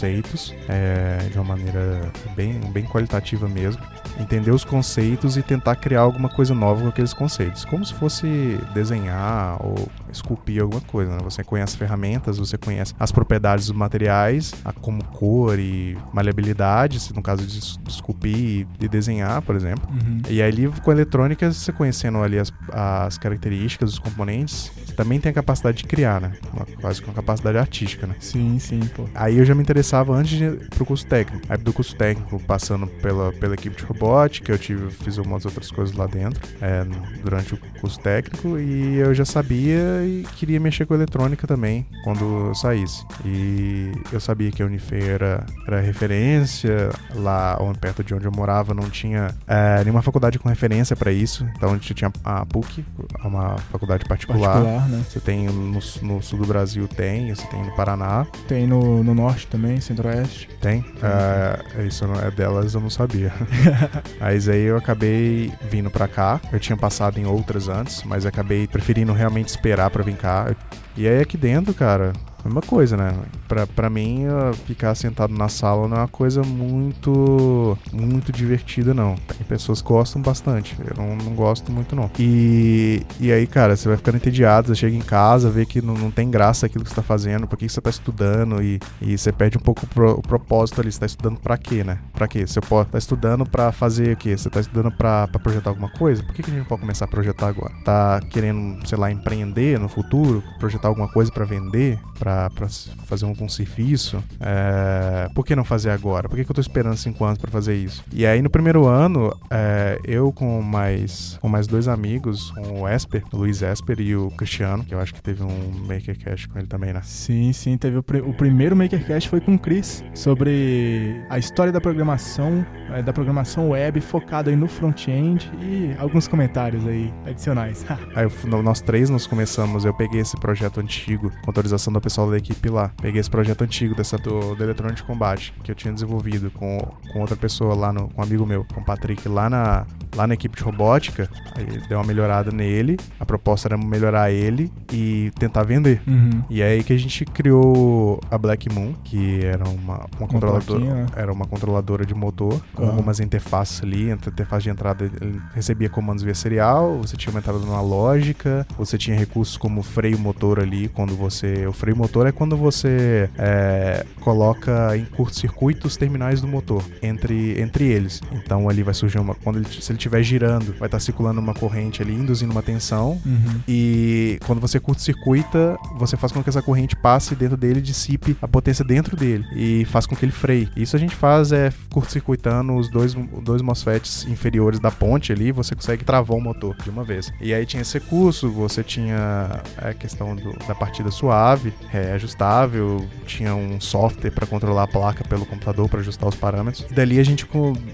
é, 0.68 1.28
de 1.30 1.38
uma 1.38 1.56
maneira 1.56 2.10
bem, 2.34 2.60
bem 2.72 2.84
qualitativa 2.84 3.48
mesmo. 3.48 3.82
Entender 4.18 4.50
os 4.50 4.64
conceitos 4.64 5.36
e 5.36 5.42
tentar 5.42 5.76
criar 5.76 6.00
alguma 6.00 6.28
coisa 6.28 6.54
nova 6.54 6.82
com 6.82 6.88
aqueles 6.88 7.12
conceitos. 7.12 7.64
Como 7.64 7.84
se 7.84 7.94
fosse 7.94 8.58
desenhar 8.74 9.58
ou 9.64 9.88
esculpir 10.16 10.62
alguma 10.62 10.80
coisa, 10.80 11.12
né? 11.12 11.18
Você 11.24 11.42
conhece 11.44 11.74
as 11.74 11.78
ferramentas, 11.78 12.38
você 12.38 12.56
conhece 12.58 12.94
as 12.98 13.10
propriedades 13.12 13.66
dos 13.68 13.76
materiais, 13.76 14.54
a 14.64 14.72
como 14.72 15.02
cor 15.04 15.58
e 15.58 15.96
maleabilidade, 16.12 17.00
se 17.00 17.14
no 17.14 17.22
caso 17.22 17.46
de 17.46 17.58
es- 17.58 17.78
de 17.82 17.90
esculpir 17.90 18.36
e 18.36 18.66
de 18.78 18.88
desenhar, 18.88 19.40
por 19.42 19.54
exemplo. 19.56 19.88
Uhum. 19.90 20.20
E 20.28 20.42
aí, 20.42 20.66
com 20.82 20.90
eletrônica, 20.92 21.52
você 21.52 21.72
conhecendo 21.72 22.18
ali 22.22 22.38
as, 22.38 22.52
as 22.72 23.18
características 23.18 23.90
dos 23.90 23.98
componentes, 23.98 24.70
você 24.84 24.92
também 24.94 25.20
tem 25.20 25.30
a 25.30 25.32
capacidade 25.34 25.78
de 25.78 25.84
criar, 25.84 26.20
né? 26.20 26.32
Uma, 26.52 26.66
quase 26.80 27.00
com 27.02 27.10
a 27.10 27.14
capacidade 27.14 27.58
artística, 27.58 28.06
né? 28.06 28.14
Sim, 28.20 28.58
sim, 28.58 28.80
pô. 28.94 29.04
Aí 29.14 29.38
eu 29.38 29.44
já 29.44 29.54
me 29.54 29.62
interessava 29.62 30.12
antes 30.14 30.36
de 30.36 30.44
ir 30.44 30.68
pro 30.70 30.84
curso 30.84 31.06
técnico. 31.06 31.44
Aí 31.48 31.56
do 31.58 31.72
curso 31.72 31.94
técnico, 31.96 32.38
passando 32.40 32.86
pela, 32.86 33.32
pela 33.32 33.54
equipe 33.54 33.76
de 33.76 33.84
robótica, 33.84 34.52
eu 34.52 34.58
tive, 34.58 34.90
fiz 34.90 35.16
umas 35.18 35.44
outras 35.44 35.70
coisas 35.70 35.94
lá 35.96 36.06
dentro, 36.06 36.40
é, 36.60 36.84
durante 37.22 37.54
o 37.54 37.58
curso 37.80 37.98
técnico, 38.00 38.58
e 38.58 38.96
eu 38.96 39.14
já 39.14 39.24
sabia 39.24 40.02
e 40.06 40.26
queria 40.36 40.60
mexer 40.60 40.86
com 40.86 40.94
eletrônica 40.94 41.46
também 41.46 41.86
quando 42.04 42.48
eu 42.48 42.54
saísse. 42.54 43.04
E 43.24 43.92
eu 44.12 44.20
sabia 44.20 44.50
que 44.50 44.62
a 44.62 44.66
Unifei 44.66 45.02
era, 45.02 45.44
era 45.66 45.80
referência, 45.80 46.90
lá 47.14 47.56
perto 47.80 48.02
de 48.02 48.14
onde 48.14 48.24
eu 48.24 48.32
morava 48.32 48.74
não 48.74 48.88
tinha 48.88 49.34
é, 49.46 49.82
nenhuma 49.84 50.02
faculdade 50.02 50.38
com 50.38 50.48
referência 50.48 50.96
para 50.96 51.12
isso, 51.12 51.46
então 51.56 51.70
a 51.70 51.72
gente 51.74 51.94
tinha 51.94 52.10
a 52.24 52.44
PUC, 52.46 52.84
uma 53.24 53.56
faculdade 53.70 54.04
particular. 54.04 54.62
particular 54.62 54.88
né? 54.88 55.04
Você 55.08 55.20
tem 55.20 55.46
no, 55.46 55.80
no, 56.02 56.22
sul 56.22 56.38
do 56.38 56.46
Brasil, 56.46 56.88
tem, 56.88 57.34
você 57.34 57.46
tem 57.46 57.62
no 57.62 57.74
Paraná. 57.74 58.26
Tem 58.48 58.66
no, 58.66 59.02
no 59.02 59.14
norte 59.14 59.46
também, 59.46 59.80
centro-oeste. 59.80 60.48
Tem? 60.60 60.84
É, 61.02 61.84
isso 61.84 62.04
é 62.04 62.30
delas 62.30 62.74
eu 62.74 62.80
não 62.80 62.90
sabia. 62.90 63.32
Mas 64.20 64.48
aí 64.48 64.62
eu 64.62 64.76
acabei 64.76 65.52
vindo 65.70 65.90
para 65.90 66.08
cá, 66.08 66.40
eu 66.52 66.58
tinha 66.58 66.76
passado 66.76 67.18
em 67.18 67.26
outras 67.26 67.68
antes, 67.68 68.02
mas 68.02 68.26
acabei 68.26 68.66
preferindo 68.66 69.12
realmente 69.12 69.48
esperar 69.48 69.90
para 69.96 70.04
vir 70.04 70.16
cá. 70.16 70.54
E 70.94 71.08
aí 71.08 71.20
aqui 71.20 71.38
dentro, 71.38 71.72
cara, 71.72 72.12
mesma 72.46 72.62
coisa, 72.62 72.96
né? 72.96 73.14
Pra, 73.48 73.66
pra 73.66 73.90
mim, 73.90 74.24
ficar 74.66 74.94
sentado 74.94 75.32
na 75.34 75.48
sala 75.48 75.88
não 75.88 75.96
é 75.96 76.00
uma 76.00 76.08
coisa 76.08 76.42
muito 76.42 77.76
muito 77.92 78.32
divertida, 78.32 78.94
não. 78.94 79.16
Tem 79.16 79.46
pessoas 79.46 79.80
que 79.80 79.88
gostam 79.88 80.20
bastante. 80.20 80.76
Eu 80.78 80.96
não, 80.96 81.16
não 81.16 81.34
gosto 81.34 81.70
muito, 81.72 81.94
não. 81.94 82.10
E, 82.18 83.02
e 83.20 83.32
aí, 83.32 83.46
cara, 83.46 83.76
você 83.76 83.88
vai 83.88 83.96
ficando 83.96 84.16
entediado, 84.16 84.68
você 84.68 84.74
chega 84.74 84.96
em 84.96 85.00
casa, 85.00 85.50
vê 85.50 85.64
que 85.64 85.80
não, 85.80 85.94
não 85.94 86.10
tem 86.10 86.30
graça 86.30 86.66
aquilo 86.66 86.84
que 86.84 86.90
você 86.90 86.96
tá 86.96 87.02
fazendo, 87.02 87.46
por 87.46 87.56
que 87.56 87.68
você 87.68 87.80
tá 87.80 87.90
estudando 87.90 88.62
e, 88.62 88.80
e 89.00 89.16
você 89.16 89.32
perde 89.32 89.56
um 89.56 89.60
pouco 89.60 89.84
o, 89.84 89.88
pro, 89.88 90.12
o 90.12 90.22
propósito 90.22 90.80
ali. 90.80 90.90
Você 90.90 91.00
tá 91.00 91.06
estudando 91.06 91.38
pra 91.38 91.56
quê, 91.56 91.84
né? 91.84 91.98
Pra 92.12 92.28
quê? 92.28 92.46
Você 92.46 92.60
pode, 92.60 92.90
tá 92.90 92.98
estudando 92.98 93.46
pra 93.46 93.72
fazer 93.72 94.12
o 94.12 94.16
quê? 94.16 94.36
Você 94.36 94.50
tá 94.50 94.60
estudando 94.60 94.90
pra, 94.92 95.28
pra 95.28 95.40
projetar 95.40 95.70
alguma 95.70 95.88
coisa? 95.90 96.22
Por 96.22 96.34
que, 96.34 96.42
que 96.42 96.50
a 96.50 96.52
gente 96.52 96.60
não 96.62 96.68
pode 96.68 96.80
começar 96.80 97.04
a 97.04 97.08
projetar 97.08 97.48
agora? 97.48 97.72
Tá 97.84 98.20
querendo, 98.30 98.86
sei 98.86 98.98
lá, 98.98 99.10
empreender 99.10 99.78
no 99.78 99.88
futuro? 99.88 100.42
Projetar 100.58 100.88
alguma 100.88 101.08
coisa 101.08 101.30
para 101.30 101.44
vender? 101.44 101.98
Pra 102.18 102.35
para 102.54 102.68
fazer 103.04 103.24
um, 103.24 103.34
um 103.40 103.48
serviço, 103.48 104.22
é, 104.40 105.28
por 105.34 105.44
que 105.44 105.54
não 105.54 105.64
fazer 105.64 105.90
agora? 105.90 106.28
Por 106.28 106.36
que, 106.36 106.44
que 106.44 106.50
eu 106.50 106.54
tô 106.54 106.60
esperando 106.60 106.96
cinco 106.96 107.24
anos 107.24 107.38
para 107.38 107.50
fazer 107.50 107.74
isso? 107.74 108.04
E 108.12 108.26
aí 108.26 108.42
no 108.42 108.50
primeiro 108.50 108.86
ano, 108.86 109.34
é, 109.50 109.98
eu 110.04 110.32
com 110.32 110.62
mais, 110.62 111.38
com 111.40 111.48
mais 111.48 111.66
dois 111.66 111.88
amigos, 111.88 112.50
com 112.52 112.82
o 112.82 112.88
Esper, 112.88 113.22
o 113.32 113.38
Luiz 113.38 113.62
Esper 113.62 114.00
e 114.00 114.16
o 114.16 114.30
Cristiano, 114.30 114.84
que 114.84 114.94
eu 114.94 115.00
acho 115.00 115.14
que 115.14 115.22
teve 115.22 115.42
um 115.42 115.86
Makercast 115.86 116.48
com 116.48 116.58
ele 116.58 116.66
também, 116.66 116.92
né? 116.92 117.00
Sim, 117.04 117.52
sim, 117.52 117.76
teve 117.76 117.98
o, 117.98 118.02
pr 118.02 118.16
o 118.16 118.32
primeiro 118.32 118.76
Makercast 118.76 119.28
foi 119.28 119.40
com 119.40 119.54
o 119.54 119.58
Chris, 119.58 120.04
sobre 120.14 121.20
a 121.28 121.38
história 121.38 121.72
da 121.72 121.80
programação, 121.80 122.64
é, 122.90 123.02
da 123.02 123.12
programação 123.12 123.70
web 123.70 124.00
focada 124.00 124.50
aí 124.50 124.56
no 124.56 124.68
front-end 124.68 125.50
e 125.60 125.94
alguns 125.98 126.28
comentários 126.28 126.86
aí 126.86 127.12
adicionais. 127.26 127.84
aí 128.14 128.26
nós 128.62 128.80
três 128.80 129.10
nós 129.10 129.26
começamos, 129.26 129.84
eu 129.84 129.94
peguei 129.94 130.20
esse 130.20 130.36
projeto 130.36 130.80
antigo, 130.80 131.30
com 131.30 131.50
autorização 131.50 131.92
do 131.92 132.00
pessoal 132.00 132.25
da 132.30 132.38
equipe 132.38 132.68
lá. 132.68 132.90
Peguei 133.00 133.20
esse 133.20 133.30
projeto 133.30 133.62
antigo 133.62 133.94
dessa 133.94 134.16
do, 134.18 134.54
do 134.54 134.62
Eletrônico 134.62 134.96
de 134.96 135.04
Combate, 135.04 135.54
que 135.62 135.70
eu 135.70 135.74
tinha 135.74 135.92
desenvolvido 135.92 136.50
com, 136.50 136.78
com 137.12 137.20
outra 137.20 137.36
pessoa 137.36 137.74
lá, 137.74 137.92
no, 137.92 138.08
com 138.08 138.20
um 138.20 138.24
amigo 138.24 138.46
meu, 138.46 138.64
com 138.64 138.80
o 138.80 138.84
Patrick, 138.84 139.28
lá 139.28 139.48
na, 139.48 139.86
lá 140.14 140.26
na 140.26 140.34
equipe 140.34 140.56
de 140.56 140.62
robótica. 140.62 141.28
Aí 141.54 141.66
deu 141.88 141.98
uma 141.98 142.04
melhorada 142.04 142.50
nele. 142.50 142.96
A 143.20 143.26
proposta 143.26 143.68
era 143.68 143.76
melhorar 143.76 144.30
ele 144.30 144.72
e 144.92 145.30
tentar 145.38 145.62
vender. 145.62 146.00
Uhum. 146.06 146.42
E 146.48 146.62
é 146.62 146.68
aí 146.68 146.82
que 146.82 146.92
a 146.92 146.98
gente 146.98 147.24
criou 147.24 148.20
a 148.30 148.38
Black 148.38 148.72
Moon, 148.72 148.94
que 149.04 149.44
era 149.44 149.68
uma, 149.68 150.06
uma 150.18 150.28
controladora. 150.28 150.84
Né? 150.84 151.06
Era 151.14 151.32
uma 151.32 151.46
controladora 151.46 152.04
de 152.04 152.14
motor, 152.14 152.60
com 152.74 152.82
uhum. 152.82 152.90
algumas 152.90 153.20
interfaces 153.20 153.82
ali. 153.82 154.10
Interface 154.10 154.64
de 154.64 154.70
entrada 154.70 155.10
recebia 155.54 155.88
comandos 155.88 156.24
via 156.24 156.34
serial, 156.34 156.98
você 156.98 157.16
tinha 157.16 157.32
uma 157.32 157.40
entrada 157.40 157.58
numa 157.58 157.80
lógica, 157.80 158.66
você 158.78 158.96
tinha 158.96 159.16
recursos 159.16 159.56
como 159.56 159.82
freio 159.82 160.18
motor 160.18 160.60
ali, 160.60 160.88
quando 160.88 161.14
você. 161.14 161.66
O 161.66 161.72
freio 161.72 161.96
motor 161.96 162.05
motor 162.06 162.26
é 162.26 162.32
quando 162.32 162.56
você 162.56 163.28
é, 163.36 164.06
coloca 164.20 164.96
em 164.96 165.04
curto-circuito 165.04 165.88
os 165.88 165.96
terminais 165.96 166.40
do 166.40 166.46
motor 166.46 166.82
entre, 167.02 167.60
entre 167.60 167.84
eles. 167.84 168.20
Então 168.32 168.68
ali 168.68 168.82
vai 168.82 168.94
surgir 168.94 169.18
uma. 169.18 169.34
Quando 169.34 169.56
ele, 169.56 169.66
se 169.66 169.90
ele 169.90 169.98
estiver 169.98 170.22
girando, 170.22 170.66
vai 170.78 170.86
estar 170.86 170.88
tá 170.88 171.00
circulando 171.00 171.40
uma 171.40 171.52
corrente 171.52 172.00
ali, 172.00 172.14
induzindo 172.14 172.52
uma 172.52 172.62
tensão. 172.62 173.20
Uhum. 173.26 173.60
E 173.66 174.38
quando 174.46 174.60
você 174.60 174.78
curto-circuita, 174.78 175.76
você 175.98 176.16
faz 176.16 176.32
com 176.32 176.42
que 176.42 176.48
essa 176.48 176.62
corrente 176.62 176.94
passe 176.94 177.34
dentro 177.34 177.56
dele, 177.56 177.80
dissipe 177.80 178.36
a 178.40 178.46
potência 178.46 178.84
dentro 178.84 179.16
dele 179.16 179.44
e 179.54 179.84
faz 179.86 180.06
com 180.06 180.14
que 180.14 180.24
ele 180.24 180.32
freie. 180.32 180.68
Isso 180.76 180.94
a 180.94 180.98
gente 180.98 181.14
faz 181.14 181.50
é 181.50 181.72
curto-circuitando 181.90 182.74
os 182.76 182.88
dois, 182.88 183.14
dois 183.42 183.62
MOSFETs 183.62 184.26
inferiores 184.28 184.78
da 184.78 184.90
ponte 184.90 185.32
ali, 185.32 185.50
você 185.50 185.74
consegue 185.74 186.04
travar 186.04 186.36
o 186.36 186.40
motor 186.40 186.76
de 186.82 186.90
uma 186.90 187.02
vez. 187.02 187.32
E 187.40 187.52
aí 187.52 187.66
tinha 187.66 187.82
esse 187.82 187.98
recurso, 187.98 188.50
você 188.50 188.82
tinha 188.84 189.60
a 189.76 189.92
questão 189.92 190.36
do, 190.36 190.52
da 190.66 190.74
partida 190.74 191.10
suave, 191.10 191.72
é, 191.96 192.12
ajustável, 192.12 193.06
tinha 193.26 193.54
um 193.54 193.80
software 193.80 194.30
para 194.30 194.46
controlar 194.46 194.84
a 194.84 194.86
placa 194.86 195.24
pelo 195.24 195.46
computador 195.46 195.88
para 195.88 196.00
ajustar 196.00 196.28
os 196.28 196.34
parâmetros. 196.34 196.86
E 196.90 196.94
dali 196.94 197.18
a 197.18 197.24
gente 197.24 197.46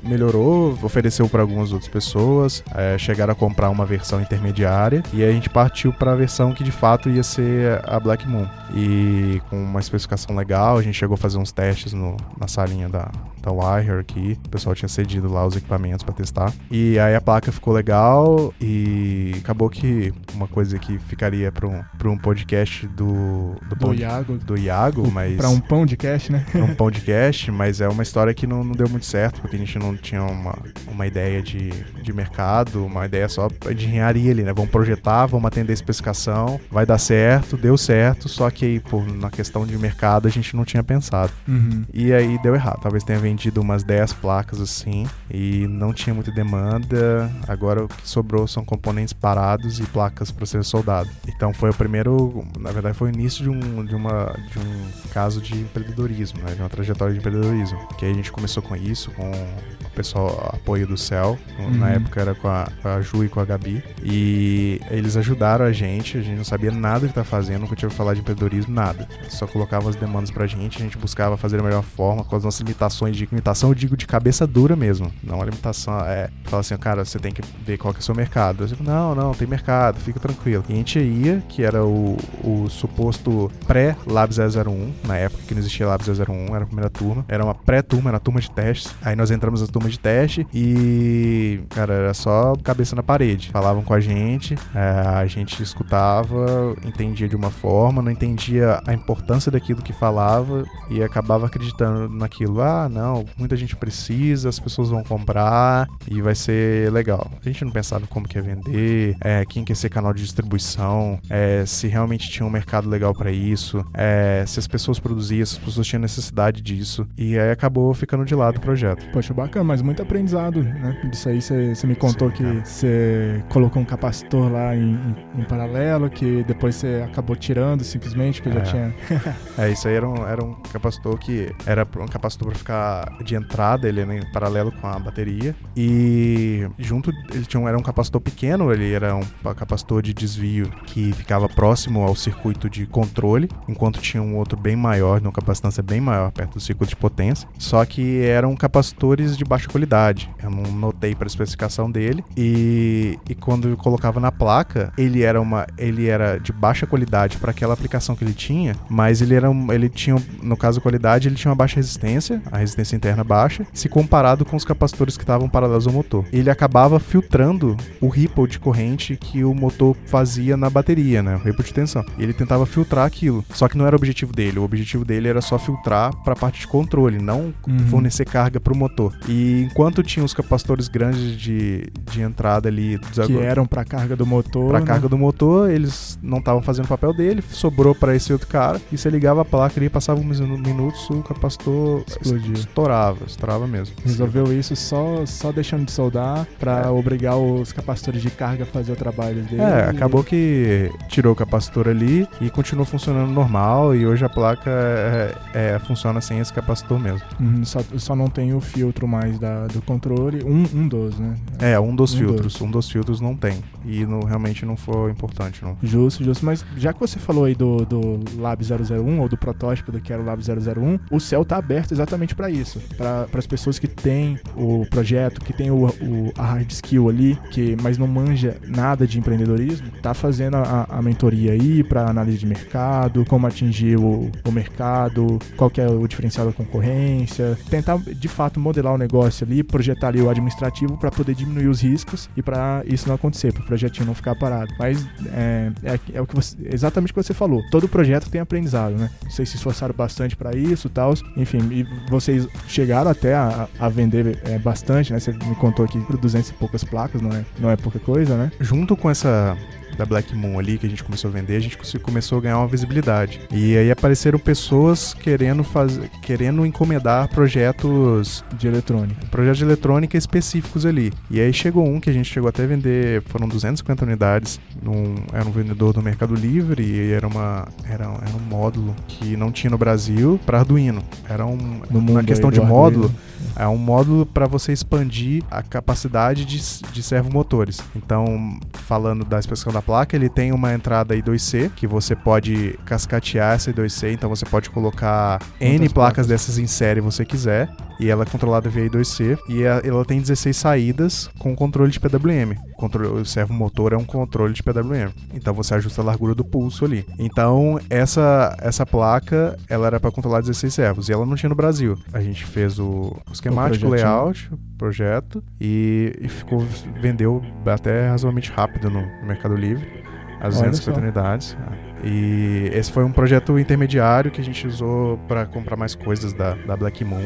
melhorou, 0.03 0.77
ofereceu 0.83 1.29
para 1.29 1.43
algumas 1.43 1.73
outras 1.73 1.91
pessoas, 1.91 2.65
é, 2.75 2.99
chegaram 2.99 3.33
a 3.33 3.37
comprar 3.37 3.71
uma 3.71 3.87
versão 3.87 4.21
intermediária 4.21 5.03
e 5.13 5.23
a 5.23 5.31
gente 5.31 5.49
partiu 5.49 5.93
para 5.93 6.13
a 6.13 6.17
versão 6.17 6.53
que 6.53 6.65
de 6.65 6.73
fato 6.73 7.09
ia 7.09 7.23
ser 7.23 7.81
a 7.85 8.01
Black 8.01 8.29
Moon. 8.29 8.47
E 8.75 9.41
com 9.49 9.63
uma 9.63 9.81
especificação 9.81 10.35
legal, 10.35 10.79
a 10.79 10.83
gente 10.83 10.95
chegou 10.95 11.15
a 11.15 11.19
fazer 11.19 11.39
uns 11.39 11.53
testes 11.53 11.93
no, 11.93 12.17
na 12.39 12.49
salinha 12.49 12.89
da, 12.89 13.11
da 13.43 13.51
Wire 13.53 14.01
aqui. 14.01 14.39
O 14.47 14.49
pessoal 14.49 14.75
tinha 14.75 14.89
cedido 14.89 15.31
lá 15.31 15.47
os 15.47 15.57
equipamentos 15.57 16.03
para 16.03 16.15
testar. 16.15 16.53
E 16.71 16.99
aí 16.99 17.15
a 17.15 17.21
placa 17.21 17.53
ficou 17.53 17.75
legal 17.75 18.55
e 18.61 19.35
acabou 19.39 19.69
que 19.69 20.13
uma 20.35 20.49
coisa 20.49 20.79
que 20.79 20.99
ficaria 21.01 21.53
para 21.53 21.67
um, 21.67 21.83
um 22.05 22.19
podcast 22.19 22.87
do, 22.89 23.55
do, 23.69 23.77
do 23.77 23.77
Iago. 23.95 24.39
Do 24.39 24.59
Iago, 24.59 25.11
mas. 25.11 25.37
Para 25.37 25.49
um 25.49 25.61
pão 25.61 25.87
de 25.87 25.97
cash, 25.97 26.31
né? 26.31 26.45
Pra 26.51 26.65
um 26.65 26.75
pão 26.75 26.91
de 26.91 27.01
cash, 27.03 27.49
mas 27.49 27.81
é 27.81 27.89
uma 27.89 28.03
história 28.03 28.33
que 28.35 28.47
não, 28.47 28.65
não 28.65 28.73
deu 28.73 28.89
muito 28.89 29.07
certo, 29.07 29.41
porque 29.41 29.57
a 29.57 29.59
gente 29.59 29.79
não 29.79 29.97
tinha 29.97 30.23
uma, 30.23 30.59
uma 30.89 31.07
ideia 31.07 31.43
de, 31.43 31.71
de 32.03 32.13
mercado, 32.13 32.85
uma 32.85 33.07
ideia 33.07 33.29
só 33.29 33.49
de 33.49 33.87
engenharia 33.87 34.31
ali, 34.31 34.43
né? 34.43 34.53
Vamos 34.53 34.71
projetar, 34.71 35.27
vamos 35.27 35.47
atender 35.47 35.73
a 35.73 35.75
especificação, 35.75 36.61
vai 36.71 36.87
dar 36.87 36.99
certo, 36.99 37.57
deu 37.57 37.77
certo, 37.77 38.29
só 38.29 38.51
que 38.51 38.65
aí, 38.65 38.81
pô, 38.81 39.03
na 39.03 39.31
questão 39.31 39.67
de 39.67 39.77
mercado 39.79 40.27
a 40.27 40.31
gente 40.31 40.55
não 40.57 40.65
tinha 40.65 40.83
pensado. 40.83 41.33
Uhum. 41.47 41.85
E 41.93 42.13
aí 42.13 42.39
deu 42.43 42.55
errado. 42.55 42.81
Talvez 42.83 43.05
tenha 43.05 43.19
vendido 43.19 43.61
umas 43.61 43.83
10 43.85 44.15
placas 44.15 44.61
assim 44.61 45.07
e 45.31 45.67
não 45.69 45.93
tinha 45.93 46.15
muita 46.15 46.31
demanda. 46.31 47.31
Agora 47.47 47.85
o 47.85 47.89
que 47.89 48.09
sobrou 48.09 48.47
são 48.47 48.65
componentes 48.65 49.13
parados 49.13 49.79
e 49.79 49.85
placas 49.85 50.31
para 50.31 50.47
ser 50.47 50.65
soldado. 50.65 51.09
Então 51.27 51.53
foi 51.53 51.71
o 51.71 51.75
primeiro, 51.75 52.45
na 52.59 52.71
verdade 52.71 52.97
foi 52.97 53.11
o 53.11 53.15
início 53.15 53.43
de 53.43 53.51
um, 53.51 53.82
de 53.85 53.95
uma, 53.95 54.35
de 54.51 54.59
um 54.59 54.91
caso 55.13 55.41
de 55.41 55.55
empreendedorismo, 55.55 56.41
né? 56.43 56.55
de 56.55 56.61
uma 56.61 56.69
trajetória 56.69 57.13
de 57.13 57.21
empreendedorismo. 57.21 57.79
Que 57.99 58.07
aí 58.07 58.13
a 58.13 58.15
gente 58.15 58.33
começou 58.33 58.63
com 58.63 58.75
isso, 58.77 59.11
com 59.13 59.31
o 59.31 59.91
pessoal, 59.95 60.51
apoio 60.55 60.87
do 60.87 60.97
Céu. 60.97 61.39
Uhum. 61.59 61.71
Na 61.71 61.91
época 61.91 62.21
era 62.21 62.35
com 62.35 62.49
a, 62.49 62.69
com 62.81 62.89
a 62.89 63.01
Ju 63.01 63.25
e 63.25 63.29
com 63.29 63.41
a 63.41 63.45
Gabi. 63.45 63.83
E 64.03 64.81
eles 64.91 65.17
ajudaram 65.17 65.65
a 65.65 65.73
gente, 65.73 66.19
a 66.19 66.23
gente 66.23 66.37
não 66.37 66.45
sabia 66.45 66.71
nada 66.71 67.07
que 67.07 67.15
tá 67.15 67.25
fazendo, 67.25 67.63
nunca 67.63 67.77
tinha 67.77 67.91
falar 67.91 68.15
de 68.15 68.21
empreendedorismo, 68.21 68.75
nada. 68.75 69.09
Só 69.29 69.47
colocavam 69.47 69.89
as 69.89 69.97
demandas 69.97 70.31
pra 70.31 70.47
gente, 70.47 70.79
a 70.79 70.81
gente 70.81 70.99
buscava 70.99 71.37
fazer 71.37 71.59
da 71.59 71.63
melhor 71.63 71.83
forma, 71.83 72.25
com 72.25 72.35
as 72.35 72.45
nossas 72.45 72.61
limitações 72.61 73.17
de 73.17 73.27
limitação, 73.27 73.71
eu 73.71 73.75
digo 73.75 73.97
de 73.97 74.07
cabeça 74.07 74.47
dura 74.47 74.75
mesmo. 74.75 75.13
Não 75.23 75.41
a 75.41 75.45
limitação 75.45 76.01
é 76.01 76.31
falar 76.45 76.61
assim, 76.61 76.77
cara, 76.77 77.05
você 77.05 77.19
tem 77.19 77.33
que 77.33 77.43
ver 77.65 77.79
qual 77.79 77.93
que 77.93 78.01
é 78.01 78.03
o 78.03 78.05
seu 78.05 78.15
mercado. 78.15 78.65
Eu 78.65 78.67
digo, 78.67 78.83
não, 78.83 79.15
não, 79.15 79.33
tem 79.33 79.47
mercado, 79.47 80.01
fica 80.01 80.19
tranquilo. 80.19 80.65
E 80.69 80.73
a 80.73 80.77
gente 80.77 80.99
ia, 80.99 81.43
que 81.49 81.63
era 81.63 81.85
o, 81.85 82.17
o 82.43 82.69
suposto 82.69 83.51
pré-Lab 83.73 84.31
001, 84.35 84.93
na 85.09 85.17
época 85.17 85.45
que 85.49 85.55
não 85.55 85.61
existia 85.61 85.87
Lab 85.87 86.03
001, 86.05 86.55
era 86.55 86.65
a 86.65 86.67
primeira 86.67 86.91
turma. 86.91 87.25
Era 87.27 87.43
uma 87.43 87.55
pré-turma, 87.55 88.11
era 88.11 88.19
a 88.19 88.21
turma 88.21 88.39
de 88.39 88.51
testes. 88.51 88.95
Aí 89.01 89.17
nós 89.17 89.31
entramos 89.31 89.63
na 89.63 89.67
turma 89.67 89.89
de 89.89 89.99
teste 89.99 90.47
e, 90.53 91.59
cara, 91.71 91.95
era 91.95 92.13
só 92.13 92.55
cabeça 92.63 92.95
na 92.95 93.03
parede. 93.03 93.49
Falavam 93.51 93.83
com 93.83 93.95
a 93.95 94.01
gente, 94.01 94.57
é, 94.75 95.09
a 95.09 95.25
gente 95.25 95.63
escutava, 95.63 96.77
entendia 96.85 97.27
de 97.27 97.35
uma 97.35 97.51
forma, 97.51 98.03
não 98.03 98.11
entendia 98.11 98.79
a 98.87 98.93
importância 98.93 99.51
daquilo 99.51 99.81
que 99.81 99.95
falava 99.95 100.67
e 100.91 101.03
acabava 101.03 101.47
acreditando 101.47 102.11
naquilo. 102.11 102.61
Ah, 102.61 102.91
não, 102.91 103.25
muita 103.39 103.57
gente 103.57 103.75
precisa, 103.75 104.51
as 104.51 104.61
pessoas 104.61 104.91
vão 104.91 105.03
comprar 105.03 105.89
e 106.11 106.21
vai 106.21 106.35
ser 106.35 106.93
legal. 106.93 107.31
A 107.41 107.49
gente 107.49 107.65
não 107.65 107.73
pensava 107.73 108.07
como 108.07 108.29
que 108.29 108.37
ia 108.37 108.43
vender, 108.43 109.17
é, 109.23 109.47
quem 109.47 109.65
quer 109.65 109.77
ser 109.77 109.89
canal 109.89 110.13
de 110.13 110.23
distribuição, 110.23 111.19
é, 111.31 111.65
se 111.65 111.89
realmente 111.89 112.29
tinha 112.29 112.45
um 112.45 112.51
mercado 112.51 112.87
legal 112.87 113.15
para 113.15 113.33
isso, 113.33 113.62
é, 113.95 114.45
se 114.47 114.59
as 114.59 114.67
pessoas 114.67 114.99
produziam, 114.99 115.45
se 115.45 115.59
as 115.59 115.65
pessoas 115.65 115.87
tinham 115.87 116.01
necessidade 116.01 116.61
disso. 116.61 117.07
E 117.17 117.39
aí 117.39 117.51
acabou 117.51 117.93
ficando 117.95 118.25
de 118.25 118.35
lado 118.35 118.57
o 118.57 118.61
projeto. 118.61 119.05
Poxa, 119.13 119.33
bacana, 119.35 119.65
mas 119.65 119.83
muito 119.83 120.03
aprendizado, 120.03 120.63
né? 120.63 120.99
Disso 121.11 121.29
aí 121.29 121.41
você 121.41 121.87
me 121.87 121.95
contou 121.95 122.31
Sim, 122.31 122.37
que 122.37 122.69
você 122.69 123.45
colocou 123.49 123.83
um 123.83 123.85
capacitor 123.85 124.51
lá 124.51 124.75
em, 124.75 124.93
em, 124.93 125.41
em, 125.41 125.45
paralelo, 125.45 126.11
que 126.11 126.43
depois 126.45 126.77
você 126.77 127.05
acabou 127.05 127.37
tirando 127.37 127.85
simplesmente, 127.85 128.43
que 128.43 128.49
é. 128.49 128.53
já 128.53 128.61
tinha. 128.63 128.95
é, 129.59 129.71
isso 129.71 129.89
aí 129.89 129.95
era 129.95 130.09
um, 130.09 130.27
era 130.27 130.45
um 130.45 130.55
capacitor 130.55 131.19
que 131.19 131.55
era 131.67 131.87
um 131.99 132.07
capacitor 132.07 132.49
para 132.49 132.59
ficar 132.59 133.19
de 133.25 133.35
entrada, 133.35 133.89
ele 133.89 134.01
era 134.01 134.15
em 134.15 134.33
paralelo 134.33 134.73
com 134.73 134.87
a 134.87 134.99
bateria. 134.99 135.55
E 135.77 136.67
junto, 136.79 137.11
ele 137.33 137.45
tinha 137.45 137.61
um, 137.61 137.69
era 137.69 137.79
um 137.79 137.83
capacitor 137.83 138.21
pequeno, 138.21 138.73
ele 138.73 138.93
era 138.93 139.15
um 139.15 139.25
capacitor 139.55 140.03
de 140.03 140.13
desvio 140.13 140.71
que 140.87 141.13
ficava 141.13 141.49
próximo 141.49 142.03
ao 142.03 142.15
circuito 142.15 142.69
de 142.69 142.87
controle, 142.87 143.49
enquanto 143.69 144.01
tinha 144.01 144.23
um 144.23 144.37
outro 144.37 144.59
bem 144.59 144.77
maior, 144.77 145.21
de 145.21 145.27
uma 145.27 145.33
capacitância 145.33 145.83
bem 145.83 146.01
maior 146.01 146.31
perto 146.31 146.55
do 146.55 146.61
circuito 146.61 146.91
de 146.91 146.97
potência. 146.97 147.49
Só 147.59 147.85
que 147.85 148.21
eram 148.23 148.55
capacitores 148.57 149.37
de 149.37 149.45
baixa 149.45 149.69
qualidade. 149.69 150.31
Eu 150.43 150.51
não 150.51 150.63
notei 150.73 151.15
para 151.15 151.27
a 151.27 151.29
especificação 151.29 151.91
dele 151.91 152.25
e, 152.37 153.19
e 153.29 153.35
quando 153.35 153.69
eu 153.69 153.77
colocava 153.77 154.21
na 154.21 154.33
placa, 154.33 154.93
ele 154.97 155.23
era 155.23 155.41
uma 155.41 155.67
ele 155.79 156.09
era 156.09 156.39
de 156.39 156.53
baixa 156.53 156.87
qualidade 156.87 157.37
para 157.37 157.51
aquela 157.51 157.75
aplicação 157.75 158.15
que 158.15 158.25
ele 158.25 158.35
tinha, 158.35 158.75
mas 158.89 159.23
ele 159.23 159.35
era 159.35 159.49
ele 159.71 159.89
tinha 159.89 160.17
no 160.43 160.57
caso 160.57 160.81
qualidade, 160.81 161.29
ele 161.29 161.37
tinha 161.37 161.51
uma 161.51 161.57
baixa 161.57 161.77
resistência, 161.77 162.43
a 162.51 162.59
resistência 162.59 162.97
interna 162.97 163.25
baixa, 163.25 163.67
se 163.73 163.89
comparado 163.89 164.45
com 164.45 164.57
os 164.57 164.65
capacitores 164.65 165.17
que 165.17 165.23
estavam 165.23 165.49
paralelos 165.49 165.87
ao 165.87 165.93
motor. 165.93 166.25
Ele 166.33 166.51
acabava 166.51 166.99
filtrando 166.99 167.77
o 168.01 168.09
ripple 168.09 168.47
de 168.47 168.59
corrente 168.59 169.17
que 169.17 169.45
o 169.45 169.55
motor 169.55 169.97
fazia 170.07 170.57
na 170.57 170.69
bateria, 170.69 171.23
né? 171.23 171.37
O 171.37 171.39
ripple 171.39 171.65
de 171.65 171.75
tensão. 171.75 172.05
Ele 172.19 172.33
tentava 172.33 172.67
filtrar 172.67 173.07
aquilo. 173.07 173.42
Só 173.51 173.69
que 173.69 173.77
não 173.77 173.87
era 173.87 173.97
o 173.97 173.99
objetivo 173.99 174.33
dele. 174.33 174.59
O 174.59 174.63
objetivo 174.63 175.05
dele 175.05 175.29
era 175.29 175.41
só 175.41 175.59
filtrar 175.59 176.15
para 176.23 176.33
a 176.33 176.37
parte 176.37 176.61
de 176.61 176.67
controle, 176.67 177.19
não 177.19 177.55
uhum. 177.67 177.79
fornecer 177.89 178.25
carga 178.25 178.61
para 178.61 178.73
o 178.73 178.77
motor. 178.77 179.17
E 179.29 179.63
enquanto 179.63 180.03
tinha 180.03 180.25
os 180.25 180.35
capacitores 180.35 180.89
grandes 180.89 181.37
de, 181.37 181.87
de 182.11 182.23
entrada 182.23 182.69
ali 182.69 182.99
que 182.99 183.39
eram 183.39 183.67
para 183.67 183.85
carga 183.85 184.17
do 184.17 184.27
motor, 184.27 184.69
para 184.69 184.81
né? 184.81 184.87
carga 184.87 185.09
do 185.09 185.19
motor, 185.19 185.71
eles 185.71 186.19
não 186.23 186.39
estavam 186.39 186.63
fazendo 186.63 186.87
o 186.87 186.89
papel 186.89 187.15
dele, 187.15 187.43
sobrou 187.51 187.95
para 187.95 188.15
esse 188.15 188.33
outro 188.33 188.47
cara 188.49 188.81
e 188.91 188.99
você 188.99 189.11
ligava 189.11 189.43
a 189.43 189.45
placa 189.45 189.83
e 189.83 189.89
passava 189.89 190.21
uns 190.21 190.41
minutos, 190.41 191.09
o 191.11 191.23
capacitor 191.23 192.05
Explodia. 192.07 192.55
estourava, 192.55 193.25
estourava 193.27 193.67
mesmo. 193.67 193.95
Resolveu 194.05 194.53
isso 194.53 194.75
só 194.77 195.25
só 195.27 195.53
deixando 195.53 195.85
de 195.85 195.93
soldar 195.93 196.47
para 196.59 196.83
é. 196.83 196.89
obrigar 196.89 197.37
os 197.37 197.73
capacitores 197.73 198.23
de 198.23 198.31
carga 198.31 198.65
a 198.65 198.67
fazer 198.67 198.93
o 198.93 198.97
trabalho 198.97 199.43
dele. 199.43 199.63
É, 199.63 199.89
acabou 199.89 200.23
que 200.23 200.91
tirou 201.09 201.33
o 201.33 201.37
capacitor 201.37 201.89
ali 201.89 202.27
e 202.41 202.51
continuou 202.51 202.87
funcionando 202.87 203.32
normal 203.33 203.95
e 203.95 204.07
hoje 204.07 204.25
a 204.25 204.29
placa 204.29 204.71
é, 204.71 205.35
é, 205.55 205.79
funciona 205.81 206.21
sem 206.21 206.39
esse 206.39 206.53
capacitor 206.53 206.99
mesmo. 206.99 207.23
Uhum, 207.41 207.65
só, 207.65 207.81
só 207.97 208.15
não 208.15 208.29
tem 208.29 208.55
o 208.55 208.61
filtro 208.61 209.07
mais 209.09 209.39
da, 209.39 209.67
do 209.67 209.83
controle, 209.83 210.45
um, 210.45 210.65
um 210.75 210.89
dos, 210.89 211.19
né? 211.19 211.35
É, 211.59 211.79
um 211.81 211.95
dos 211.95 212.15
um 212.15 212.19
filtros, 212.19 212.53
dos. 212.55 212.63
um 212.63 212.71
dos 212.71 212.91
filtros 212.91 213.21
não 213.21 213.37
tem 213.37 213.63
e 213.85 214.05
no, 214.05 214.25
realmente 214.25 214.65
não 214.65 214.77
foi 214.77 215.11
importante, 215.11 215.63
não. 215.65 215.77
Justo, 215.83 216.25
justo, 216.25 216.45
mas 216.45 216.65
já 216.77 216.93
que 216.93 217.01
você 217.01 217.19
falou 217.19 217.45
aí 217.45 217.55
do, 217.55 217.85
do 217.85 218.21
Lab 218.39 218.63
001 218.63 219.21
ou 219.21 219.29
do 219.29 219.37
protótipo 219.37 219.93
do 219.93 220.01
que 220.01 220.13
era 220.13 220.23
o 220.23 220.25
Lab 220.25 220.41
001, 220.43 220.99
o 221.11 221.21
céu 221.21 221.45
tá 221.45 221.57
aberto 221.57 221.93
exatamente 221.93 222.35
para 222.35 222.51
isso, 222.51 222.81
para 222.97 223.27
as 223.35 223.47
pessoas 223.47 223.79
que 223.79 223.87
têm 223.87 224.39
o 224.57 224.87
projeto, 224.89 225.41
que 225.41 225.53
tem 225.53 225.71
o, 225.71 225.87
o, 225.87 226.33
a 226.37 226.45
hard 226.45 226.71
skill 226.71 227.09
ali, 227.09 227.39
que 227.51 227.77
mas 227.83 227.99
não 227.99 228.07
manja 228.07 228.57
nada 228.67 229.07
de 229.07 229.19
empreendedorismo, 229.19 229.91
tá 230.03 230.15
fazendo 230.15 230.57
a, 230.57 230.87
a 230.89 231.03
mentoria 231.03 231.53
aí 231.53 231.83
para 231.83 232.09
análise 232.09 232.39
de 232.39 232.47
mercado, 232.47 233.12
como 233.27 233.47
atingir 233.47 233.97
o, 233.99 234.31
o 234.45 234.53
mercado, 234.53 235.39
qual 235.57 235.71
que 235.71 235.81
é 235.81 235.87
o 235.87 236.07
diferencial 236.07 236.47
da 236.47 236.53
concorrência, 236.53 237.59
tentar 237.69 237.99
de 237.99 238.29
fato 238.29 238.59
modelar 238.59 238.95
o 238.95 238.99
negócio 238.99 239.47
ali, 239.47 239.63
projetar 239.63 240.09
ali 240.09 240.21
o 240.21 240.29
administrativo 240.29 240.97
para 240.97 241.11
poder 241.11 241.35
diminuir 241.35 241.69
os 241.69 241.81
riscos 241.81 242.29
e 242.37 242.43
para 242.43 242.83
isso 242.87 243.09
não 243.09 243.15
acontecer, 243.15 243.53
para 243.53 243.63
o 243.63 243.67
projetinho 243.67 244.07
não 244.07 244.15
ficar 244.15 244.35
parado. 244.35 244.73
Mas 244.79 245.07
é, 245.33 245.73
é, 245.83 246.01
é, 246.15 246.21
o 246.21 246.27
que 246.27 246.35
você, 246.35 246.57
exatamente 246.65 247.11
o 247.11 247.15
que 247.15 247.23
você 247.23 247.35
falou. 247.35 247.63
Todo 247.71 247.89
projeto 247.89 248.31
tem 248.31 248.41
aprendizado, 248.41 248.97
né? 248.97 249.11
Vocês 249.29 249.49
se 249.49 249.57
esforçaram 249.57 249.95
bastante 249.95 250.37
para 250.37 250.57
isso, 250.57 250.89
tal. 250.89 251.15
Enfim, 251.37 251.59
e 251.71 251.87
vocês 252.11 252.47
chegaram 252.67 253.11
até 253.11 253.35
a, 253.35 253.69
a 253.79 253.89
vender 253.89 254.39
é, 254.45 254.59
bastante, 254.59 255.13
né? 255.13 255.21
Você 255.21 255.33
me 255.33 255.55
contou 255.57 255.85
aqui 255.85 256.01
por 256.01 256.17
200 256.17 256.51
e 256.51 256.53
poucas 256.55 256.85
placas, 256.85 257.21
não 257.21 257.31
é, 257.31 257.45
não 257.59 257.71
é 257.71 257.77
pouca 257.77 257.99
coisa, 257.99 258.37
né? 258.37 258.53
Junto 258.61 258.97
com 258.97 259.11
essa 259.11 259.57
da 259.97 260.05
Black 260.05 260.35
Moon 260.35 260.59
ali 260.59 260.79
que 260.79 260.87
a 260.87 260.89
gente 260.89 261.03
começou 261.03 261.29
a 261.29 261.33
vender, 261.33 261.57
a 261.57 261.61
gente 261.61 261.77
começou 262.01 262.39
a 262.39 262.41
ganhar 262.41 262.59
uma 262.59 262.67
visibilidade. 262.67 263.41
E 263.51 263.77
aí 263.77 263.91
apareceram 263.91 264.39
pessoas 264.39 265.15
querendo 265.15 265.63
fazer, 265.65 266.11
querendo 266.23 266.65
encomendar 266.65 267.29
projetos 267.29 268.45
de 268.57 268.67
eletrônica, 268.67 269.27
projetos 269.27 269.59
de 269.59 269.65
eletrônica 269.65 270.17
específicos 270.17 270.87
ali. 270.87 271.13
E 271.31 271.41
aí 271.41 271.53
chegou 271.53 271.87
um 271.87 272.01
que 272.01 272.11
a 272.11 272.13
gente 272.13 272.31
chegou 272.31 272.49
até 272.49 272.65
a 272.65 272.67
vender, 272.67 273.23
foram 273.27 273.49
250 273.49 274.05
unidades, 274.05 274.61
num, 274.83 275.15
era 275.33 275.45
um 275.45 275.53
vendedor 275.53 275.93
do 275.93 276.03
Mercado 276.03 276.35
Livre 276.35 276.83
e 276.83 277.13
era 277.13 277.27
uma 277.27 277.69
era, 277.89 278.05
era 278.05 278.37
um 278.37 278.49
módulo 278.49 278.95
que 279.07 279.37
não 279.37 279.51
tinha 279.51 279.71
no 279.71 279.79
Brasil 279.79 280.41
para 280.45 280.59
Arduino. 280.59 281.03
Era 281.29 281.47
um 281.47 281.83
uma 281.91 282.25
questão 282.25 282.51
de 282.51 282.61
módulo. 282.61 283.05
Arduino 283.05 283.32
é 283.57 283.67
um 283.67 283.77
módulo 283.77 284.27
para 284.27 284.47
você 284.47 284.73
expandir 284.73 285.43
a 285.51 285.63
capacidade 285.63 286.45
de, 286.45 286.61
de 286.93 287.03
servomotores. 287.03 287.81
Então, 287.95 288.59
falando 288.73 289.25
da 289.25 289.39
especificação 289.39 289.73
da 289.73 289.83
placa, 289.83 290.17
ele 290.17 290.29
tem 290.29 290.53
uma 290.53 290.73
entrada 290.73 291.15
I2C, 291.15 291.71
que 291.75 291.87
você 291.87 292.15
pode 292.15 292.79
cascatear 292.85 293.55
essa 293.55 293.73
I2C, 293.73 294.13
então 294.13 294.29
você 294.29 294.45
pode 294.45 294.71
colocar 294.71 295.41
N 295.61 295.79
placas, 295.79 295.93
placas. 295.93 296.27
dessas 296.27 296.59
em 296.59 296.67
série 296.67 297.01
você 297.01 297.25
quiser 297.25 297.69
e 298.03 298.11
ela 298.11 298.25
é 298.25 298.27
controlada 298.27 298.69
via 298.69 298.89
I2C 298.89 299.39
e 299.49 299.63
ela 299.63 300.05
tem 300.05 300.21
16 300.21 300.57
saídas 300.57 301.31
com 301.39 301.55
controle 301.55 301.93
de 301.93 302.01
PWM. 302.01 302.57
O, 302.73 302.77
controle, 302.77 303.21
o 303.21 303.25
servo 303.25 303.55
motor 303.55 303.93
é 303.93 303.97
um 303.97 304.05
controle 304.05 304.53
de 304.53 304.63
PWM. 304.63 305.13
Então 305.33 305.55
você 305.55 305.75
ajusta 305.75 306.03
a 306.03 306.05
largura 306.05 306.35
do 306.35 306.45
pulso 306.45 306.85
ali. 306.85 307.07
Então 307.17 307.79
essa 307.89 308.57
essa 308.61 308.85
placa, 308.85 309.57
ela 309.69 309.87
era 309.87 310.01
para 310.01 310.11
controlar 310.11 310.41
16 310.41 310.75
servos 310.75 311.09
e 311.09 311.13
ela 311.13 311.25
não 311.25 311.37
tinha 311.37 311.49
no 311.49 311.55
Brasil. 311.55 311.97
A 312.13 312.21
gente 312.21 312.45
fez 312.45 312.79
o, 312.81 313.17
o 313.29 313.33
esquemático, 313.33 313.87
o 313.87 313.91
layout, 313.91 314.51
projeto 314.77 315.43
e, 315.61 316.13
e, 316.21 316.29
ficou 316.29 316.67
vendeu 317.01 317.41
até 317.67 318.09
razoavelmente 318.09 318.51
rápido 318.51 318.91
no, 318.91 319.01
no 319.01 319.27
Mercado 319.27 319.55
Livre 319.55 320.03
as 320.41 320.55
250 320.55 321.01
unidades. 321.01 321.57
E 322.03 322.71
esse 322.73 322.91
foi 322.91 323.05
um 323.05 323.13
projeto 323.13 323.59
intermediário 323.59 324.31
que 324.31 324.41
a 324.41 324.45
gente 324.45 324.67
usou 324.67 325.19
para 325.29 325.47
comprar 325.47 325.77
mais 325.77 325.95
coisas 325.95 326.33
da, 326.33 326.55
da 326.55 326.77
Black 326.77 327.05
Moon. 327.05 327.19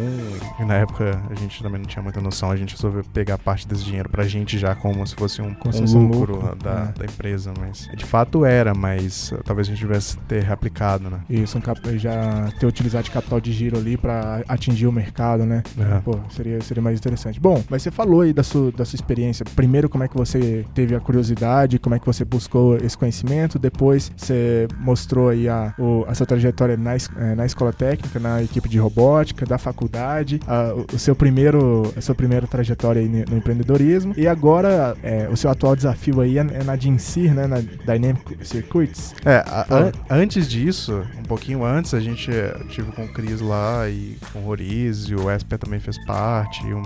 E 0.61 0.65
na 0.65 0.75
época 0.75 1.21
a 1.31 1.35
gente 1.35 1.63
também 1.63 1.81
não 1.81 1.87
tinha 1.87 2.03
muita 2.03 2.21
noção, 2.21 2.51
a 2.51 2.57
gente 2.57 2.75
resolveu 2.75 3.03
pegar 3.13 3.39
parte 3.39 3.67
desse 3.67 3.85
dinheiro 3.85 4.09
pra 4.09 4.25
gente 4.25 4.59
já 4.59 4.75
como 4.75 5.07
se 5.07 5.15
fosse 5.15 5.41
um, 5.41 5.57
um 5.65 6.07
lucro, 6.07 6.37
lucro 6.37 6.57
da, 6.57 6.93
é. 6.95 6.99
da, 6.99 7.05
empresa. 7.05 7.53
Mas 7.59 7.89
de 7.95 8.05
fato 8.05 8.45
era, 8.45 8.75
mas 8.75 9.33
talvez 9.45 9.69
a 9.69 9.71
gente 9.71 9.81
tivesse 9.81 10.19
ter 10.29 10.43
reaplicado, 10.43 11.09
né? 11.09 11.21
Isso, 11.29 11.59
um 11.59 11.99
já 11.99 12.51
ter 12.59 12.67
utilizado 12.67 13.05
de 13.05 13.11
capital 13.11 13.41
de 13.41 13.53
giro 13.53 13.79
ali 13.79 13.97
para 13.97 14.43
atingir 14.49 14.87
o 14.87 14.93
mercado, 14.93 15.45
né? 15.45 15.63
É. 15.79 16.01
Pô, 16.01 16.19
seria, 16.31 16.61
seria 16.61 16.83
mais 16.83 16.99
interessante. 16.99 17.41
Bom, 17.41 17.63
mas 17.69 17.83
você 17.83 17.91
falou 17.91 18.21
aí 18.21 18.33
da 18.33 18.43
sua, 18.43 18.71
da 18.73 18.85
sua 18.85 18.97
experiência. 18.97 19.45
Primeiro, 19.55 19.89
como 19.89 20.05
é 20.05 20.09
que 20.09 20.17
você 20.17 20.65
teve 20.75 20.95
a 20.95 21.01
curiosidade, 21.01 21.79
como 21.79 21.95
é 21.95 21.99
que 21.99 22.07
você 22.07 22.25
buscou 22.25 22.77
esse 22.77 22.97
conhecimento, 22.97 23.59
depois 23.59 24.13
você 24.17 24.66
mostrou 24.79 25.29
aí 25.29 25.49
a, 25.49 25.75
o, 25.79 26.05
a 26.09 26.15
sua 26.15 26.27
trajetória 26.27 26.77
na, 26.77 26.95
é, 26.95 27.35
na 27.35 27.47
escola 27.47 27.73
técnica, 27.73 28.19
na 28.19 28.43
equipe 28.43 28.69
de 28.69 28.79
robótica, 28.79 29.45
da 29.47 29.59
faculdade, 29.59 30.41
a, 30.47 30.73
o 30.93 30.99
seu 30.99 31.15
primeiro, 31.15 31.93
a 31.97 32.01
sua 32.01 32.15
primeira 32.15 32.47
trajetória 32.47 33.01
aí 33.01 33.09
no 33.09 33.37
empreendedorismo 33.37 34.15
e 34.17 34.27
agora 34.27 34.97
é, 35.03 35.29
o 35.29 35.37
seu 35.37 35.51
atual 35.51 35.77
desafio 35.77 36.21
aí 36.21 36.39
é, 36.39 36.41
é 36.41 36.65
na 36.65 36.77
DINSIR, 36.77 37.35
né, 37.35 37.47
na 37.47 37.61
Dynamic 37.61 38.39
Circuits. 38.47 39.15
É, 39.25 39.37
a, 39.47 39.67
an, 39.71 39.93
antes 40.11 40.49
disso, 40.49 41.03
um 41.19 41.23
pouquinho 41.25 41.65
antes, 41.65 41.95
a 41.95 42.01
gente 42.01 42.31
tive 42.69 42.91
com 42.93 43.05
o 43.05 43.13
Cris 43.13 43.41
lá 43.41 43.89
e 43.89 44.17
com 44.33 44.41
o 44.41 44.43
Roriz, 44.43 45.05
e 45.09 45.15
o 45.15 45.31
Esper 45.31 45.59
também 45.59 45.81
fez 45.81 46.03
parte, 46.05 46.65
um, 46.67 46.83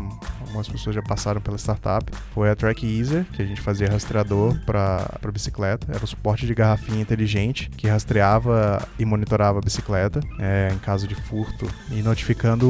algumas 0.50 0.68
pessoas 0.68 0.94
já 0.94 1.02
passaram 1.02 1.40
pela 1.40 1.56
startup. 1.56 2.10
Foi 2.34 2.50
a 2.50 2.56
Track 2.56 2.86
Easer, 2.86 3.24
que 3.32 3.40
a 3.40 3.46
gente 3.46 3.60
fazia 3.60 3.88
rastreador 3.88 4.58
para 4.66 5.08
bicicleta, 5.32 5.86
era 5.92 6.04
o 6.04 6.06
suporte 6.06 6.44
de 6.46 6.54
garrafinha 6.54 7.00
inteligente 7.00 7.70
que 7.76 7.86
rastreava 7.86 8.86
e 8.98 9.04
monitorava 9.04 9.58
a 9.58 9.62
bicicleta 9.62 10.20
é, 10.38 10.70
em 10.72 10.78
caso 10.78 11.06
de 11.06 11.14
furto 11.14 11.70
e 11.90 12.02
notificando 12.02 12.68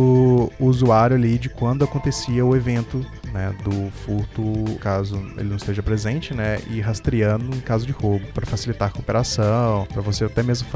o 0.59 0.67
usuário 0.67 1.17
ali 1.17 1.39
de 1.39 1.49
quando 1.49 1.83
acontecia 1.83 2.45
o 2.45 2.55
evento 2.55 3.05
né, 3.33 3.55
do 3.65 3.91
furto, 3.91 4.43
caso 4.81 5.17
ele 5.37 5.49
não 5.49 5.57
esteja 5.57 5.83
presente, 5.83 6.35
né, 6.35 6.61
e 6.69 6.81
rastreando 6.81 7.55
em 7.57 7.61
caso 7.61 7.87
de 7.87 7.93
roubo, 7.93 8.27
para 8.33 8.47
facilitar 8.47 8.89
a 8.89 8.93
cooperação, 8.93 9.87
para 9.93 10.03
você 10.03 10.25
até 10.25 10.43
mesmo 10.43 10.69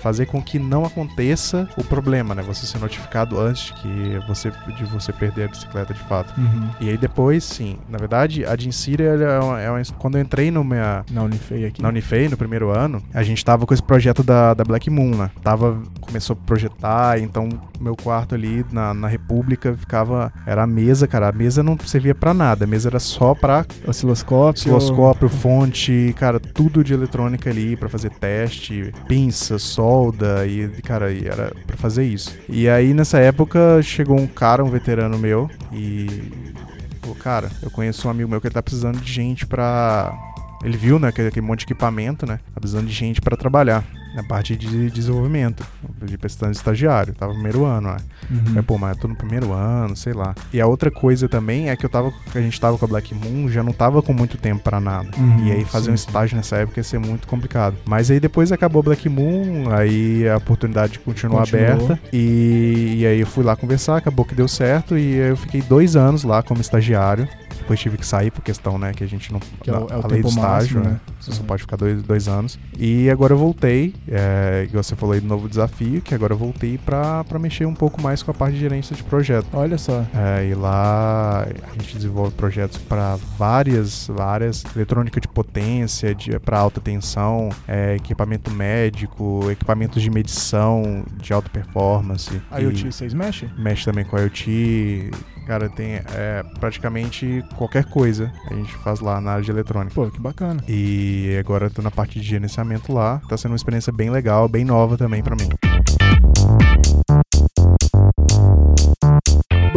fazer 0.00 0.26
com 0.26 0.42
que 0.42 0.58
não 0.58 0.84
aconteça 0.84 1.68
o 1.76 1.84
problema, 1.84 2.34
né, 2.34 2.42
você 2.42 2.66
ser 2.66 2.78
notificado 2.78 3.38
antes 3.38 3.70
que 3.70 4.18
você, 4.26 4.50
de 4.76 4.84
você 4.84 5.12
perder 5.12 5.44
a 5.44 5.48
bicicleta 5.48 5.94
de 5.94 6.00
fato. 6.00 6.25
Projeto. 6.26 6.38
Uhum. 6.38 6.70
E 6.80 6.90
aí 6.90 6.96
depois, 6.96 7.44
sim. 7.44 7.76
Na 7.88 7.98
verdade, 7.98 8.44
a 8.44 8.54
Dinsira 8.56 9.04
é 9.04 9.40
uma, 9.40 9.60
é 9.60 9.70
uma, 9.70 9.82
quando 9.98 10.16
eu 10.18 10.22
entrei 10.22 10.50
no 10.50 10.64
minha, 10.64 11.04
Na 11.10 11.22
Unifei 11.22 11.66
aqui. 11.66 11.82
na 11.82 11.88
Unifei, 11.88 12.28
no 12.28 12.36
primeiro 12.36 12.70
ano, 12.70 13.02
a 13.12 13.22
gente 13.22 13.44
tava 13.44 13.66
com 13.66 13.72
esse 13.74 13.82
projeto 13.82 14.22
da, 14.22 14.54
da 14.54 14.64
Black 14.64 14.90
Moon, 14.90 15.16
né? 15.16 15.30
Tava, 15.42 15.80
começou 16.00 16.34
a 16.34 16.46
projetar, 16.46 17.18
então 17.20 17.48
meu 17.80 17.94
quarto 17.96 18.34
ali 18.34 18.64
na, 18.72 18.94
na 18.94 19.08
República 19.08 19.74
ficava, 19.76 20.32
era 20.46 20.62
a 20.62 20.66
mesa, 20.66 21.06
cara, 21.06 21.28
a 21.28 21.32
mesa 21.32 21.62
não 21.62 21.76
servia 21.84 22.14
pra 22.14 22.32
nada, 22.32 22.64
a 22.64 22.66
mesa 22.66 22.88
era 22.88 22.98
só 22.98 23.34
pra 23.34 23.64
Osciloscópio. 23.86 24.48
osciloscópio, 24.74 25.28
fonte, 25.28 26.14
cara, 26.18 26.40
tudo 26.40 26.82
de 26.82 26.94
eletrônica 26.94 27.50
ali 27.50 27.76
pra 27.76 27.88
fazer 27.88 28.10
teste, 28.10 28.92
pinça, 29.06 29.58
solda 29.58 30.46
e, 30.46 30.68
cara, 30.82 31.12
e 31.12 31.26
era 31.26 31.52
pra 31.66 31.76
fazer 31.76 32.04
isso. 32.04 32.36
E 32.48 32.68
aí 32.68 32.94
nessa 32.94 33.18
época 33.18 33.80
chegou 33.82 34.18
um 34.18 34.26
cara, 34.26 34.64
um 34.64 34.70
veterano 34.70 35.18
meu 35.18 35.50
e 35.72 36.15
falou, 37.00 37.16
cara, 37.16 37.50
eu 37.62 37.70
conheço 37.70 38.08
um 38.08 38.10
amigo 38.10 38.28
meu 38.28 38.40
que 38.40 38.46
ele 38.46 38.54
tá 38.54 38.62
precisando 38.62 39.00
de 39.00 39.12
gente 39.12 39.46
pra 39.46 40.12
ele 40.64 40.76
viu, 40.76 40.98
né, 40.98 41.08
aquele, 41.08 41.40
monte 41.40 41.60
de 41.60 41.66
equipamento, 41.66 42.26
né? 42.26 42.40
Tá 42.54 42.60
precisando 42.60 42.86
de 42.86 42.92
gente 42.92 43.20
pra 43.20 43.36
trabalhar 43.36 43.84
na 44.16 44.24
parte 44.24 44.56
de 44.56 44.90
desenvolvimento, 44.90 45.64
de 46.02 46.16
precisando 46.16 46.52
de 46.52 46.56
estagiário. 46.56 47.14
Tava 47.14 47.32
no 47.32 47.38
primeiro 47.38 47.64
ano, 47.64 47.88
né? 47.88 47.96
Uhum. 48.30 48.54
Mas, 48.54 48.64
pô, 48.64 48.78
mas 48.78 48.96
eu 48.96 49.02
tô 49.02 49.08
no 49.08 49.14
primeiro 49.14 49.52
ano, 49.52 49.94
sei 49.94 50.14
lá. 50.14 50.34
E 50.52 50.60
a 50.60 50.66
outra 50.66 50.90
coisa 50.90 51.28
também 51.28 51.68
é 51.68 51.76
que 51.76 51.84
eu 51.84 51.90
tava, 51.90 52.12
a 52.34 52.40
gente 52.40 52.58
tava 52.58 52.78
com 52.78 52.84
a 52.86 52.88
Black 52.88 53.14
Moon, 53.14 53.48
já 53.50 53.62
não 53.62 53.72
tava 53.72 54.02
com 54.02 54.14
muito 54.14 54.38
tempo 54.38 54.62
pra 54.62 54.80
nada. 54.80 55.08
Uhum, 55.18 55.46
e 55.46 55.52
aí 55.52 55.64
fazer 55.64 55.86
sim, 55.86 55.92
um 55.92 55.96
sim. 55.96 56.06
estágio 56.06 56.36
nessa 56.36 56.56
época 56.56 56.80
ia 56.80 56.84
ser 56.84 56.98
muito 56.98 57.28
complicado. 57.28 57.76
Mas 57.84 58.10
aí 58.10 58.18
depois 58.18 58.50
acabou 58.50 58.80
a 58.80 58.84
Black 58.84 59.08
Moon, 59.08 59.70
aí 59.70 60.26
a 60.28 60.38
oportunidade 60.38 60.98
continuou, 60.98 61.40
Continuou. 61.40 61.66
aberta. 61.66 62.00
E, 62.12 62.96
e 62.98 63.06
aí 63.06 63.20
eu 63.20 63.26
fui 63.26 63.44
lá 63.44 63.54
conversar, 63.54 63.98
acabou 63.98 64.24
que 64.24 64.34
deu 64.34 64.48
certo. 64.48 64.96
E 64.96 65.20
aí 65.20 65.28
eu 65.28 65.36
fiquei 65.36 65.60
dois 65.60 65.94
anos 65.94 66.24
lá 66.24 66.42
como 66.42 66.60
estagiário. 66.60 67.28
Depois 67.66 67.80
tive 67.80 67.98
que 67.98 68.06
sair 68.06 68.30
por 68.30 68.42
questão, 68.42 68.78
né, 68.78 68.92
que 68.94 69.02
a 69.02 69.08
gente 69.08 69.32
não. 69.32 69.40
Que 69.40 69.68
é 69.70 69.72
o- 69.72 69.88
é 69.90 69.96
o 69.96 70.04
a 70.04 70.06
lei 70.06 70.22
do 70.22 70.28
estágio, 70.28 70.78
máximo, 70.78 70.80
né? 70.84 70.90
né? 70.90 71.00
Você 71.20 71.32
só 71.32 71.40
Uhum. 71.40 71.46
pode 71.48 71.62
ficar 71.62 71.74
dois, 71.76 72.00
dois 72.00 72.28
anos. 72.28 72.56
E 72.78 73.10
agora 73.10 73.32
eu 73.32 73.36
voltei, 73.38 73.92
é, 74.06 74.68
você 74.72 74.94
falou 74.94 75.14
aí 75.14 75.20
do 75.20 75.26
novo 75.26 75.48
desafio, 75.48 76.00
que 76.00 76.14
agora 76.14 76.32
eu 76.32 76.38
voltei 76.38 76.78
pra, 76.78 77.24
pra 77.24 77.40
mexer 77.40 77.66
um 77.66 77.74
pouco 77.74 78.00
mais 78.00 78.22
com 78.22 78.30
a 78.30 78.34
parte 78.34 78.54
de 78.54 78.60
gerência 78.60 78.94
de 78.94 79.02
projeto. 79.02 79.48
Olha 79.52 79.76
só. 79.78 80.04
É, 80.14 80.46
e 80.46 80.54
lá 80.54 81.42
a 81.42 81.72
gente 81.72 81.96
desenvolve 81.96 82.30
projetos 82.36 82.78
para 82.78 83.16
várias 83.36 84.08
áreas, 84.10 84.62
eletrônica 84.76 85.20
de 85.20 85.26
potência, 85.26 86.14
de, 86.14 86.38
para 86.38 86.58
alta 86.60 86.80
tensão, 86.80 87.48
é, 87.66 87.96
equipamento 87.96 88.48
médico, 88.52 89.40
equipamentos 89.50 90.00
de 90.00 90.08
medição 90.08 91.04
de 91.20 91.32
alta 91.32 91.50
performance. 91.50 92.40
A 92.48 92.60
IoT, 92.60 92.92
vocês 92.92 93.12
mexem? 93.12 93.50
E 93.58 93.60
mexe 93.60 93.84
também 93.84 94.04
com 94.04 94.16
a 94.16 94.20
IoT. 94.20 95.10
Cara, 95.46 95.68
tem 95.68 95.94
é, 95.94 96.44
praticamente 96.58 97.44
qualquer 97.56 97.84
coisa 97.84 98.32
a 98.50 98.54
gente 98.54 98.74
faz 98.78 99.00
lá 99.00 99.20
na 99.20 99.32
área 99.32 99.44
de 99.44 99.50
eletrônica. 99.50 99.94
Pô, 99.94 100.10
que 100.10 100.20
bacana. 100.20 100.62
E 100.68 101.36
agora 101.38 101.66
eu 101.66 101.70
tô 101.70 101.80
na 101.82 101.90
parte 101.90 102.18
de 102.18 102.26
gerenciamento 102.26 102.92
lá. 102.92 103.20
Tá 103.28 103.36
sendo 103.36 103.52
uma 103.52 103.56
experiência 103.56 103.92
bem 103.92 104.10
legal, 104.10 104.48
bem 104.48 104.64
nova 104.64 104.96
também 104.98 105.22
pra 105.22 105.36
mim. 105.36 105.48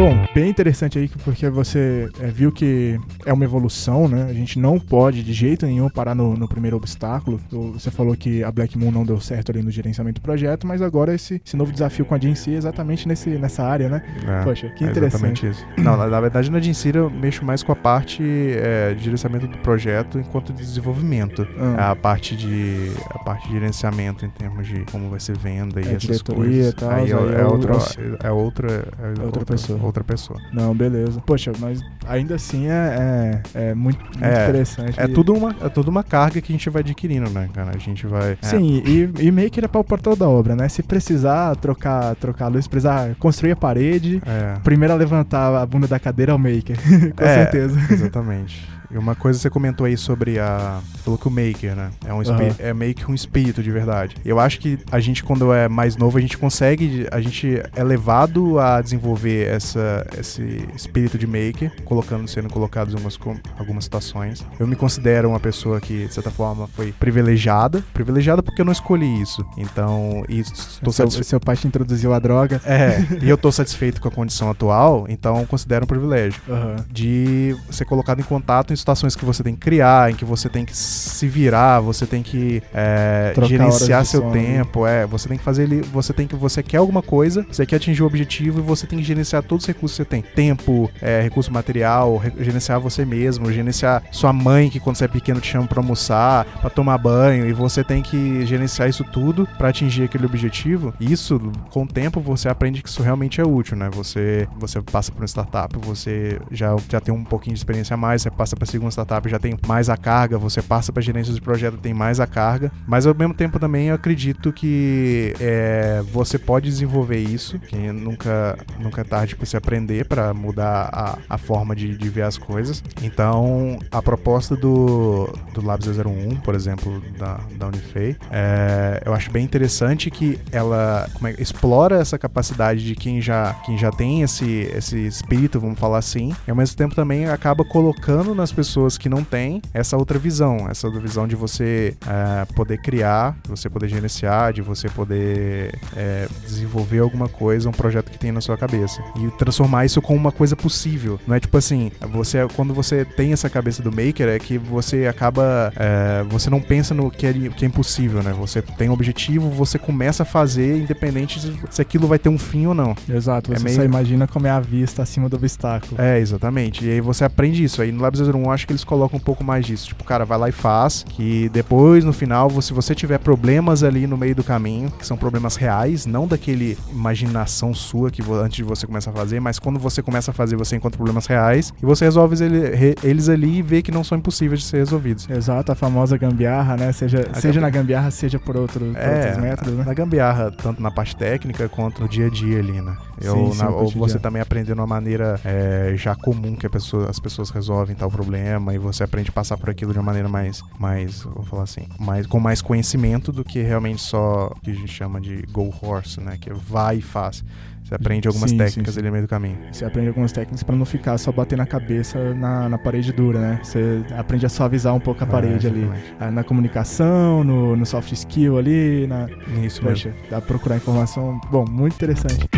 Bom, 0.00 0.16
bem 0.34 0.48
interessante 0.48 0.98
aí, 0.98 1.10
porque 1.22 1.50
você 1.50 2.08
é, 2.20 2.28
viu 2.28 2.50
que 2.50 2.98
é 3.26 3.34
uma 3.34 3.44
evolução, 3.44 4.08
né? 4.08 4.28
A 4.30 4.32
gente 4.32 4.58
não 4.58 4.80
pode 4.80 5.22
de 5.22 5.30
jeito 5.34 5.66
nenhum 5.66 5.90
parar 5.90 6.14
no, 6.14 6.34
no 6.34 6.48
primeiro 6.48 6.74
obstáculo. 6.74 7.38
Você 7.74 7.90
falou 7.90 8.16
que 8.16 8.42
a 8.42 8.50
Black 8.50 8.78
Moon 8.78 8.90
não 8.90 9.04
deu 9.04 9.20
certo 9.20 9.52
ali 9.52 9.62
no 9.62 9.70
gerenciamento 9.70 10.18
do 10.18 10.24
projeto, 10.24 10.66
mas 10.66 10.80
agora 10.80 11.14
esse, 11.14 11.42
esse 11.44 11.54
novo 11.54 11.70
desafio 11.70 12.06
com 12.06 12.14
a 12.14 12.18
GNC 12.18 12.50
é 12.50 12.54
exatamente 12.54 13.06
nesse, 13.06 13.28
nessa 13.28 13.62
área, 13.62 13.90
né? 13.90 14.02
É, 14.26 14.42
Poxa, 14.42 14.70
que 14.70 14.84
é 14.84 14.88
interessante. 14.88 15.44
exatamente 15.44 15.46
isso. 15.48 15.66
Não, 15.76 15.98
na, 15.98 16.06
na 16.06 16.18
verdade 16.18 16.50
na 16.50 16.60
Dinsira 16.60 17.00
eu 17.00 17.10
mexo 17.10 17.44
mais 17.44 17.62
com 17.62 17.72
a 17.72 17.76
parte 17.76 18.22
é, 18.56 18.94
de 18.94 19.04
gerenciamento 19.04 19.46
do 19.48 19.58
projeto 19.58 20.18
enquanto 20.18 20.50
de 20.50 20.62
desenvolvimento. 20.62 21.46
Ah. 21.76 21.90
A 21.90 21.94
parte 21.94 22.34
de 22.34 22.90
a 23.10 23.18
parte 23.18 23.48
de 23.48 23.52
gerenciamento 23.52 24.24
em 24.24 24.30
termos 24.30 24.66
de 24.66 24.80
como 24.90 25.10
vai 25.10 25.20
ser 25.20 25.36
venda 25.36 25.78
e 25.78 25.88
É, 25.88 25.92
essas 25.92 26.22
coisas. 26.22 26.72
e 26.72 26.74
tal, 26.74 26.88
aí 26.88 27.10
é, 27.10 27.14
aí 27.14 27.34
é 27.34 27.40
é 27.40 27.44
outra, 27.44 27.74
é 27.74 28.28
é 28.28 28.30
outra, 28.30 28.88
é 28.98 29.22
outra 29.26 29.44
pessoa. 29.44 29.89
Outra 29.90 30.04
pessoa. 30.04 30.40
Não, 30.52 30.72
beleza. 30.72 31.20
Poxa, 31.26 31.50
mas 31.58 31.80
ainda 32.06 32.36
assim 32.36 32.68
é, 32.68 33.42
é, 33.54 33.70
é 33.70 33.74
muito, 33.74 34.00
muito 34.04 34.24
É, 34.24 34.44
interessante. 34.44 35.00
É 35.00 35.08
tudo 35.08 35.34
uma 35.34 35.54
é 35.60 35.68
tudo 35.68 35.88
uma 35.88 36.04
carga 36.04 36.40
que 36.40 36.52
a 36.52 36.54
gente 36.54 36.70
vai 36.70 36.80
adquirindo, 36.80 37.28
né, 37.28 37.48
cara? 37.52 37.72
A 37.74 37.78
gente 37.78 38.06
vai 38.06 38.38
é, 38.40 38.46
Sim, 38.46 38.82
e, 38.86 39.10
e 39.18 39.32
Maker 39.32 39.64
é 39.64 39.68
para 39.68 39.80
o 39.80 39.84
portal 39.84 40.14
da 40.14 40.28
obra, 40.28 40.54
né? 40.54 40.68
Se 40.68 40.80
precisar 40.80 41.56
trocar, 41.56 42.14
trocar 42.16 42.44
a 42.44 42.48
luz, 42.48 42.68
precisar 42.68 43.16
construir 43.18 43.50
a 43.50 43.56
parede, 43.56 44.22
é, 44.24 44.60
primeiro 44.62 44.94
a 44.94 44.96
levantar 44.96 45.56
a 45.56 45.66
bunda 45.66 45.88
da 45.88 45.98
cadeira 45.98 46.30
é 46.30 46.34
o 46.34 46.38
Maker. 46.38 46.78
Com 47.16 47.24
certeza. 47.24 47.78
Exatamente. 47.90 48.79
E 48.90 48.98
uma 48.98 49.14
coisa 49.14 49.38
que 49.38 49.42
você 49.42 49.50
comentou 49.50 49.86
aí 49.86 49.96
sobre 49.96 50.38
a. 50.38 50.80
Falou 51.04 51.18
que 51.18 51.28
o 51.28 51.30
Maker, 51.30 51.74
né? 51.74 51.90
É, 52.04 52.12
um 52.12 52.20
Aham. 52.20 52.54
é 52.58 52.74
meio 52.74 52.94
que 52.94 53.10
um 53.10 53.14
espírito 53.14 53.62
de 53.62 53.70
verdade. 53.70 54.16
Eu 54.24 54.38
acho 54.38 54.58
que 54.58 54.78
a 54.90 55.00
gente, 55.00 55.22
quando 55.22 55.52
é 55.52 55.68
mais 55.68 55.96
novo, 55.96 56.18
a 56.18 56.20
gente 56.20 56.36
consegue. 56.36 57.06
A 57.10 57.20
gente 57.20 57.62
é 57.74 57.84
levado 57.84 58.58
a 58.58 58.80
desenvolver 58.80 59.48
essa, 59.48 60.06
esse 60.18 60.68
espírito 60.74 61.16
de 61.16 61.26
Maker, 61.26 61.72
colocando, 61.84 62.28
sendo 62.28 62.48
colocado 62.48 62.90
em 62.90 62.94
algumas, 62.94 63.18
algumas 63.58 63.84
situações. 63.84 64.44
Eu 64.58 64.66
me 64.66 64.76
considero 64.76 65.28
uma 65.28 65.40
pessoa 65.40 65.80
que, 65.80 66.06
de 66.06 66.14
certa 66.14 66.30
forma, 66.30 66.66
foi 66.68 66.92
privilegiada. 66.92 67.82
Privilegiada 67.94 68.42
porque 68.42 68.60
eu 68.60 68.64
não 68.64 68.72
escolhi 68.72 69.20
isso. 69.22 69.44
Então, 69.56 70.24
estou 70.28 70.92
seu, 70.92 71.04
satisfeito. 71.04 71.26
seu 71.28 71.40
pai 71.40 71.56
te 71.56 71.66
introduziu 71.66 72.12
a 72.12 72.18
droga. 72.18 72.60
É, 72.64 73.00
e 73.22 73.28
eu 73.28 73.38
tô 73.38 73.52
satisfeito 73.52 74.00
com 74.00 74.08
a 74.08 74.10
condição 74.10 74.50
atual, 74.50 75.06
então 75.08 75.44
considero 75.46 75.84
um 75.84 75.88
privilégio 75.88 76.40
Aham. 76.48 76.76
de 76.90 77.56
ser 77.70 77.84
colocado 77.84 78.20
em 78.20 78.24
contato 78.24 78.72
em 78.72 78.74
situações 78.80 79.14
que 79.16 79.24
você 79.24 79.42
tem 79.42 79.54
que 79.54 79.60
criar, 79.60 80.10
em 80.10 80.14
que 80.14 80.24
você 80.24 80.48
tem 80.48 80.64
que 80.64 80.76
se 80.76 81.28
virar, 81.28 81.80
você 81.80 82.06
tem 82.06 82.22
que 82.22 82.62
é, 82.74 83.32
gerenciar 83.46 84.04
seu 84.04 84.20
sono. 84.20 84.32
tempo, 84.32 84.86
é, 84.86 85.06
você 85.06 85.28
tem 85.28 85.38
que 85.38 85.44
fazer 85.44 85.64
ele, 85.64 85.82
você 85.82 86.12
tem 86.12 86.26
que 86.26 86.34
você 86.36 86.62
quer 86.62 86.78
alguma 86.78 87.02
coisa, 87.02 87.46
você 87.50 87.64
quer 87.64 87.76
atingir 87.76 88.02
o 88.02 88.06
objetivo 88.06 88.58
e 88.58 88.62
você 88.62 88.86
tem 88.86 88.98
que 88.98 89.04
gerenciar 89.04 89.42
todos 89.42 89.64
os 89.64 89.68
recursos 89.68 89.96
que 89.96 90.02
você 90.04 90.08
tem, 90.08 90.22
tempo, 90.22 90.90
é, 91.00 91.20
recurso 91.22 91.52
material, 91.52 92.16
re- 92.16 92.32
gerenciar 92.40 92.80
você 92.80 93.04
mesmo, 93.04 93.52
gerenciar 93.52 94.02
sua 94.10 94.32
mãe 94.32 94.68
que 94.70 94.80
quando 94.80 94.96
você 94.96 95.04
é 95.04 95.08
pequeno 95.08 95.40
te 95.40 95.48
chama 95.48 95.66
pra 95.66 95.80
almoçar, 95.80 96.44
pra 96.60 96.70
tomar 96.70 96.98
banho 96.98 97.46
e 97.46 97.52
você 97.52 97.84
tem 97.84 98.02
que 98.02 98.44
gerenciar 98.46 98.88
isso 98.88 99.04
tudo 99.04 99.46
pra 99.58 99.68
atingir 99.68 100.04
aquele 100.04 100.26
objetivo. 100.26 100.92
Isso, 101.00 101.38
com 101.70 101.84
o 101.84 101.86
tempo, 101.86 102.20
você 102.20 102.48
aprende 102.48 102.82
que 102.82 102.88
isso 102.88 103.02
realmente 103.02 103.40
é 103.40 103.44
útil, 103.44 103.76
né? 103.76 103.88
Você 103.92 104.48
você 104.58 104.80
passa 104.80 105.10
por 105.12 105.20
uma 105.20 105.26
startup, 105.26 105.76
você 105.78 106.38
já, 106.50 106.74
já 106.88 107.00
tem 107.00 107.12
um 107.14 107.24
pouquinho 107.24 107.54
de 107.54 107.60
experiência 107.60 107.94
a 107.94 107.96
mais, 107.96 108.22
você 108.22 108.30
passa 108.30 108.56
segunda 108.70 108.90
startup, 108.90 109.28
já 109.28 109.38
tem 109.38 109.56
mais 109.66 109.88
a 109.88 109.96
carga, 109.96 110.38
você 110.38 110.62
passa 110.62 110.92
pra 110.92 111.02
gerência 111.02 111.32
de 111.34 111.40
projeto, 111.40 111.76
tem 111.76 111.92
mais 111.92 112.20
a 112.20 112.26
carga. 112.26 112.72
Mas 112.86 113.06
ao 113.06 113.14
mesmo 113.14 113.34
tempo 113.34 113.58
também 113.58 113.88
eu 113.88 113.94
acredito 113.94 114.52
que 114.52 115.34
é, 115.40 116.02
você 116.12 116.38
pode 116.38 116.68
desenvolver 116.68 117.18
isso, 117.18 117.58
que 117.58 117.76
nunca, 117.76 118.58
nunca 118.78 119.00
é 119.00 119.04
tarde 119.04 119.36
pra 119.36 119.44
você 119.44 119.56
aprender 119.56 120.06
pra 120.06 120.32
mudar 120.32 120.88
a, 120.92 121.18
a 121.28 121.38
forma 121.38 121.74
de, 121.74 121.96
de 121.96 122.08
ver 122.08 122.22
as 122.22 122.38
coisas. 122.38 122.82
Então, 123.02 123.78
a 123.90 124.00
proposta 124.00 124.56
do, 124.56 125.28
do 125.52 125.64
Labs 125.64 125.86
01, 125.88 126.36
por 126.36 126.54
exemplo, 126.54 127.02
da, 127.18 127.40
da 127.56 127.66
Unifei, 127.66 128.16
é, 128.30 129.02
eu 129.04 129.12
acho 129.12 129.30
bem 129.30 129.44
interessante 129.44 130.10
que 130.10 130.38
ela 130.52 131.08
é, 131.24 131.42
explora 131.42 131.96
essa 132.00 132.18
capacidade 132.18 132.84
de 132.84 132.94
quem 132.94 133.20
já, 133.20 133.54
quem 133.64 133.76
já 133.76 133.90
tem 133.90 134.22
esse, 134.22 134.70
esse 134.74 135.06
espírito, 135.06 135.60
vamos 135.60 135.78
falar 135.78 135.98
assim, 135.98 136.34
e 136.46 136.50
ao 136.50 136.56
mesmo 136.56 136.76
tempo 136.76 136.94
também 136.94 137.26
acaba 137.26 137.64
colocando 137.64 138.34
nas 138.34 138.52
pessoas 138.52 138.59
que 138.98 139.08
não 139.08 139.22
têm 139.24 139.60
essa 139.72 139.96
outra 139.96 140.18
visão, 140.18 140.66
essa 140.70 140.86
outra 140.86 141.00
visão 141.02 141.26
de 141.26 141.34
você 141.36 141.94
é, 142.06 142.44
poder 142.54 142.78
criar, 142.80 143.36
de 143.44 143.50
você 143.50 143.68
poder 143.68 143.88
gerenciar, 143.88 144.52
de 144.52 144.62
você 144.62 144.88
poder 144.88 145.78
é, 145.96 146.28
desenvolver 146.46 146.98
alguma 147.00 147.28
coisa, 147.28 147.68
um 147.68 147.72
projeto 147.72 148.10
que 148.10 148.18
tem 148.18 148.32
na 148.32 148.40
sua 148.40 148.56
cabeça 148.56 149.02
e 149.16 149.30
transformar 149.38 149.84
isso 149.84 150.00
com 150.02 150.14
uma 150.14 150.32
coisa 150.32 150.54
possível. 150.56 151.18
Não 151.26 151.34
é 151.34 151.40
tipo 151.40 151.56
assim, 151.56 151.90
você 152.12 152.46
quando 152.56 152.72
você 152.74 153.04
tem 153.04 153.32
essa 153.32 153.48
cabeça 153.48 153.82
do 153.82 153.90
maker 153.90 154.28
é 154.28 154.38
que 154.38 154.58
você 154.58 155.06
acaba, 155.06 155.72
é, 155.76 156.24
você 156.28 156.48
não 156.50 156.60
pensa 156.60 156.94
no 156.94 157.10
que 157.10 157.26
é, 157.26 157.32
que 157.32 157.64
é 157.64 157.68
impossível, 157.68 158.22
né? 158.22 158.32
Você 158.38 158.62
tem 158.62 158.88
um 158.88 158.92
objetivo, 158.92 159.48
você 159.50 159.78
começa 159.78 160.22
a 160.22 160.26
fazer, 160.26 160.78
independente 160.78 161.40
se, 161.40 161.52
se 161.70 161.82
aquilo 161.82 162.06
vai 162.06 162.18
ter 162.18 162.28
um 162.28 162.38
fim 162.38 162.66
ou 162.66 162.74
não. 162.74 162.94
Exato, 163.08 163.52
É 163.52 163.56
você 163.58 163.64
meio- 163.64 163.76
só 163.76 163.82
imagina 163.84 164.26
como 164.26 164.46
é 164.46 164.50
a 164.50 164.60
vista 164.60 165.02
acima 165.02 165.28
do 165.28 165.36
obstáculo. 165.36 166.00
É, 166.00 166.18
exatamente. 166.18 166.84
E 166.84 166.90
aí 166.90 167.00
você 167.00 167.24
aprende 167.24 167.62
isso. 167.62 167.80
Aí 167.82 167.92
no 167.92 168.02
Labs 168.02 168.20
01 168.20 168.49
acho 168.50 168.66
que 168.66 168.72
eles 168.72 168.84
colocam 168.84 169.18
um 169.18 169.22
pouco 169.22 169.42
mais 169.44 169.64
disso. 169.66 169.88
Tipo, 169.88 170.04
cara, 170.04 170.24
vai 170.24 170.38
lá 170.38 170.48
e 170.48 170.52
faz. 170.52 171.04
Que 171.08 171.48
depois, 171.50 172.04
no 172.04 172.12
final, 172.12 172.50
se 172.62 172.72
você 172.72 172.94
tiver 172.94 173.18
problemas 173.18 173.82
ali 173.82 174.06
no 174.06 174.16
meio 174.16 174.34
do 174.34 174.44
caminho, 174.44 174.90
que 174.90 175.06
são 175.06 175.16
problemas 175.16 175.56
reais, 175.56 176.06
não 176.06 176.26
daquele 176.26 176.76
imaginação 176.92 177.74
sua 177.74 178.10
que 178.10 178.22
antes 178.32 178.56
de 178.56 178.62
você 178.64 178.86
começar 178.86 179.10
a 179.10 179.14
fazer, 179.14 179.40
mas 179.40 179.58
quando 179.58 179.78
você 179.78 180.02
começa 180.02 180.30
a 180.30 180.34
fazer, 180.34 180.56
você 180.56 180.76
encontra 180.76 180.96
problemas 180.96 181.26
reais 181.26 181.72
e 181.82 181.84
você 181.86 182.04
resolve 182.04 182.42
ele- 182.44 182.74
re- 182.74 182.94
eles 183.02 183.28
ali 183.28 183.58
e 183.58 183.62
vê 183.62 183.82
que 183.82 183.90
não 183.90 184.04
são 184.04 184.16
impossíveis 184.18 184.60
de 184.60 184.66
ser 184.66 184.78
resolvidos. 184.78 185.28
Exato, 185.28 185.72
a 185.72 185.74
famosa 185.74 186.16
gambiarra, 186.16 186.76
né? 186.76 186.92
Seja, 186.92 187.26
A 187.32 187.40
seja 187.40 187.60
na 187.60 187.70
gambiarra, 187.70 188.10
seja 188.10 188.38
por, 188.38 188.56
outro, 188.56 188.80
por 188.86 188.96
É, 188.98 189.26
outros 189.26 189.42
métodos, 189.42 189.74
né? 189.74 189.84
na 189.84 189.94
gambiarra, 189.94 190.50
tanto 190.50 190.80
na 190.82 190.90
parte 190.90 191.16
técnica 191.16 191.68
quanto 191.68 192.02
no 192.02 192.08
dia 192.08 192.26
a 192.26 192.30
dia 192.30 192.58
ali, 192.58 192.80
né? 192.80 192.96
Eu, 193.20 193.34
Sim, 193.34 193.52
sim, 193.52 193.58
na- 193.58 193.70
ou 193.70 193.90
você 193.90 194.18
também 194.18 194.40
aprende 194.40 194.72
uma 194.72 194.86
maneira 194.86 195.38
é, 195.44 195.92
já 195.96 196.14
comum 196.14 196.56
que 196.56 196.68
pessoa- 196.70 197.08
as 197.10 197.18
pessoas 197.18 197.50
resolvem 197.50 197.94
tal 197.94 198.10
problema 198.10 198.74
e 198.74 198.78
você 198.78 199.04
aprende 199.04 199.28
a 199.30 199.32
passar 199.32 199.56
por 199.58 199.68
aquilo 199.68 199.92
de 199.92 199.98
uma 199.98 200.04
maneira 200.04 200.28
mais, 200.28 200.62
mais 200.78 201.22
vou 201.22 201.42
falar 201.44 201.64
assim, 201.64 201.86
mais, 201.98 202.26
com 202.26 202.40
mais 202.40 202.62
conhecimento 202.62 203.30
do 203.32 203.44
que 203.44 203.60
realmente 203.62 204.00
só 204.00 204.46
o 204.56 204.60
que 204.60 204.70
a 204.70 204.74
gente 204.74 204.88
chama 204.92 205.20
de 205.20 205.42
go 205.52 205.72
horse, 205.82 206.20
né? 206.20 206.38
Que 206.40 206.50
é 206.50 206.54
vai 206.54 206.96
e 206.98 207.02
faz. 207.02 207.44
Você 207.90 207.94
aprende 207.96 208.28
algumas 208.28 208.50
Sim, 208.50 208.56
técnicas 208.56 208.94
sim, 208.94 209.00
sim. 209.00 209.00
ali 209.00 209.08
no 209.08 209.12
meio 209.12 209.24
do 209.26 209.28
caminho. 209.28 209.58
Você 209.72 209.84
aprende 209.84 210.06
algumas 210.08 210.30
técnicas 210.30 210.62
pra 210.62 210.76
não 210.76 210.84
ficar 210.86 211.18
só 211.18 211.32
bater 211.32 211.58
na 211.58 211.66
cabeça 211.66 212.32
na, 212.34 212.68
na 212.68 212.78
parede 212.78 213.12
dura, 213.12 213.40
né? 213.40 213.60
Você 213.64 214.00
aprende 214.16 214.46
a 214.46 214.48
suavizar 214.48 214.94
um 214.94 215.00
pouco 215.00 215.24
a 215.24 215.26
parede 215.26 215.66
É, 215.66 215.70
ali. 215.70 215.90
Ah, 216.20 216.30
Na 216.30 216.44
comunicação, 216.44 217.42
no, 217.42 217.74
no 217.74 217.84
soft 217.84 218.12
skill 218.12 218.58
ali, 218.58 219.08
na, 219.08 219.26
Isso 219.64 219.84
mesmo. 219.84 220.12
Poxa, 220.12 220.14
dá 220.30 220.40
pra 220.40 220.46
procurar 220.46 220.76
informação. 220.76 221.40
Bom, 221.50 221.64
muito 221.68 221.94
interessante. 221.94 222.48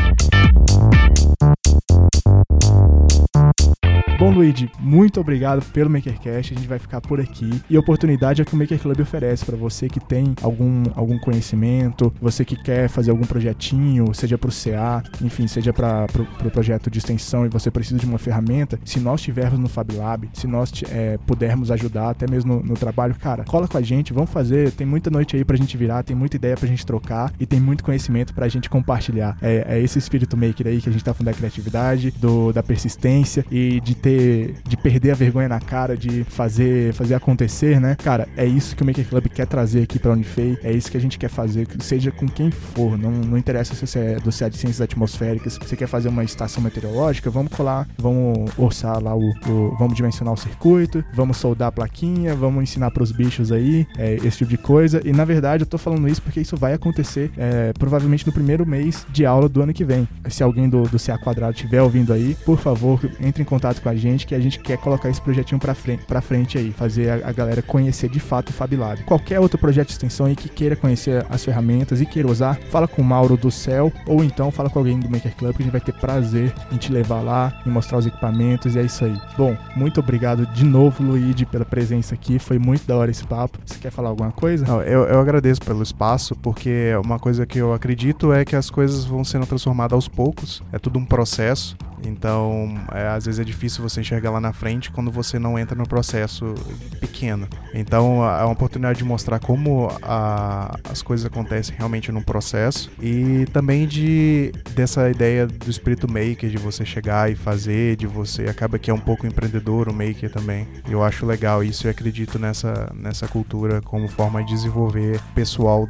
Luigi, 4.32 4.70
muito 4.80 5.20
obrigado 5.20 5.62
pelo 5.72 5.90
MakerCast. 5.90 6.54
A 6.54 6.56
gente 6.56 6.68
vai 6.68 6.78
ficar 6.78 7.00
por 7.00 7.20
aqui. 7.20 7.50
E 7.68 7.76
a 7.76 7.80
oportunidade 7.80 8.40
é 8.40 8.44
que 8.44 8.54
o 8.54 8.56
Maker 8.56 8.78
Club 8.78 9.00
oferece 9.00 9.44
para 9.44 9.56
você 9.56 9.88
que 9.88 10.00
tem 10.00 10.34
algum, 10.42 10.84
algum 10.94 11.18
conhecimento, 11.18 12.12
você 12.20 12.44
que 12.44 12.56
quer 12.56 12.88
fazer 12.88 13.10
algum 13.10 13.24
projetinho, 13.24 14.12
seja 14.14 14.38
para 14.38 14.48
o 14.48 14.52
CA, 14.52 15.02
enfim, 15.20 15.46
seja 15.46 15.72
para 15.72 16.06
o 16.06 16.24
pro 16.24 16.50
projeto 16.50 16.90
de 16.90 16.98
extensão 16.98 17.44
e 17.46 17.48
você 17.48 17.70
precisa 17.70 17.98
de 17.98 18.06
uma 18.06 18.18
ferramenta. 18.18 18.78
Se 18.84 19.00
nós 19.00 19.20
tivermos 19.20 19.58
no 19.58 19.68
Fab 19.68 19.92
Lab, 19.94 20.28
se 20.32 20.46
nós 20.46 20.72
é, 20.90 21.18
pudermos 21.26 21.70
ajudar, 21.70 22.10
até 22.10 22.30
mesmo 22.30 22.54
no, 22.54 22.62
no 22.62 22.74
trabalho, 22.74 23.14
cara, 23.14 23.44
cola 23.44 23.68
com 23.68 23.78
a 23.78 23.82
gente, 23.82 24.12
vamos 24.12 24.30
fazer. 24.30 24.70
Tem 24.72 24.86
muita 24.86 25.10
noite 25.10 25.36
aí 25.36 25.44
pra 25.44 25.56
gente 25.56 25.76
virar, 25.76 26.02
tem 26.02 26.16
muita 26.16 26.36
ideia 26.36 26.56
pra 26.56 26.68
gente 26.68 26.84
trocar 26.84 27.32
e 27.38 27.46
tem 27.46 27.60
muito 27.60 27.84
conhecimento 27.84 28.34
pra 28.34 28.48
gente 28.48 28.68
compartilhar. 28.68 29.36
É, 29.40 29.64
é 29.68 29.80
esse 29.80 29.98
espírito 29.98 30.36
maker 30.36 30.66
aí 30.66 30.80
que 30.80 30.88
a 30.88 30.92
gente 30.92 31.04
tá 31.04 31.14
falando 31.14 31.32
da 31.32 31.38
criatividade, 31.38 32.10
do, 32.12 32.52
da 32.52 32.62
persistência 32.62 33.44
e 33.50 33.80
de 33.80 33.94
ter, 33.94 34.21
de 34.66 34.76
perder 34.76 35.12
a 35.12 35.14
vergonha 35.14 35.48
na 35.48 35.60
cara, 35.60 35.96
de 35.96 36.24
fazer, 36.24 36.92
fazer 36.94 37.14
acontecer, 37.14 37.80
né? 37.80 37.96
Cara, 38.02 38.28
é 38.36 38.44
isso 38.46 38.74
que 38.76 38.82
o 38.82 38.86
Maker 38.86 39.06
Club 39.08 39.26
quer 39.28 39.46
trazer 39.46 39.82
aqui 39.82 39.98
pra 39.98 40.12
Unifei, 40.12 40.58
é 40.62 40.72
isso 40.72 40.90
que 40.90 40.96
a 40.96 41.00
gente 41.00 41.18
quer 41.18 41.28
fazer, 41.28 41.66
seja 41.80 42.10
com 42.10 42.26
quem 42.28 42.50
for, 42.50 42.96
não, 42.98 43.10
não 43.10 43.38
interessa 43.38 43.74
se 43.74 43.86
você 43.86 43.98
é 43.98 44.14
do 44.16 44.30
CA 44.36 44.48
de 44.48 44.56
Ciências 44.56 44.80
Atmosféricas, 44.80 45.58
você 45.58 45.76
quer 45.76 45.86
fazer 45.86 46.08
uma 46.08 46.24
estação 46.24 46.62
meteorológica, 46.62 47.30
vamos 47.30 47.52
colar, 47.52 47.86
vamos 47.98 48.50
orçar 48.58 49.02
lá 49.02 49.14
o, 49.14 49.20
o- 49.48 49.76
vamos 49.78 49.94
dimensionar 49.94 50.34
o 50.34 50.36
circuito, 50.36 51.04
vamos 51.14 51.36
soldar 51.36 51.68
a 51.68 51.72
plaquinha, 51.72 52.34
vamos 52.34 52.62
ensinar 52.62 52.90
pros 52.90 53.12
bichos 53.12 53.50
aí, 53.52 53.86
é, 53.98 54.14
esse 54.24 54.38
tipo 54.38 54.50
de 54.50 54.58
coisa. 54.58 55.00
E 55.04 55.12
na 55.12 55.24
verdade 55.24 55.62
eu 55.62 55.66
tô 55.66 55.78
falando 55.78 56.08
isso 56.08 56.20
porque 56.22 56.40
isso 56.40 56.56
vai 56.56 56.72
acontecer 56.74 57.30
é, 57.36 57.72
provavelmente 57.78 58.26
no 58.26 58.32
primeiro 58.32 58.66
mês 58.66 59.06
de 59.10 59.24
aula 59.26 59.48
do 59.48 59.62
ano 59.62 59.72
que 59.72 59.84
vem. 59.84 60.06
Se 60.28 60.42
alguém 60.42 60.68
do, 60.68 60.82
do 60.82 60.98
CA 60.98 61.18
Quadrado 61.18 61.54
estiver 61.54 61.82
ouvindo 61.82 62.12
aí, 62.12 62.36
por 62.44 62.58
favor, 62.58 63.00
entre 63.20 63.42
em 63.42 63.44
contato 63.46 63.80
com 63.80 63.88
a 63.88 63.94
gente 63.94 64.01
que 64.26 64.34
a 64.34 64.40
gente 64.40 64.58
quer 64.58 64.78
colocar 64.78 65.08
esse 65.08 65.20
projetinho 65.20 65.60
pra 65.60 65.74
frente, 65.74 66.04
pra 66.04 66.20
frente 66.20 66.58
aí, 66.58 66.72
fazer 66.72 67.10
a, 67.10 67.28
a 67.28 67.32
galera 67.32 67.62
conhecer 67.62 68.08
de 68.08 68.20
fato 68.20 68.50
o 68.50 68.52
Fab 68.52 68.74
Lab. 68.76 69.02
Qualquer 69.04 69.40
outro 69.40 69.58
projeto 69.58 69.88
de 69.88 69.92
extensão 69.92 70.26
aí 70.26 70.36
que 70.36 70.48
queira 70.48 70.76
conhecer 70.76 71.24
as 71.28 71.44
ferramentas 71.44 72.00
e 72.00 72.06
queira 72.06 72.28
usar, 72.28 72.58
fala 72.70 72.88
com 72.88 73.02
o 73.02 73.04
Mauro 73.04 73.36
do 73.36 73.50
Céu 73.50 73.92
ou 74.06 74.24
então 74.24 74.50
fala 74.50 74.68
com 74.70 74.78
alguém 74.78 74.98
do 74.98 75.08
Maker 75.08 75.34
Club 75.36 75.56
que 75.56 75.62
a 75.62 75.64
gente 75.64 75.72
vai 75.72 75.80
ter 75.80 75.92
prazer 75.92 76.52
em 76.70 76.76
te 76.76 76.92
levar 76.92 77.20
lá, 77.20 77.62
em 77.66 77.70
mostrar 77.70 77.98
os 77.98 78.06
equipamentos 78.06 78.74
e 78.74 78.78
é 78.78 78.82
isso 78.82 79.04
aí. 79.04 79.18
Bom, 79.36 79.56
muito 79.76 80.00
obrigado 80.00 80.46
de 80.46 80.64
novo, 80.64 81.02
Luigi, 81.02 81.44
pela 81.46 81.64
presença 81.64 82.14
aqui. 82.14 82.38
Foi 82.38 82.58
muito 82.58 82.86
da 82.86 82.96
hora 82.96 83.10
esse 83.10 83.24
papo. 83.24 83.58
Você 83.64 83.78
quer 83.78 83.90
falar 83.90 84.08
alguma 84.08 84.32
coisa? 84.32 84.66
Não, 84.66 84.82
eu, 84.82 85.04
eu 85.04 85.20
agradeço 85.20 85.60
pelo 85.60 85.82
espaço, 85.82 86.34
porque 86.36 86.92
uma 87.04 87.18
coisa 87.18 87.46
que 87.46 87.58
eu 87.58 87.72
acredito 87.72 88.32
é 88.32 88.44
que 88.44 88.56
as 88.56 88.70
coisas 88.70 89.04
vão 89.04 89.24
sendo 89.24 89.46
transformadas 89.46 89.94
aos 89.94 90.08
poucos. 90.08 90.62
É 90.72 90.78
tudo 90.78 90.98
um 90.98 91.04
processo. 91.04 91.76
Então, 92.04 92.74
é, 92.92 93.08
às 93.08 93.24
vezes 93.26 93.38
é 93.40 93.44
difícil 93.44 93.82
você 93.82 94.00
enxergar 94.00 94.30
lá 94.30 94.40
na 94.40 94.52
frente 94.52 94.90
quando 94.90 95.10
você 95.10 95.38
não 95.38 95.58
entra 95.58 95.76
no 95.76 95.86
processo 95.86 96.54
pequeno. 97.00 97.46
Então, 97.74 98.24
é 98.24 98.42
uma 98.44 98.52
oportunidade 98.52 98.98
de 98.98 99.04
mostrar 99.04 99.38
como 99.38 99.88
a- 100.02 100.76
as 100.90 101.02
coisas 101.02 101.24
acontecem 101.26 101.74
realmente 101.76 102.10
num 102.12 102.22
processo 102.22 102.90
e 103.00 103.46
também 103.52 103.86
de 103.86 104.52
dessa 104.74 105.08
ideia 105.10 105.46
do 105.46 105.70
espírito 105.70 106.10
maker, 106.10 106.48
de 106.50 106.58
você 106.58 106.84
chegar 106.84 107.30
e 107.30 107.34
fazer, 107.34 107.96
de 107.96 108.06
você 108.06 108.44
acaba 108.48 108.78
que 108.78 108.90
é 108.90 108.94
um 108.94 109.00
pouco 109.00 109.26
empreendedor 109.26 109.88
o 109.88 109.92
maker 109.92 110.30
também. 110.30 110.66
Eu 110.88 111.02
acho 111.02 111.24
legal 111.26 111.62
isso 111.62 111.86
e 111.86 111.90
acredito 111.90 112.38
nessa, 112.38 112.90
nessa 112.94 113.26
cultura 113.28 113.80
como 113.82 114.08
forma 114.08 114.42
de 114.44 114.52
desenvolver 114.52 115.20
pessoal 115.34 115.88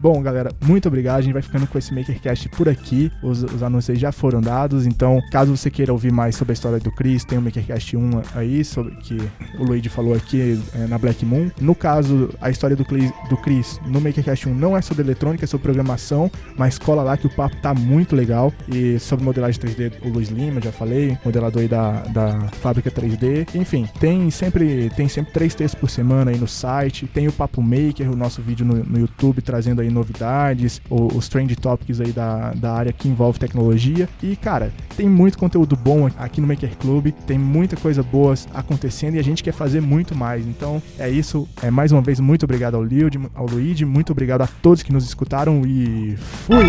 Bom, 0.00 0.22
galera, 0.22 0.50
muito 0.64 0.88
obrigado. 0.88 1.18
A 1.18 1.20
gente 1.20 1.34
vai 1.34 1.42
ficando 1.42 1.66
com 1.66 1.76
esse 1.76 1.92
MakerCast 1.92 2.48
por 2.48 2.70
aqui. 2.70 3.12
Os, 3.22 3.42
os 3.42 3.62
anúncios 3.62 3.98
já 3.98 4.10
foram 4.10 4.40
dados. 4.40 4.86
Então, 4.86 5.20
caso 5.30 5.54
você 5.54 5.70
queira 5.70 5.92
ouvir 5.92 6.10
mais 6.10 6.36
sobre 6.36 6.52
a 6.52 6.54
história 6.54 6.78
do 6.78 6.90
Chris, 6.90 7.22
tem 7.22 7.36
o 7.36 7.42
MakerCast 7.42 7.98
1 7.98 8.10
aí, 8.34 8.64
sobre 8.64 8.94
que 8.96 9.18
o 9.58 9.64
Luigi 9.64 9.90
falou 9.90 10.14
aqui 10.14 10.58
é, 10.74 10.86
na 10.86 10.96
Black 10.96 11.26
Moon. 11.26 11.50
No 11.60 11.74
caso, 11.74 12.30
a 12.40 12.48
história 12.48 12.74
do 12.74 12.82
Chris, 12.82 13.12
do 13.28 13.36
Chris 13.36 13.78
no 13.86 14.00
MakerCast 14.00 14.48
1 14.48 14.54
não 14.54 14.74
é 14.74 14.80
sobre 14.80 15.02
eletrônica, 15.02 15.44
é 15.44 15.46
sobre 15.46 15.64
programação, 15.64 16.30
mas 16.56 16.78
cola 16.78 17.02
lá 17.02 17.18
que 17.18 17.26
o 17.26 17.30
papo 17.30 17.56
tá 17.56 17.74
muito 17.74 18.16
legal. 18.16 18.50
E 18.72 18.98
sobre 18.98 19.22
modelagem 19.22 19.60
3D, 19.60 19.92
o 20.02 20.08
Luiz 20.08 20.30
Lima, 20.30 20.62
já 20.62 20.72
falei, 20.72 21.18
modelador 21.22 21.60
aí 21.60 21.68
da, 21.68 22.04
da 22.04 22.48
fábrica 22.62 22.90
3D. 22.90 23.54
Enfim, 23.54 23.86
tem 24.00 24.30
sempre, 24.30 24.88
tem 24.96 25.08
sempre 25.08 25.30
três 25.30 25.54
textos 25.54 25.78
por 25.78 25.90
semana 25.90 26.30
aí 26.30 26.38
no 26.38 26.48
site. 26.48 27.06
Tem 27.06 27.28
o 27.28 27.32
Papo 27.32 27.60
Maker, 27.60 28.10
o 28.10 28.16
nosso 28.16 28.40
vídeo 28.40 28.64
no, 28.64 28.76
no 28.76 28.98
YouTube, 28.98 29.42
trazendo 29.42 29.82
aí 29.82 29.89
novidades, 29.90 30.80
o- 30.88 31.16
os 31.16 31.28
trend 31.28 31.54
topics 31.56 32.00
aí 32.00 32.12
da, 32.12 32.52
da 32.52 32.72
área 32.72 32.92
que 32.92 33.08
envolve 33.08 33.38
tecnologia. 33.38 34.08
E, 34.22 34.36
cara, 34.36 34.72
tem 34.96 35.08
muito 35.08 35.38
conteúdo 35.38 35.76
bom 35.76 36.08
aqui 36.18 36.40
no 36.40 36.46
Maker 36.46 36.76
Club, 36.76 37.08
tem 37.26 37.38
muita 37.38 37.76
coisa 37.76 38.02
boa 38.02 38.34
acontecendo 38.54 39.14
e 39.16 39.18
a 39.18 39.24
gente 39.24 39.42
quer 39.42 39.52
fazer 39.52 39.80
muito 39.80 40.14
mais. 40.14 40.46
Então, 40.46 40.82
é 40.98 41.08
isso. 41.10 41.48
É 41.62 41.70
mais 41.70 41.92
uma 41.92 42.02
vez, 42.02 42.20
muito 42.20 42.44
obrigado 42.44 42.74
ao 42.76 42.82
Liud, 42.84 43.18
ao 43.34 43.46
Luigi, 43.46 43.84
muito 43.84 44.12
obrigado 44.12 44.42
a 44.42 44.46
todos 44.46 44.82
que 44.82 44.92
nos 44.92 45.04
escutaram 45.04 45.62
e 45.66 46.16
fui! 46.16 46.64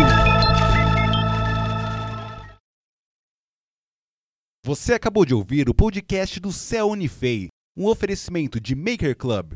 Você 4.64 4.94
acabou 4.94 5.24
de 5.24 5.34
ouvir 5.34 5.68
o 5.68 5.74
podcast 5.74 6.38
do 6.38 6.52
Céu 6.52 6.88
Unifei, 6.88 7.48
um 7.76 7.86
oferecimento 7.86 8.60
de 8.60 8.74
Maker 8.76 9.16
Club, 9.16 9.54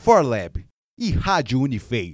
ForLab 0.00 0.64
e 0.98 1.10
Rádio 1.10 1.60
Unifei. 1.60 2.02